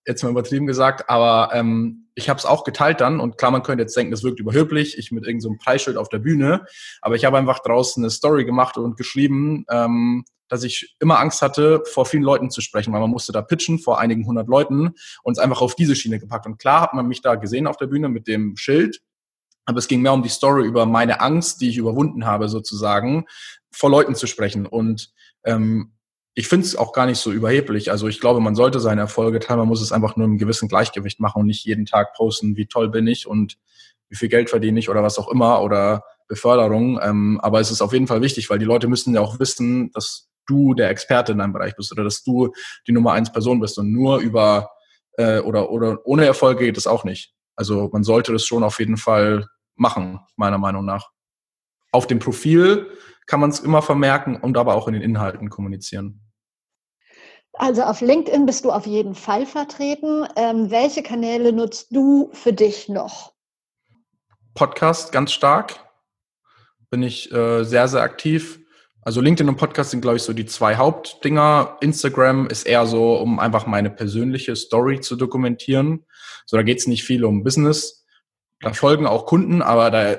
jetzt 0.06 0.24
mal 0.24 0.32
übertrieben 0.32 0.68
gesagt, 0.68 1.10
aber 1.10 1.54
ähm, 1.54 2.08
ich 2.16 2.30
habe 2.30 2.40
es 2.40 2.46
auch 2.46 2.64
geteilt 2.64 3.00
dann 3.00 3.20
und 3.20 3.38
klar, 3.38 3.52
man 3.52 3.62
könnte 3.62 3.84
jetzt 3.84 3.96
denken, 3.96 4.12
das 4.12 4.24
wirkt 4.24 4.40
überhöblich, 4.40 4.98
ich 4.98 5.12
mit 5.12 5.26
irgendeinem 5.26 5.58
so 5.58 5.64
Preisschild 5.64 5.98
auf 5.98 6.10
der 6.10 6.20
Bühne, 6.20 6.66
aber 7.02 7.16
ich 7.16 7.26
habe 7.26 7.38
einfach 7.38 7.60
draußen 7.60 8.04
eine 8.04 8.10
Story 8.10 8.44
gemacht 8.44 8.78
und 8.78 8.98
geschrieben, 8.98 9.66
ähm, 9.70 10.26
dass 10.50 10.64
ich 10.64 10.96
immer 11.00 11.20
Angst 11.20 11.42
hatte, 11.42 11.84
vor 11.92 12.06
vielen 12.06 12.24
Leuten 12.24 12.50
zu 12.50 12.62
sprechen, 12.62 12.94
weil 12.94 13.02
man 13.02 13.10
musste 13.10 13.32
da 13.32 13.42
pitchen 13.42 13.80
vor 13.80 14.00
einigen 14.00 14.26
hundert 14.26 14.48
Leuten 14.48 14.94
und 15.24 15.34
es 15.34 15.40
einfach 15.40 15.62
auf 15.62 15.76
diese 15.76 15.96
Schiene 15.96 16.20
gepackt. 16.20 16.46
Und 16.46 16.58
klar 16.58 16.82
hat 16.82 16.94
man 16.94 17.08
mich 17.08 17.22
da 17.22 17.36
gesehen 17.36 17.68
auf 17.68 17.78
der 17.78 17.88
Bühne 17.88 18.10
mit 18.10 18.28
dem 18.28 18.56
Schild, 18.58 19.02
aber 19.66 19.80
es 19.80 19.88
ging 19.88 20.02
mehr 20.02 20.14
um 20.14 20.24
die 20.24 20.30
Story 20.30 20.66
über 20.66 20.86
meine 20.86 21.20
Angst, 21.20 21.62
die 21.62 21.70
ich 21.70 21.78
überwunden 21.78 22.26
habe, 22.26 22.48
sozusagen, 22.48 23.26
vor 23.72 23.90
Leuten 23.90 24.16
zu 24.16 24.26
sprechen. 24.26 24.66
Und 24.66 25.12
ähm, 25.44 25.92
ich 26.34 26.48
finde 26.48 26.66
es 26.66 26.76
auch 26.76 26.94
gar 26.94 27.06
nicht 27.06 27.20
so 27.20 27.32
überheblich. 27.32 27.92
Also 27.92 28.08
ich 28.08 28.20
glaube, 28.20 28.40
man 28.40 28.56
sollte 28.56 28.80
seine 28.80 29.02
Erfolge 29.02 29.40
teilen, 29.40 29.60
man 29.60 29.68
muss 29.68 29.82
es 29.82 29.92
einfach 29.92 30.16
nur 30.16 30.26
im 30.26 30.38
gewissen 30.38 30.70
Gleichgewicht 30.70 31.20
machen 31.20 31.42
und 31.42 31.48
nicht 31.48 31.66
jeden 31.66 31.86
Tag 31.86 32.14
posten, 32.14 32.56
wie 32.56 32.68
toll 32.68 32.90
bin 32.90 33.08
ich 33.08 33.28
und 33.28 33.58
wie 34.10 34.16
viel 34.16 34.30
Geld 34.30 34.50
verdiene 34.50 34.80
ich 34.80 34.88
oder 34.88 35.04
was 35.04 35.18
auch 35.18 35.30
immer 35.30 35.62
oder 35.62 36.04
Beförderung. 36.28 37.00
Ähm, 37.02 37.40
aber 37.42 37.60
es 37.60 37.72
ist 37.72 37.82
auf 37.82 37.92
jeden 37.92 38.08
Fall 38.08 38.22
wichtig, 38.22 38.50
weil 38.50 38.60
die 38.60 38.66
Leute 38.66 38.88
müssen 38.88 39.16
ja 39.16 39.22
auch 39.22 39.40
wissen, 39.40 39.92
dass 39.92 40.27
du 40.48 40.74
der 40.74 40.90
Experte 40.90 41.34
in 41.34 41.38
deinem 41.38 41.54
Bereich 41.54 41.76
bist 41.76 41.92
oder 41.92 42.04
dass 42.04 42.24
du 42.24 42.52
die 42.88 42.92
Nummer 42.92 43.14
eins 43.14 43.32
Person 43.32 43.60
bist 43.60 43.78
und 43.78 43.92
nur 43.92 44.20
über 44.20 44.72
äh, 45.18 45.40
oder 45.40 45.70
oder 45.72 46.00
ohne 46.06 46.26
Erfolge 46.26 46.66
geht 46.66 46.78
es 46.78 46.88
auch 46.88 47.04
nicht. 47.04 47.34
Also 47.56 47.90
man 47.92 48.04
sollte 48.04 48.34
das 48.34 48.46
schon 48.46 48.64
auf 48.64 48.80
jeden 48.80 48.98
Fall 48.98 49.48
machen, 49.76 50.20
meiner 50.36 50.58
Meinung 50.58 50.86
nach. 50.86 51.10
Auf 51.92 52.08
dem 52.08 52.20
Profil 52.20 52.88
kann 53.26 53.40
man 53.40 53.50
es 53.50 53.60
immer 53.60 53.82
vermerken 53.82 54.36
und 54.36 54.58
aber 54.58 54.76
auch 54.76 54.88
in 54.88 54.94
den 54.94 55.04
Inhalten 55.04 55.50
kommunizieren. 55.50 56.22
Also 57.54 57.82
auf 57.84 58.02
LinkedIn 58.02 58.46
bist 58.46 58.66
du 58.66 58.72
auf 58.72 58.86
jeden 58.86 59.16
Fall 59.16 59.46
vertreten. 59.46 60.28
Ähm, 60.36 60.70
welche 60.70 61.02
Kanäle 61.02 61.52
nutzt 61.52 61.88
du 61.92 62.30
für 62.34 62.54
dich 62.54 62.88
noch? 62.88 63.34
Podcast 64.54 65.12
ganz 65.12 65.32
stark. 65.32 65.80
Bin 66.92 67.02
ich 67.02 67.32
äh, 67.32 67.64
sehr, 67.64 67.88
sehr 67.88 68.02
aktiv. 68.02 68.60
Also 69.08 69.22
LinkedIn 69.22 69.48
und 69.48 69.56
Podcast 69.56 69.92
sind, 69.92 70.02
glaube 70.02 70.18
ich, 70.18 70.24
so 70.24 70.34
die 70.34 70.46
zwei 70.46 70.76
Hauptdinger. 70.76 71.78
Instagram 71.80 72.48
ist 72.48 72.68
eher 72.68 72.86
so, 72.86 73.16
um 73.16 73.40
einfach 73.40 73.66
meine 73.66 73.90
persönliche 73.90 74.54
Story 74.58 75.00
zu 75.00 75.16
dokumentieren. 75.16 76.04
So, 76.46 76.58
da 76.58 76.64
geht 76.64 76.80
es 76.80 76.88
nicht 76.88 77.06
viel 77.06 77.24
um 77.24 77.42
Business. 77.42 78.06
Da 78.60 78.74
folgen 78.74 79.08
auch 79.08 79.26
Kunden, 79.26 79.62
aber 79.62 79.92
da, 79.92 80.18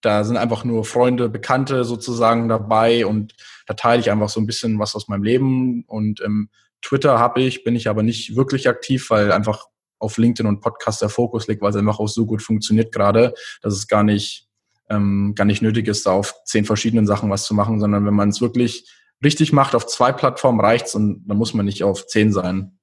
da 0.00 0.24
sind 0.24 0.38
einfach 0.38 0.64
nur 0.64 0.84
Freunde, 0.84 1.28
Bekannte 1.28 1.84
sozusagen 1.84 2.48
dabei 2.48 3.06
und 3.06 3.36
da 3.68 3.74
teile 3.74 4.00
ich 4.00 4.10
einfach 4.10 4.28
so 4.28 4.40
ein 4.40 4.46
bisschen 4.46 4.80
was 4.80 4.96
aus 4.96 5.06
meinem 5.06 5.22
Leben. 5.22 5.84
Und 5.86 6.20
ähm, 6.22 6.48
Twitter 6.82 7.20
habe 7.20 7.42
ich, 7.42 7.62
bin 7.62 7.76
ich 7.76 7.86
aber 7.86 8.02
nicht 8.02 8.34
wirklich 8.34 8.68
aktiv, 8.68 9.08
weil 9.10 9.30
einfach 9.30 9.66
auf 10.00 10.18
LinkedIn 10.18 10.48
und 10.48 10.62
Podcast 10.62 11.00
der 11.00 11.10
Fokus 11.10 11.46
liegt, 11.46 11.62
weil 11.62 11.70
es 11.70 11.76
einfach 11.76 12.00
auch 12.00 12.08
so 12.08 12.26
gut 12.26 12.42
funktioniert 12.42 12.90
gerade, 12.90 13.34
dass 13.62 13.72
es 13.72 13.86
gar 13.86 14.02
nicht 14.02 14.47
ähm, 14.90 15.34
gar 15.34 15.44
nicht 15.44 15.62
nötig 15.62 15.88
ist, 15.88 16.06
da 16.06 16.12
auf 16.12 16.34
zehn 16.44 16.64
verschiedenen 16.64 17.06
Sachen 17.06 17.30
was 17.30 17.44
zu 17.44 17.54
machen, 17.54 17.80
sondern 17.80 18.06
wenn 18.06 18.14
man 18.14 18.30
es 18.30 18.40
wirklich 18.40 18.88
richtig 19.22 19.52
macht, 19.52 19.74
auf 19.74 19.86
zwei 19.86 20.12
Plattformen 20.12 20.60
reicht's 20.60 20.94
und 20.94 21.24
dann 21.26 21.36
muss 21.36 21.54
man 21.54 21.66
nicht 21.66 21.82
auf 21.84 22.06
zehn 22.06 22.32
sein. 22.32 22.78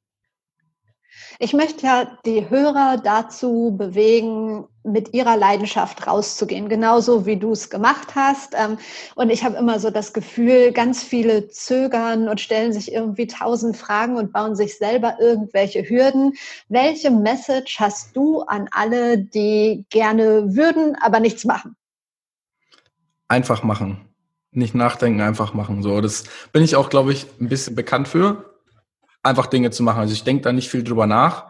Ich 1.38 1.52
möchte 1.52 1.86
ja 1.86 2.18
die 2.26 2.50
Hörer 2.50 2.98
dazu 3.04 3.76
bewegen, 3.78 4.66
mit 4.84 5.14
ihrer 5.14 5.36
Leidenschaft 5.36 6.08
rauszugehen, 6.08 6.70
genauso 6.70 7.26
wie 7.26 7.36
du 7.36 7.52
es 7.52 7.70
gemacht 7.70 8.16
hast. 8.16 8.54
Ähm, 8.56 8.78
und 9.16 9.30
ich 9.30 9.44
habe 9.44 9.58
immer 9.58 9.80
so 9.80 9.90
das 9.90 10.14
Gefühl, 10.14 10.72
ganz 10.72 11.04
viele 11.04 11.50
zögern 11.50 12.30
und 12.30 12.40
stellen 12.40 12.72
sich 12.72 12.94
irgendwie 12.94 13.28
tausend 13.28 13.76
Fragen 13.76 14.16
und 14.16 14.32
bauen 14.32 14.56
sich 14.56 14.78
selber 14.78 15.18
irgendwelche 15.20 15.90
Hürden. 15.90 16.34
Welche 16.70 17.12
Message 17.12 17.80
hast 17.80 18.16
du 18.16 18.42
an 18.44 18.70
alle, 18.72 19.18
die 19.18 19.86
gerne 19.90 20.56
würden, 20.56 20.96
aber 21.02 21.20
nichts 21.20 21.44
machen? 21.44 21.76
Einfach 23.28 23.64
machen. 23.64 24.10
Nicht 24.52 24.76
nachdenken, 24.76 25.22
einfach 25.22 25.54
machen. 25.54 25.84
So, 25.84 26.00
das 26.02 26.26
bin 26.54 26.64
ich 26.64 26.76
auch, 26.76 26.90
glaube 26.90 27.12
ich, 27.12 27.26
ein 27.40 27.50
bisschen 27.50 27.76
bekannt 27.76 28.08
für 28.08 28.56
einfach 29.26 29.48
Dinge 29.48 29.72
zu 29.72 29.84
machen. 29.84 30.00
Also 30.00 30.14
ich 30.14 30.24
denke 30.24 30.44
da 30.44 30.54
nicht 30.54 30.70
viel 30.70 30.84
drüber 30.84 31.08
nach. 31.08 31.48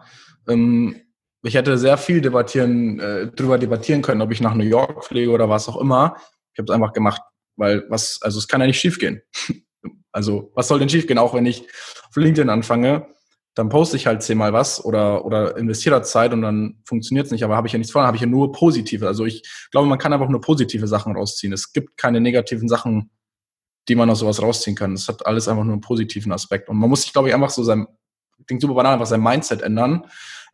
Ähm, 0.48 0.96
ich 1.42 1.54
hätte 1.54 1.78
sehr 1.78 1.98
viel 1.98 2.20
debattieren, 2.20 2.98
äh, 2.98 3.26
drüber 3.28 3.58
debattieren 3.58 4.02
können, 4.02 4.22
ob 4.22 4.32
ich 4.32 4.40
nach 4.40 4.54
New 4.54 4.64
York 4.64 5.04
fliege 5.04 5.30
oder 5.30 5.48
was 5.48 5.68
auch 5.68 5.76
immer. 5.76 6.16
Ich 6.52 6.58
habe 6.58 6.72
es 6.72 6.74
einfach 6.74 6.92
gemacht, 6.92 7.20
weil 7.56 7.84
was, 7.88 8.18
also 8.22 8.38
es 8.38 8.48
kann 8.48 8.60
ja 8.60 8.66
nicht 8.66 8.80
schiefgehen. 8.80 9.22
also 10.12 10.50
was 10.54 10.68
soll 10.68 10.78
denn 10.78 10.88
schiefgehen? 10.88 11.18
Auch 11.18 11.34
wenn 11.34 11.46
ich 11.46 11.62
auf 12.08 12.16
LinkedIn 12.16 12.48
anfange, 12.48 13.06
dann 13.56 13.70
poste 13.70 13.96
ich 13.96 14.06
halt 14.06 14.22
zehnmal 14.22 14.52
was 14.52 14.84
oder, 14.84 15.24
oder 15.24 15.56
investiere 15.56 15.96
da 15.96 16.02
Zeit 16.02 16.34
und 16.34 16.42
dann 16.42 16.78
funktioniert 16.84 17.24
es 17.24 17.32
nicht. 17.32 17.42
Aber 17.42 17.56
habe 17.56 17.66
ich 17.66 17.72
ja 17.72 17.78
nichts 17.78 17.90
vor, 17.90 18.02
habe 18.02 18.16
ich 18.16 18.20
ja 18.20 18.28
nur 18.28 18.52
positive. 18.52 19.06
Also 19.06 19.24
ich 19.24 19.42
glaube, 19.70 19.88
man 19.88 19.98
kann 19.98 20.12
einfach 20.12 20.28
nur 20.28 20.42
positive 20.42 20.86
Sachen 20.86 21.16
rausziehen. 21.16 21.54
Es 21.54 21.72
gibt 21.72 21.96
keine 21.96 22.20
negativen 22.20 22.68
Sachen, 22.68 23.10
die 23.88 23.94
man 23.94 24.10
aus 24.10 24.18
sowas 24.18 24.42
rausziehen 24.42 24.76
kann. 24.76 24.94
Das 24.94 25.08
hat 25.08 25.24
alles 25.24 25.48
einfach 25.48 25.64
nur 25.64 25.72
einen 25.72 25.80
positiven 25.80 26.32
Aspekt. 26.32 26.68
Und 26.68 26.76
man 26.76 26.90
muss 26.90 27.02
sich, 27.02 27.14
glaube 27.14 27.28
ich, 27.28 27.34
einfach 27.34 27.48
so 27.48 27.62
sein, 27.62 27.86
klingt 28.46 28.60
super 28.60 28.74
banal, 28.74 28.92
einfach 28.92 29.06
sein 29.06 29.22
Mindset 29.22 29.62
ändern 29.62 30.04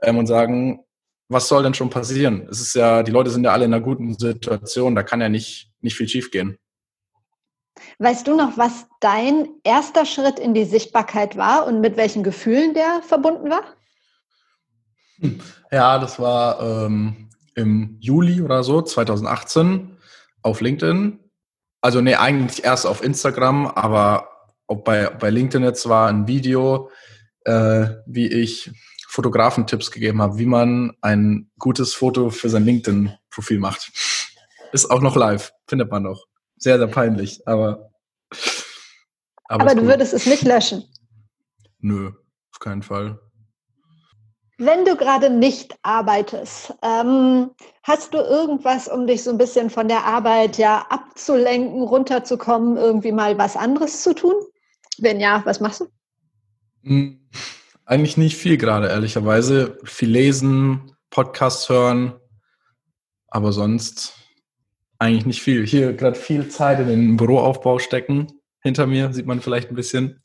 ähm, 0.02 0.18
und 0.18 0.28
sagen, 0.28 0.84
was 1.28 1.48
soll 1.48 1.64
denn 1.64 1.74
schon 1.74 1.90
passieren? 1.90 2.46
Es 2.52 2.60
ist 2.60 2.76
ja, 2.76 3.02
die 3.02 3.10
Leute 3.10 3.30
sind 3.30 3.42
ja 3.42 3.50
alle 3.50 3.64
in 3.64 3.74
einer 3.74 3.82
guten 3.82 4.16
Situation, 4.16 4.94
da 4.94 5.02
kann 5.02 5.20
ja 5.20 5.28
nicht, 5.28 5.72
nicht 5.80 5.96
viel 5.96 6.08
schiefgehen. 6.08 6.56
Weißt 8.02 8.26
du 8.26 8.34
noch, 8.34 8.58
was 8.58 8.88
dein 8.98 9.48
erster 9.62 10.06
Schritt 10.06 10.40
in 10.40 10.54
die 10.54 10.64
Sichtbarkeit 10.64 11.36
war 11.36 11.68
und 11.68 11.80
mit 11.80 11.96
welchen 11.96 12.24
Gefühlen 12.24 12.74
der 12.74 13.00
verbunden 13.00 13.48
war? 13.48 13.62
Ja, 15.70 16.00
das 16.00 16.18
war 16.18 16.60
ähm, 16.60 17.30
im 17.54 17.98
Juli 18.00 18.42
oder 18.42 18.64
so, 18.64 18.82
2018 18.82 19.96
auf 20.42 20.60
LinkedIn. 20.60 21.20
Also 21.80 22.00
nee, 22.00 22.16
eigentlich 22.16 22.64
erst 22.64 22.86
auf 22.86 23.04
Instagram, 23.04 23.68
aber 23.68 24.28
ob 24.66 24.84
bei, 24.84 25.08
bei 25.08 25.30
LinkedIn 25.30 25.62
jetzt 25.62 25.88
war 25.88 26.08
ein 26.08 26.26
Video, 26.26 26.90
äh, 27.44 27.86
wie 28.06 28.26
ich 28.26 28.72
Fotografentipps 29.06 29.92
gegeben 29.92 30.20
habe, 30.20 30.38
wie 30.38 30.46
man 30.46 30.96
ein 31.02 31.52
gutes 31.56 31.94
Foto 31.94 32.30
für 32.30 32.48
sein 32.48 32.64
LinkedIn-Profil 32.64 33.60
macht. 33.60 33.92
Ist 34.72 34.90
auch 34.90 35.00
noch 35.00 35.14
live, 35.14 35.52
findet 35.68 35.88
man 35.88 36.02
noch. 36.02 36.26
Sehr, 36.56 36.78
sehr 36.78 36.88
peinlich, 36.88 37.46
aber. 37.46 37.91
Aber, 39.44 39.64
aber 39.64 39.74
du 39.74 39.86
würdest 39.86 40.12
es 40.12 40.26
nicht 40.26 40.44
löschen. 40.44 40.84
Nö, 41.80 42.12
auf 42.52 42.58
keinen 42.60 42.82
Fall. 42.82 43.18
Wenn 44.58 44.84
du 44.84 44.96
gerade 44.96 45.28
nicht 45.28 45.76
arbeitest, 45.82 46.72
ähm, 46.82 47.50
hast 47.82 48.14
du 48.14 48.18
irgendwas, 48.18 48.86
um 48.86 49.06
dich 49.06 49.24
so 49.24 49.30
ein 49.30 49.38
bisschen 49.38 49.70
von 49.70 49.88
der 49.88 50.04
Arbeit 50.04 50.56
ja 50.58 50.86
abzulenken, 50.88 51.82
runterzukommen, 51.82 52.76
irgendwie 52.76 53.10
mal 53.10 53.36
was 53.38 53.56
anderes 53.56 54.02
zu 54.02 54.14
tun? 54.14 54.34
Wenn 54.98 55.18
ja, 55.18 55.42
was 55.44 55.58
machst 55.58 55.80
du? 55.80 55.86
Hm, 56.84 57.28
eigentlich 57.84 58.16
nicht 58.16 58.36
viel 58.36 58.56
gerade, 58.56 58.88
ehrlicherweise. 58.88 59.78
Viel 59.84 60.10
lesen, 60.10 60.92
Podcasts 61.10 61.68
hören, 61.68 62.14
aber 63.28 63.52
sonst 63.52 64.14
eigentlich 64.98 65.26
nicht 65.26 65.42
viel. 65.42 65.66
Hier 65.66 65.92
gerade 65.94 66.16
viel 66.16 66.48
Zeit 66.48 66.78
in 66.78 66.86
den 66.86 67.16
Büroaufbau 67.16 67.80
stecken. 67.80 68.28
Hinter 68.62 68.86
mir 68.86 69.12
sieht 69.12 69.26
man 69.26 69.40
vielleicht 69.40 69.70
ein 69.70 69.76
bisschen. 69.76 70.22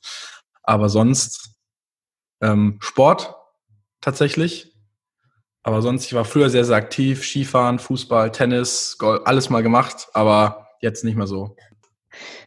Aber 0.63 0.89
sonst 0.89 1.52
ähm, 2.41 2.78
Sport 2.82 3.36
tatsächlich. 4.02 4.73
Aber 5.63 5.82
sonst, 5.82 6.06
ich 6.06 6.13
war 6.13 6.23
früher 6.23 6.50
sehr, 6.50 6.63
sehr 6.63 6.78
aktiv. 6.78 7.23
Skifahren, 7.23 7.80
Fußball, 7.80 8.32
Tennis, 8.32 8.97
Golf, 8.97 9.21
alles 9.26 9.50
mal 9.50 9.63
gemacht, 9.63 10.08
aber 10.13 10.69
jetzt 10.82 11.04
nicht 11.04 11.17
mehr 11.17 11.28
so. 11.28 11.56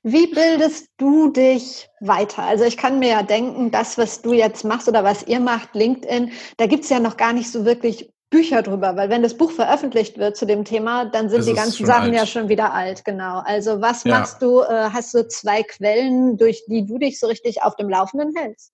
Wie 0.03 0.26
bildest 0.29 0.88
du 0.96 1.31
dich 1.31 1.88
weiter? 2.00 2.42
Also 2.42 2.64
ich 2.64 2.76
kann 2.76 2.98
mir 2.98 3.11
ja 3.11 3.22
denken, 3.22 3.70
das, 3.70 3.98
was 3.98 4.22
du 4.22 4.33
jetzt 4.33 4.64
machst 4.64 4.88
oder 4.88 5.05
was 5.05 5.26
ihr 5.26 5.40
macht, 5.40 5.74
LinkedIn, 5.74 6.33
da 6.57 6.66
gibt 6.66 6.85
es 6.85 6.90
ja 6.90 6.98
noch 6.98 7.16
gar 7.16 7.33
nicht 7.33 7.50
so 7.50 7.64
wirklich 7.64 8.11
Bücher 8.31 8.62
drüber, 8.62 8.95
weil 8.97 9.11
wenn 9.11 9.25
das 9.25 9.37
Buch 9.37 9.51
veröffentlicht 9.51 10.16
wird 10.16 10.37
zu 10.37 10.47
dem 10.47 10.64
Thema, 10.64 11.05
dann 11.05 11.29
sind 11.29 11.40
das 11.40 11.47
die 11.47 11.55
ganzen 11.55 11.85
Sachen 11.85 12.11
alt. 12.11 12.14
ja 12.14 12.27
schon 12.27 12.49
wieder 12.49 12.73
alt, 12.73 13.05
genau. 13.05 13.43
Also 13.45 13.81
was 13.81 14.05
ja. 14.05 14.19
machst 14.19 14.40
du? 14.40 14.61
Äh, 14.61 14.90
hast 14.93 15.12
du 15.12 15.27
zwei 15.27 15.64
Quellen, 15.64 16.38
durch 16.38 16.62
die 16.69 16.87
du 16.87 16.99
dich 16.99 17.19
so 17.19 17.27
richtig 17.27 17.62
auf 17.62 17.75
dem 17.75 17.88
Laufenden 17.88 18.33
hältst? 18.37 18.73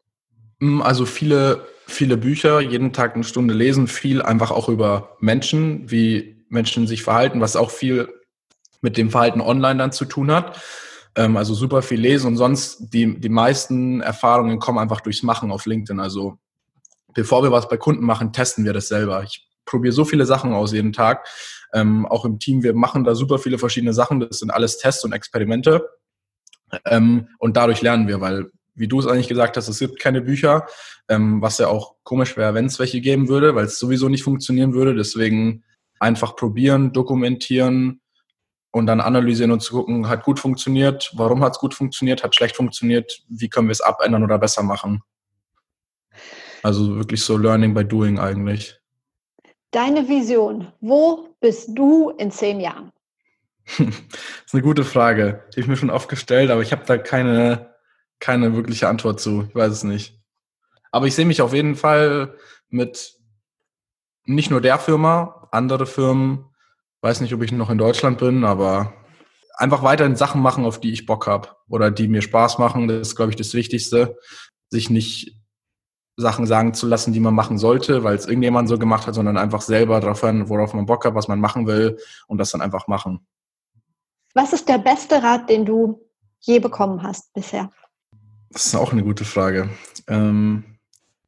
Mm, 0.59 0.83
also 0.83 1.07
viele, 1.07 1.67
viele 1.87 2.19
Bücher, 2.19 2.61
jeden 2.61 2.93
Tag 2.93 3.15
eine 3.15 3.25
Stunde 3.25 3.55
lesen, 3.55 3.87
viel 3.87 4.21
einfach 4.21 4.51
auch 4.51 4.69
über 4.69 5.17
Menschen, 5.21 5.91
wie 5.91 6.45
Menschen 6.51 6.87
sich 6.87 7.03
verhalten, 7.03 7.41
was 7.41 7.57
auch 7.57 7.71
viel 7.71 8.09
mit 8.83 8.99
dem 8.99 9.11
Verhalten 9.11 9.41
online 9.41 9.79
dann 9.79 9.93
zu 9.93 10.05
tun 10.05 10.31
hat. 10.31 10.61
Ähm, 11.17 11.39
also 11.39 11.55
super 11.55 11.81
viel 11.81 12.01
lesen 12.01 12.27
und 12.27 12.37
sonst 12.37 12.93
die, 12.93 13.19
die 13.19 13.31
meisten 13.31 14.03
Erfahrungen 14.03 14.59
kommen 14.59 14.79
einfach 14.79 15.01
durchs 15.01 15.23
Machen 15.23 15.51
auf 15.51 15.65
LinkedIn. 15.65 15.99
Also 15.99 16.37
bevor 17.15 17.43
wir 17.43 17.51
was 17.51 17.69
bei 17.69 17.79
Kunden 17.79 18.05
machen, 18.05 18.35
testen 18.35 18.67
wir 18.67 18.75
das 18.75 18.89
selber. 18.89 19.23
Ich 19.23 19.46
probiere 19.67 19.93
so 19.93 20.05
viele 20.05 20.25
Sachen 20.25 20.53
aus 20.53 20.73
jeden 20.73 20.93
Tag. 20.93 21.27
Ähm, 21.75 22.07
auch 22.07 22.25
im 22.25 22.39
Team, 22.39 22.63
wir 22.63 22.75
machen 22.75 23.05
da 23.05 23.15
super 23.15 23.39
viele 23.39 23.59
verschiedene 23.59 23.93
Sachen. 23.93 24.21
Das 24.21 24.39
sind 24.39 24.51
alles 24.51 24.79
Tests 24.79 25.05
und 25.05 25.13
Experimente. 25.13 25.89
Ähm, 26.85 27.29
und 27.39 27.57
dadurch 27.57 27.83
lernen 27.83 28.09
wir, 28.09 28.21
weil 28.21 28.51
wie 28.75 28.89
du 28.89 29.01
es 29.01 29.07
eigentlich 29.07 29.29
gesagt 29.29 29.57
hast, 29.57 29.69
es 29.69 29.79
gibt 29.79 29.99
keine 29.99 30.21
Bücher, 30.21 30.67
ähm, 31.09 31.41
was 31.41 31.59
ja 31.59 31.69
auch 31.69 31.97
komisch 32.03 32.37
wäre, 32.37 32.55
wenn 32.55 32.67
es 32.67 32.79
welche 32.79 33.01
geben 33.01 33.29
würde, 33.29 33.55
weil 33.55 33.65
es 33.65 33.79
sowieso 33.79 34.09
nicht 34.09 34.23
funktionieren 34.23 34.75
würde. 34.75 34.95
Deswegen 34.95 35.65
einfach 35.99 36.37
probieren, 36.37 36.93
dokumentieren 36.93 38.01
und 38.71 38.87
dann 38.87 39.01
analysieren 39.01 39.51
und 39.51 39.63
zu 39.63 39.73
gucken, 39.73 40.09
hat 40.09 40.25
gut 40.25 40.39
funktioniert, 40.39 41.11
warum 41.17 41.43
hat 41.43 41.55
es 41.55 41.59
gut 41.59 41.73
funktioniert, 41.73 42.23
hat 42.23 42.35
schlecht 42.35 42.57
funktioniert, 42.57 43.23
wie 43.29 43.49
können 43.49 43.69
wir 43.69 43.73
es 43.73 43.81
abändern 43.81 44.23
oder 44.23 44.39
besser 44.39 44.63
machen. 44.63 45.03
Also 46.63 46.97
wirklich 46.97 47.23
so 47.23 47.39
Learning 47.39 47.73
by 47.73 47.85
Doing 47.85 48.19
eigentlich. 48.19 48.79
Deine 49.77 50.09
Vision, 50.09 50.73
wo 50.81 51.37
bist 51.39 51.69
du 51.75 52.09
in 52.09 52.31
zehn 52.31 52.61
Jahren? 52.61 52.93
das 53.77 53.89
ist 54.47 54.55
eine 54.55 54.63
gute 54.63 54.85
Frage. 54.85 55.45
Die 55.55 55.61
ich 55.61 55.67
mir 55.67 55.77
schon 55.77 55.91
oft 55.91 56.09
gestellt, 56.09 56.51
aber 56.51 56.63
ich 56.63 56.73
habe 56.73 56.85
da 56.87 56.97
keine 56.97 57.75
keine 58.19 58.57
wirkliche 58.57 58.89
Antwort 58.89 59.21
zu. 59.21 59.45
Ich 59.51 59.55
weiß 59.55 59.71
es 59.71 59.85
nicht. 59.85 60.19
Aber 60.93 61.07
ich 61.07 61.15
sehe 61.15 61.27
mich 61.27 61.43
auf 61.43 61.53
jeden 61.53 61.77
Fall 61.77 62.37
mit 62.71 63.19
nicht 64.25 64.51
nur 64.51 64.63
der 64.63 64.79
Firma, 64.79 65.47
andere 65.53 65.85
Firmen. 65.85 66.47
Weiß 67.03 67.21
nicht, 67.21 67.35
ob 67.35 67.43
ich 67.43 67.53
noch 67.53 67.69
in 67.69 67.77
Deutschland 67.77 68.17
bin, 68.17 68.45
aber 68.45 68.95
einfach 69.59 69.83
weiterhin 69.83 70.17
Sachen 70.17 70.41
machen, 70.41 70.65
auf 70.65 70.81
die 70.81 70.95
ich 70.95 71.05
Bock 71.05 71.27
habe 71.27 71.51
oder 71.69 71.91
die 71.91 72.09
mir 72.09 72.23
Spaß 72.23 72.57
machen. 72.57 72.89
Das 72.89 73.09
ist, 73.09 73.17
glaube 73.17 73.33
ich, 73.33 73.37
das 73.37 73.53
Wichtigste. 73.53 74.17
Sich 74.71 74.89
nicht 74.89 75.37
Sachen 76.17 76.47
sagen 76.47 76.73
zu 76.73 76.87
lassen, 76.87 77.13
die 77.13 77.21
man 77.21 77.35
machen 77.35 77.59
sollte, 77.59 78.03
weil 78.03 78.17
es 78.17 78.27
irgendjemand 78.27 78.69
so 78.69 78.79
gemacht 78.79 79.07
hat, 79.07 79.15
sondern 79.15 79.37
einfach 79.37 79.61
selber 79.61 80.01
darauf 80.01 80.23
hören, 80.23 80.49
worauf 80.49 80.73
man 80.73 80.87
Bock 80.87 81.05
hat, 81.05 81.15
was 81.15 81.29
man 81.29 81.41
machen 81.41 81.67
will 81.67 81.99
und 82.27 82.39
das 82.39 82.51
dann 82.51 82.63
einfach 82.63 82.89
machen. 82.89 83.27
Was 84.35 84.53
ist 84.53 84.69
der 84.69 84.79
beste 84.79 85.23
Rat, 85.23 85.49
den 85.51 85.65
du 85.65 86.01
je 86.41 86.59
bekommen 86.59 87.03
hast 87.03 87.33
bisher? 87.35 87.71
Das 88.51 88.67
ist 88.67 88.75
auch 88.75 88.93
eine 88.93 89.03
gute 89.03 89.25
Frage. 89.25 89.69
Ähm, 90.09 90.65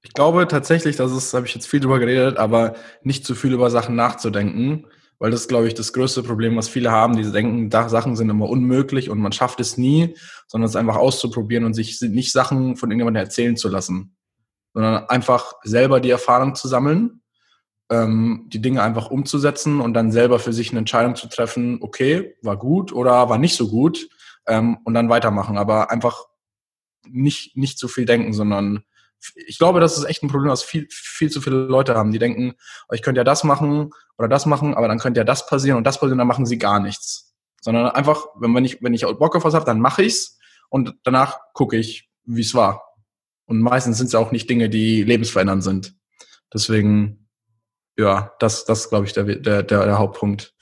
ich 0.03 0.12
glaube 0.14 0.48
tatsächlich, 0.48 0.96
das 0.96 1.12
ist, 1.12 1.35
habe 1.35 1.46
ich 1.46 1.55
jetzt 1.55 1.66
viel 1.66 1.81
drüber 1.81 1.98
geredet, 1.98 2.38
aber 2.38 2.74
nicht 3.03 3.27
zu 3.27 3.35
viel 3.35 3.53
über 3.53 3.70
Sachen 3.70 3.94
nachzudenken, 3.94 4.87
weil 5.18 5.31
das 5.31 5.42
ist, 5.42 5.48
glaube 5.48 5.66
ich, 5.66 5.74
das 5.74 5.92
größte 5.92 6.22
Problem, 6.22 6.57
was 6.57 6.68
viele 6.68 6.90
haben. 6.90 7.16
Die 7.16 7.31
denken, 7.31 7.70
Sachen 7.70 8.16
sind 8.16 8.30
immer 8.30 8.49
unmöglich 8.49 9.11
und 9.11 9.18
man 9.18 9.32
schafft 9.32 9.61
es 9.61 9.76
nie, 9.76 10.14
sondern 10.47 10.68
es 10.68 10.76
einfach 10.76 10.97
auszuprobieren 10.97 11.64
und 11.64 11.74
sich 11.74 12.01
nicht 12.01 12.32
Sachen 12.32 12.76
von 12.76 12.91
irgendjemandem 12.91 13.24
erzählen 13.24 13.57
zu 13.57 13.68
lassen, 13.68 14.16
sondern 14.75 15.09
einfach 15.09 15.55
selber 15.62 16.01
die 16.01 16.11
Erfahrung 16.11 16.55
zu 16.55 16.69
sammeln, 16.69 17.23
ähm, 17.91 18.47
die 18.49 18.61
Dinge 18.61 18.83
einfach 18.83 19.11
umzusetzen 19.11 19.81
und 19.81 19.95
dann 19.95 20.12
selber 20.12 20.39
für 20.39 20.53
sich 20.53 20.71
eine 20.71 20.81
Entscheidung 20.81 21.16
zu 21.16 21.29
treffen, 21.29 21.79
okay, 21.81 22.37
war 22.43 22.57
gut 22.57 22.93
oder 22.93 23.29
war 23.29 23.39
nicht 23.39 23.57
so 23.57 23.69
gut 23.69 24.09
ähm, 24.47 24.79
und 24.85 24.95
dann 24.95 25.09
weitermachen. 25.09 25.57
Aber 25.57 25.91
einfach 25.91 26.27
nicht, 27.07 27.57
nicht 27.57 27.79
zu 27.79 27.89
viel 27.89 28.05
denken, 28.05 28.33
sondern 28.33 28.85
ich 29.35 29.59
glaube, 29.59 29.81
das 29.81 29.99
ist 29.99 30.05
echt 30.05 30.23
ein 30.23 30.29
Problem, 30.29 30.51
was 30.51 30.62
viel, 30.62 30.87
viel 30.91 31.31
zu 31.31 31.41
viele 31.41 31.57
Leute 31.57 31.95
haben. 31.95 32.12
Die 32.12 32.19
denken, 32.19 32.55
oh, 32.89 32.95
ich 32.95 33.03
könnte 33.03 33.21
ja 33.21 33.25
das 33.25 33.43
machen 33.45 33.91
oder 34.16 34.29
das 34.29 34.47
machen, 34.47 34.75
aber 34.75 34.89
dann 34.89 34.99
könnte 34.99 35.21
ja 35.21 35.25
das 35.25 35.47
passieren 35.47 35.77
und 35.77 35.85
das 35.85 35.99
passieren, 35.99 36.19
dann 36.19 36.29
machen 36.29 36.47
sie 36.47 36.59
gar 36.59 36.81
nichts. 36.81 37.35
Sondern 37.61 37.87
einfach, 37.87 38.27
wenn, 38.37 38.64
ich, 38.64 38.83
wenn 38.83 38.95
ich 38.95 39.03
Bock 39.03 39.35
auf 39.35 39.45
was 39.45 39.55
habe, 39.55 39.64
dann 39.64 39.81
mache 39.81 40.05
ich's 40.05 40.39
und 40.69 40.95
danach 41.03 41.41
gucke 41.53 41.77
ich, 41.77 42.09
wie 42.25 42.43
es 42.43 42.55
war. 42.55 42.88
Und 43.49 43.62
meistens 43.62 43.96
sind 43.96 44.09
es 44.09 44.14
auch 44.14 44.30
nicht 44.30 44.49
Dinge, 44.51 44.68
die 44.68 45.03
lebensverändernd 45.03 45.64
sind. 45.64 45.96
Deswegen, 46.53 47.28
ja, 47.96 48.34
das, 48.40 48.66
das 48.66 48.90
glaube 48.90 49.07
ich, 49.07 49.14
der, 49.14 49.24
der, 49.24 49.62
der, 49.62 49.86
der 49.86 49.99
Hauptpunkt. 49.99 50.55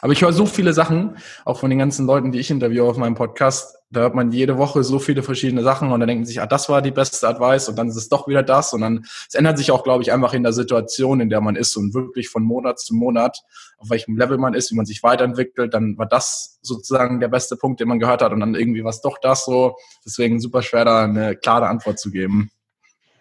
Aber 0.00 0.12
ich 0.12 0.22
höre 0.22 0.32
so 0.32 0.46
viele 0.46 0.72
Sachen, 0.72 1.18
auch 1.44 1.58
von 1.58 1.70
den 1.70 1.80
ganzen 1.80 2.06
Leuten, 2.06 2.30
die 2.30 2.38
ich 2.38 2.52
interviewe 2.52 2.84
auf 2.88 2.96
meinem 2.96 3.16
Podcast. 3.16 3.77
Da 3.90 4.00
hört 4.00 4.14
man 4.14 4.32
jede 4.32 4.58
Woche 4.58 4.84
so 4.84 4.98
viele 4.98 5.22
verschiedene 5.22 5.62
Sachen 5.62 5.90
und 5.90 6.00
dann 6.00 6.08
denken 6.08 6.26
sich, 6.26 6.42
ah, 6.42 6.46
das 6.46 6.68
war 6.68 6.82
die 6.82 6.90
beste 6.90 7.26
Advice 7.26 7.70
und 7.70 7.78
dann 7.78 7.88
ist 7.88 7.96
es 7.96 8.10
doch 8.10 8.28
wieder 8.28 8.42
das. 8.42 8.74
Und 8.74 8.82
dann, 8.82 9.06
es 9.26 9.34
ändert 9.34 9.56
sich 9.56 9.70
auch, 9.70 9.82
glaube 9.82 10.02
ich, 10.02 10.12
einfach 10.12 10.34
in 10.34 10.42
der 10.42 10.52
Situation, 10.52 11.20
in 11.20 11.30
der 11.30 11.40
man 11.40 11.56
ist 11.56 11.74
und 11.76 11.94
wirklich 11.94 12.28
von 12.28 12.42
Monat 12.42 12.78
zu 12.78 12.94
Monat, 12.94 13.38
auf 13.78 13.88
welchem 13.88 14.18
Level 14.18 14.36
man 14.36 14.52
ist, 14.52 14.70
wie 14.70 14.76
man 14.76 14.84
sich 14.84 15.02
weiterentwickelt, 15.02 15.72
dann 15.72 15.96
war 15.96 16.06
das 16.06 16.58
sozusagen 16.60 17.18
der 17.20 17.28
beste 17.28 17.56
Punkt, 17.56 17.80
den 17.80 17.88
man 17.88 17.98
gehört 17.98 18.20
hat 18.20 18.32
und 18.32 18.40
dann 18.40 18.54
irgendwie 18.54 18.84
war 18.84 18.90
es 18.90 19.00
doch 19.00 19.18
das 19.22 19.46
so. 19.46 19.76
Deswegen 20.04 20.38
super 20.40 20.62
schwer, 20.62 20.84
da 20.84 21.04
eine 21.04 21.36
klare 21.36 21.68
Antwort 21.68 21.98
zu 21.98 22.10
geben. 22.10 22.50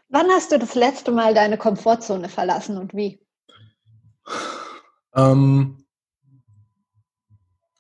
Wann 0.09 0.27
hast 0.31 0.51
du 0.51 0.59
das 0.59 0.75
letzte 0.75 1.11
Mal 1.11 1.33
deine 1.33 1.57
Komfortzone 1.57 2.29
verlassen 2.29 2.77
und 2.77 2.93
wie? 2.93 3.19
Ähm, 5.15 5.85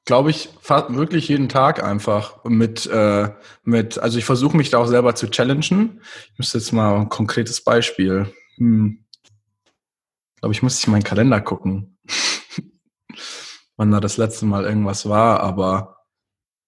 glaube 0.07 0.31
ich, 0.31 0.49
wirklich 0.63 1.27
jeden 1.27 1.49
Tag 1.49 1.83
einfach 1.83 2.41
mit, 2.45 2.85
äh, 2.87 3.29
mit 3.63 3.99
also 3.99 4.17
ich 4.17 4.23
versuche 4.23 4.55
mich 4.55 4.69
da 4.69 4.77
auch 4.77 4.87
selber 4.87 5.15
zu 5.15 5.29
challengen. 5.29 6.01
Ich 6.31 6.39
müsste 6.39 6.57
jetzt 6.57 6.71
mal 6.71 6.95
ein 6.95 7.09
konkretes 7.09 7.61
Beispiel. 7.61 8.33
Hm. 8.55 9.03
Ich 9.21 10.41
glaube, 10.41 10.53
ich 10.53 10.63
muss 10.63 10.81
in 10.81 10.91
meinen 10.91 11.03
Kalender 11.03 11.41
gucken, 11.41 11.97
wann 13.75 13.91
da 13.91 13.99
das 13.99 14.15
letzte 14.15 14.45
Mal 14.45 14.63
irgendwas 14.63 15.09
war, 15.09 15.41
aber 15.41 15.97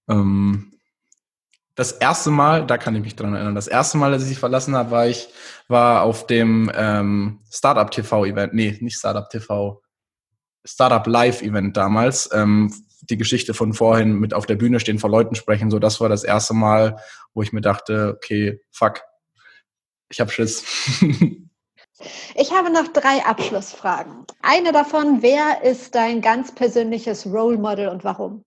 ähm, 0.09 0.73
das 1.75 1.93
erste 1.93 2.31
Mal, 2.31 2.67
da 2.67 2.77
kann 2.77 2.95
ich 2.97 3.03
mich 3.03 3.15
dran 3.15 3.35
erinnern, 3.35 3.55
das 3.55 3.67
erste 3.67 3.97
Mal, 3.97 4.11
dass 4.11 4.23
ich 4.23 4.27
sie 4.27 4.35
verlassen 4.35 4.75
habe, 4.75 4.91
war 4.91 5.07
ich, 5.07 5.29
war 5.69 6.01
auf 6.01 6.27
dem 6.27 6.69
ähm, 6.75 7.39
Startup 7.49 7.89
TV 7.89 8.25
Event, 8.25 8.53
nee, 8.53 8.77
nicht 8.81 8.97
Startup 8.97 9.29
TV, 9.29 9.81
Startup 10.65 11.07
Live 11.07 11.41
Event 11.41 11.77
damals, 11.77 12.29
ähm, 12.33 12.73
die 13.02 13.18
Geschichte 13.18 13.54
von 13.54 13.74
vorhin 13.74 14.14
mit 14.14 14.34
auf 14.34 14.45
der 14.45 14.56
Bühne 14.56 14.80
stehen, 14.80 15.00
vor 15.00 15.10
Leuten 15.10 15.36
sprechen. 15.36 15.72
So, 15.72 15.80
das 15.80 16.02
war 16.02 16.10
das 16.10 16.24
erste 16.24 16.54
Mal, 16.54 16.97
wo 17.34 17.41
ich 17.41 17.54
mir 17.54 17.62
dachte, 17.62 18.14
okay, 18.18 18.62
fuck, 18.72 19.02
ich 20.10 20.20
hab 20.20 20.32
Schiss. 20.32 20.66
Ich 22.36 22.54
habe 22.54 22.72
noch 22.72 22.88
drei 22.93 23.26
Abschlussfragen. 23.26 24.26
Eine 24.41 24.72
davon, 24.72 25.22
wer 25.22 25.64
ist 25.64 25.95
dein 25.95 26.22
ganz 26.22 26.56
persönliches 26.56 27.26
Role 27.26 27.58
Model 27.58 27.89
und 27.89 28.06
warum? 28.06 28.45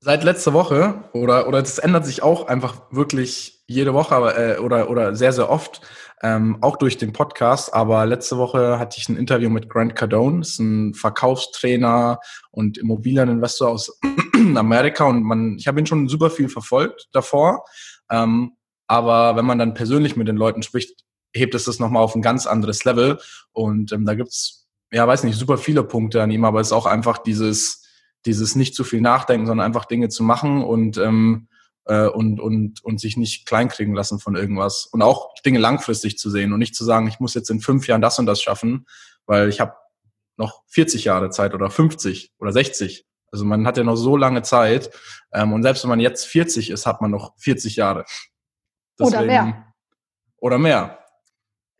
Seit 0.00 0.24
letzter 0.24 0.52
Woche 0.52 1.04
oder 1.14 1.48
oder 1.48 1.62
das 1.62 1.78
ändert 1.78 2.04
sich 2.04 2.22
auch 2.22 2.48
einfach 2.48 2.82
wirklich 2.90 3.64
jede 3.66 3.94
Woche 3.94 4.14
aber, 4.14 4.38
äh, 4.38 4.58
oder 4.58 4.90
oder 4.90 5.16
sehr 5.16 5.32
sehr 5.32 5.48
oft 5.48 5.80
ähm, 6.22 6.58
auch 6.62 6.76
durch 6.76 6.96
den 6.96 7.12
Podcast. 7.12 7.74
Aber 7.74 8.06
letzte 8.06 8.38
Woche 8.38 8.78
hatte 8.78 8.98
ich 8.98 9.08
ein 9.08 9.16
Interview 9.16 9.50
mit 9.50 9.68
Grant 9.68 9.96
Cardone, 9.96 10.40
ist 10.40 10.58
ein 10.58 10.94
Verkaufstrainer 10.94 12.20
und 12.50 12.78
Immobilieninvestor 12.78 13.68
aus 13.68 13.98
Amerika 14.56 15.04
und 15.04 15.22
man, 15.22 15.56
ich 15.58 15.66
habe 15.66 15.80
ihn 15.80 15.86
schon 15.86 16.08
super 16.08 16.30
viel 16.30 16.48
verfolgt 16.48 17.08
davor. 17.12 17.64
Ähm, 18.10 18.52
aber 18.86 19.36
wenn 19.36 19.46
man 19.46 19.58
dann 19.58 19.74
persönlich 19.74 20.16
mit 20.16 20.28
den 20.28 20.36
Leuten 20.36 20.62
spricht, 20.62 21.04
hebt 21.34 21.54
es 21.54 21.64
das 21.64 21.80
nochmal 21.80 22.02
auf 22.02 22.14
ein 22.14 22.22
ganz 22.22 22.46
anderes 22.46 22.84
Level. 22.84 23.18
Und 23.52 23.92
ähm, 23.92 24.06
da 24.06 24.14
gibt's 24.14 24.66
ja, 24.92 25.06
weiß 25.06 25.24
nicht, 25.24 25.38
super 25.38 25.58
viele 25.58 25.84
Punkte 25.84 26.22
an 26.22 26.30
ihm, 26.30 26.44
aber 26.44 26.60
es 26.60 26.68
ist 26.68 26.72
auch 26.72 26.86
einfach 26.86 27.18
dieses, 27.18 27.84
dieses 28.24 28.54
nicht 28.54 28.74
zu 28.74 28.84
viel 28.84 29.00
nachdenken, 29.00 29.46
sondern 29.46 29.66
einfach 29.66 29.84
Dinge 29.84 30.08
zu 30.08 30.22
machen 30.22 30.62
und 30.62 30.98
ähm, 30.98 31.48
äh, 31.86 32.06
und, 32.06 32.40
und, 32.40 32.84
und 32.84 33.00
sich 33.00 33.16
nicht 33.16 33.46
kleinkriegen 33.46 33.94
lassen 33.94 34.18
von 34.18 34.36
irgendwas. 34.36 34.86
Und 34.86 35.02
auch 35.02 35.34
Dinge 35.44 35.58
langfristig 35.58 36.18
zu 36.18 36.30
sehen 36.30 36.52
und 36.52 36.58
nicht 36.58 36.74
zu 36.74 36.84
sagen, 36.84 37.08
ich 37.08 37.20
muss 37.20 37.34
jetzt 37.34 37.50
in 37.50 37.60
fünf 37.60 37.86
Jahren 37.86 38.02
das 38.02 38.18
und 38.18 38.26
das 38.26 38.42
schaffen, 38.42 38.86
weil 39.26 39.48
ich 39.48 39.60
habe 39.60 39.74
noch 40.36 40.62
40 40.68 41.04
Jahre 41.04 41.30
Zeit 41.30 41.54
oder 41.54 41.70
50 41.70 42.32
oder 42.38 42.52
60. 42.52 43.06
Also 43.32 43.44
man 43.44 43.66
hat 43.66 43.76
ja 43.76 43.84
noch 43.84 43.96
so 43.96 44.16
lange 44.16 44.42
Zeit. 44.42 44.90
Ähm, 45.32 45.52
und 45.52 45.62
selbst 45.62 45.82
wenn 45.84 45.90
man 45.90 46.00
jetzt 46.00 46.26
40 46.26 46.70
ist, 46.70 46.86
hat 46.86 47.00
man 47.00 47.10
noch 47.10 47.36
40 47.38 47.76
Jahre. 47.76 48.04
Deswegen, 48.98 49.16
oder 49.16 49.26
mehr. 49.26 49.74
Oder 50.38 50.58
mehr. 50.58 50.98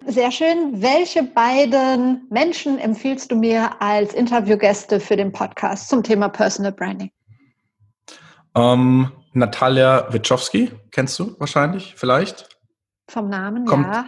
Sehr 0.07 0.31
schön. 0.31 0.83
Welche 0.83 1.23
beiden 1.23 2.27
Menschen 2.31 2.79
empfiehlst 2.79 3.31
du 3.31 3.37
mir 3.37 3.81
als 3.81 4.15
Interviewgäste 4.15 5.01
für 5.01 5.17
den 5.17 5.33
Podcast 5.33 5.89
zum 5.89 6.03
Thema 6.03 6.29
Personal 6.29 6.73
Branding? 6.73 7.11
Ähm, 8.57 9.13
Natalia 9.35 10.13
Wiczowski, 10.13 10.73
kennst 10.91 11.19
du 11.19 11.39
wahrscheinlich, 11.39 11.95
vielleicht? 11.97 12.49
Vom 13.09 13.29
Namen, 13.29 13.67
kommt, 13.67 13.87
ja. 13.87 14.07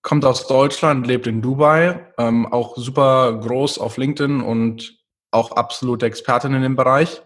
Kommt 0.00 0.24
aus 0.24 0.46
Deutschland, 0.46 1.06
lebt 1.06 1.26
in 1.26 1.42
Dubai, 1.42 2.12
ähm, 2.18 2.46
auch 2.46 2.76
super 2.76 3.38
groß 3.38 3.78
auf 3.78 3.98
LinkedIn 3.98 4.40
und 4.40 4.98
auch 5.30 5.52
absolute 5.52 6.06
Expertin 6.06 6.54
in 6.54 6.62
dem 6.62 6.74
Bereich. 6.74 7.22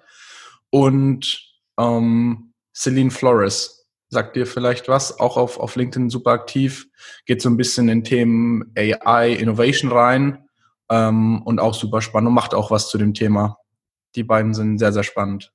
Und 0.71 1.41
ähm, 1.79 2.53
Celine 2.75 3.13
Flores, 3.13 3.87
sagt 4.09 4.37
dir 4.37 4.47
vielleicht 4.47 4.89
was, 4.89 5.21
auch 5.21 5.37
auf, 5.37 5.59
auf 5.59 5.77
LinkedIn 5.77 6.11
super 6.11 6.33
aktiv, 6.33 6.89
geht 7.27 7.41
so 7.41 7.49
ein 7.49 7.57
bisschen 7.57 7.89
in 7.89 8.05
Themen 8.05 8.73
AI, 8.77 9.33
Innovation 9.33 9.91
rein 9.93 10.45
ähm, 10.91 11.43
und 11.43 11.61
auch 11.61 11.75
super 11.75 12.03
spannend 12.03 12.29
und 12.29 12.35
macht 12.35 12.55
auch 12.55 12.71
was 12.71 12.89
zu 12.89 12.99
dem 12.99 13.15
Thema. 13.15 13.59
Die 14.17 14.25
beiden 14.25 14.53
sind 14.53 14.79
sehr, 14.79 14.93
sehr 14.93 15.05
spannend. 15.05 15.53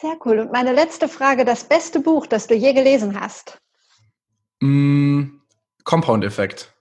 Sehr 0.00 0.16
cool. 0.24 0.40
Und 0.40 0.52
meine 0.52 0.72
letzte 0.72 1.08
Frage, 1.08 1.44
das 1.44 1.64
beste 1.64 2.00
Buch, 2.00 2.26
das 2.26 2.46
du 2.46 2.54
je 2.54 2.72
gelesen 2.72 3.18
hast? 3.18 3.58
Mm, 4.60 5.40
Compound-Effekt. 5.84 6.74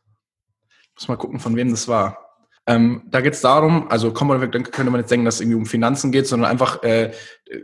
Muss 0.95 1.07
mal 1.07 1.17
gucken, 1.17 1.39
von 1.39 1.55
wem 1.55 1.71
das 1.71 1.87
war. 1.87 2.25
Ähm, 2.67 3.03
da 3.07 3.21
geht 3.21 3.33
es 3.33 3.41
darum, 3.41 3.89
also 3.89 4.11
Compound-Effekt, 4.11 4.55
dann 4.55 4.63
könnte 4.63 4.91
man 4.91 5.01
jetzt 5.01 5.11
denken, 5.11 5.25
dass 5.25 5.35
es 5.35 5.41
irgendwie 5.41 5.57
um 5.57 5.65
Finanzen 5.65 6.11
geht, 6.11 6.27
sondern 6.27 6.49
einfach, 6.49 6.81
äh, 6.83 7.13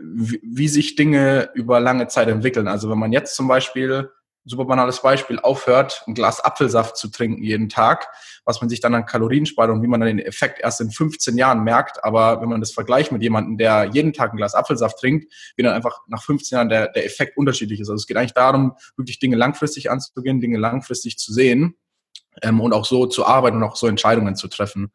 wie, 0.00 0.40
wie 0.44 0.68
sich 0.68 0.94
Dinge 0.94 1.50
über 1.54 1.80
lange 1.80 2.06
Zeit 2.08 2.28
entwickeln. 2.28 2.68
Also 2.68 2.88
wenn 2.88 2.98
man 2.98 3.12
jetzt 3.12 3.34
zum 3.34 3.48
Beispiel 3.48 4.10
super 4.44 4.64
banales 4.64 5.00
Beispiel, 5.00 5.38
aufhört, 5.38 6.02
ein 6.06 6.14
Glas 6.14 6.40
Apfelsaft 6.44 6.96
zu 6.96 7.08
trinken 7.08 7.42
jeden 7.42 7.68
Tag, 7.68 8.08
was 8.44 8.60
man 8.60 8.68
sich 8.68 8.80
dann 8.80 8.94
an 8.94 9.06
Kalorien 9.06 9.46
spart 9.46 9.70
und 9.70 9.82
wie 9.82 9.86
man 9.86 10.00
dann 10.00 10.08
den 10.08 10.18
Effekt 10.18 10.60
erst 10.60 10.80
in 10.80 10.90
15 10.90 11.36
Jahren 11.36 11.62
merkt. 11.62 12.04
Aber 12.04 12.40
wenn 12.40 12.48
man 12.48 12.60
das 12.60 12.72
vergleicht 12.72 13.12
mit 13.12 13.22
jemandem, 13.22 13.56
der 13.56 13.84
jeden 13.92 14.12
Tag 14.12 14.32
ein 14.32 14.36
Glas 14.36 14.54
Apfelsaft 14.54 14.98
trinkt, 14.98 15.32
wie 15.56 15.62
dann 15.62 15.74
einfach 15.74 16.00
nach 16.08 16.22
15 16.22 16.56
Jahren 16.56 16.68
der, 16.68 16.88
der 16.88 17.06
Effekt 17.06 17.36
unterschiedlich 17.36 17.80
ist. 17.80 17.88
Also 17.88 18.00
es 18.00 18.06
geht 18.06 18.16
eigentlich 18.16 18.34
darum, 18.34 18.74
wirklich 18.96 19.18
Dinge 19.18 19.36
langfristig 19.36 19.90
anzugehen, 19.90 20.40
Dinge 20.40 20.58
langfristig 20.58 21.18
zu 21.18 21.32
sehen 21.32 21.76
ähm, 22.42 22.60
und 22.60 22.72
auch 22.72 22.84
so 22.84 23.06
zu 23.06 23.26
arbeiten 23.26 23.58
und 23.58 23.62
auch 23.62 23.76
so 23.76 23.86
Entscheidungen 23.86 24.36
zu 24.36 24.48
treffen. 24.48 24.92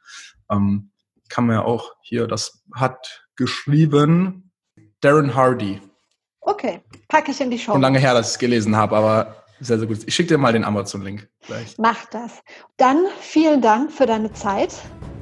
Ähm, 0.49 0.91
kann 1.29 1.45
man 1.45 1.57
ja 1.57 1.63
auch 1.63 1.93
hier, 2.01 2.27
das 2.27 2.63
hat 2.73 3.27
geschrieben 3.35 4.51
Darren 5.01 5.35
Hardy. 5.35 5.81
Okay, 6.47 6.79
packe 7.09 7.31
ich 7.31 7.41
in 7.41 7.51
die 7.51 7.59
Show. 7.59 7.73
Schon 7.73 7.81
lange 7.81 7.99
her, 7.99 8.13
dass 8.13 8.27
ich 8.27 8.33
es 8.33 8.39
gelesen 8.39 8.73
habe, 8.73 8.95
aber 8.95 9.43
sehr, 9.59 9.77
sehr 9.77 9.87
gut. 9.87 9.99
Ich 10.05 10.15
schicke 10.15 10.29
dir 10.29 10.37
mal 10.37 10.53
den 10.53 10.63
Amazon-Link 10.63 11.27
gleich. 11.45 11.75
Mach 11.77 12.05
das. 12.05 12.41
Dann 12.77 13.05
vielen 13.19 13.61
Dank 13.61 13.91
für 13.91 14.05
deine 14.05 14.31
Zeit. 14.31 14.73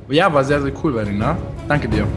Ja, 0.08 0.32
war 0.32 0.44
sehr, 0.44 0.62
sehr 0.62 0.72
cool, 0.84 0.94
Verena. 0.94 1.36
Danke 1.68 1.90
dir. 1.90 2.08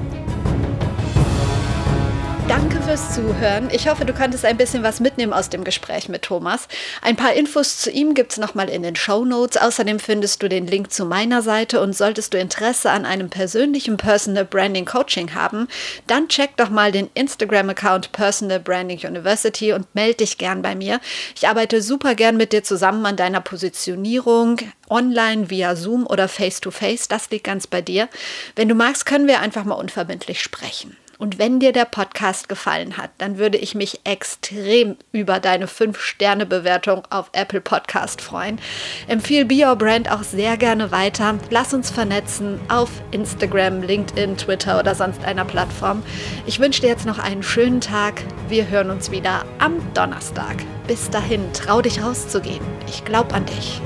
Fürs 2.88 3.14
Zuhören. 3.14 3.68
Ich 3.70 3.86
hoffe, 3.86 4.06
du 4.06 4.14
konntest 4.14 4.46
ein 4.46 4.56
bisschen 4.56 4.82
was 4.82 4.98
mitnehmen 4.98 5.34
aus 5.34 5.50
dem 5.50 5.62
Gespräch 5.62 6.08
mit 6.08 6.22
Thomas. 6.22 6.68
Ein 7.02 7.16
paar 7.16 7.34
Infos 7.34 7.76
zu 7.76 7.90
ihm 7.90 8.14
gibt 8.14 8.32
es 8.32 8.38
nochmal 8.38 8.70
in 8.70 8.82
den 8.82 8.96
Show 8.96 9.26
Notes. 9.26 9.60
Außerdem 9.60 9.98
findest 9.98 10.42
du 10.42 10.48
den 10.48 10.66
Link 10.66 10.90
zu 10.90 11.04
meiner 11.04 11.42
Seite 11.42 11.82
und 11.82 11.94
solltest 11.94 12.32
du 12.32 12.38
Interesse 12.38 12.90
an 12.90 13.04
einem 13.04 13.28
persönlichen 13.28 13.98
Personal 13.98 14.46
Branding 14.46 14.86
Coaching 14.86 15.34
haben, 15.34 15.68
dann 16.06 16.28
check 16.28 16.56
doch 16.56 16.70
mal 16.70 16.90
den 16.90 17.10
Instagram-Account 17.12 18.12
Personal 18.12 18.58
Branding 18.58 19.06
University 19.06 19.74
und 19.74 19.94
melde 19.94 20.24
dich 20.24 20.38
gern 20.38 20.62
bei 20.62 20.74
mir. 20.74 20.98
Ich 21.36 21.46
arbeite 21.46 21.82
super 21.82 22.14
gern 22.14 22.38
mit 22.38 22.54
dir 22.54 22.64
zusammen 22.64 23.04
an 23.04 23.16
deiner 23.16 23.42
Positionierung, 23.42 24.60
online 24.88 25.50
via 25.50 25.76
Zoom 25.76 26.06
oder 26.06 26.26
Face-to-Face. 26.26 27.02
-face. 27.02 27.10
Das 27.10 27.28
liegt 27.28 27.44
ganz 27.44 27.66
bei 27.66 27.82
dir. 27.82 28.08
Wenn 28.56 28.70
du 28.70 28.74
magst, 28.74 29.04
können 29.04 29.26
wir 29.26 29.40
einfach 29.40 29.64
mal 29.64 29.74
unverbindlich 29.74 30.40
sprechen. 30.40 30.96
Und 31.18 31.38
wenn 31.38 31.58
dir 31.58 31.72
der 31.72 31.84
Podcast 31.84 32.48
gefallen 32.48 32.96
hat, 32.96 33.10
dann 33.18 33.38
würde 33.38 33.58
ich 33.58 33.74
mich 33.74 34.00
extrem 34.04 34.96
über 35.10 35.40
deine 35.40 35.66
5-Sterne-Bewertung 35.66 37.02
auf 37.10 37.30
Apple 37.32 37.60
Podcast 37.60 38.20
freuen. 38.20 38.60
Empfehle 39.08 39.44
Be 39.44 39.66
Your 39.66 39.74
Brand 39.74 40.10
auch 40.10 40.22
sehr 40.22 40.56
gerne 40.56 40.92
weiter. 40.92 41.38
Lass 41.50 41.74
uns 41.74 41.90
vernetzen 41.90 42.60
auf 42.68 42.90
Instagram, 43.10 43.82
LinkedIn, 43.82 44.36
Twitter 44.36 44.78
oder 44.78 44.94
sonst 44.94 45.24
einer 45.24 45.44
Plattform. 45.44 46.04
Ich 46.46 46.60
wünsche 46.60 46.82
dir 46.82 46.88
jetzt 46.88 47.06
noch 47.06 47.18
einen 47.18 47.42
schönen 47.42 47.80
Tag. 47.80 48.22
Wir 48.48 48.68
hören 48.68 48.90
uns 48.90 49.10
wieder 49.10 49.44
am 49.58 49.74
Donnerstag. 49.94 50.56
Bis 50.86 51.10
dahin, 51.10 51.52
trau 51.52 51.82
dich 51.82 52.00
rauszugehen. 52.00 52.64
Ich 52.86 53.04
glaube 53.04 53.34
an 53.34 53.44
dich. 53.44 53.80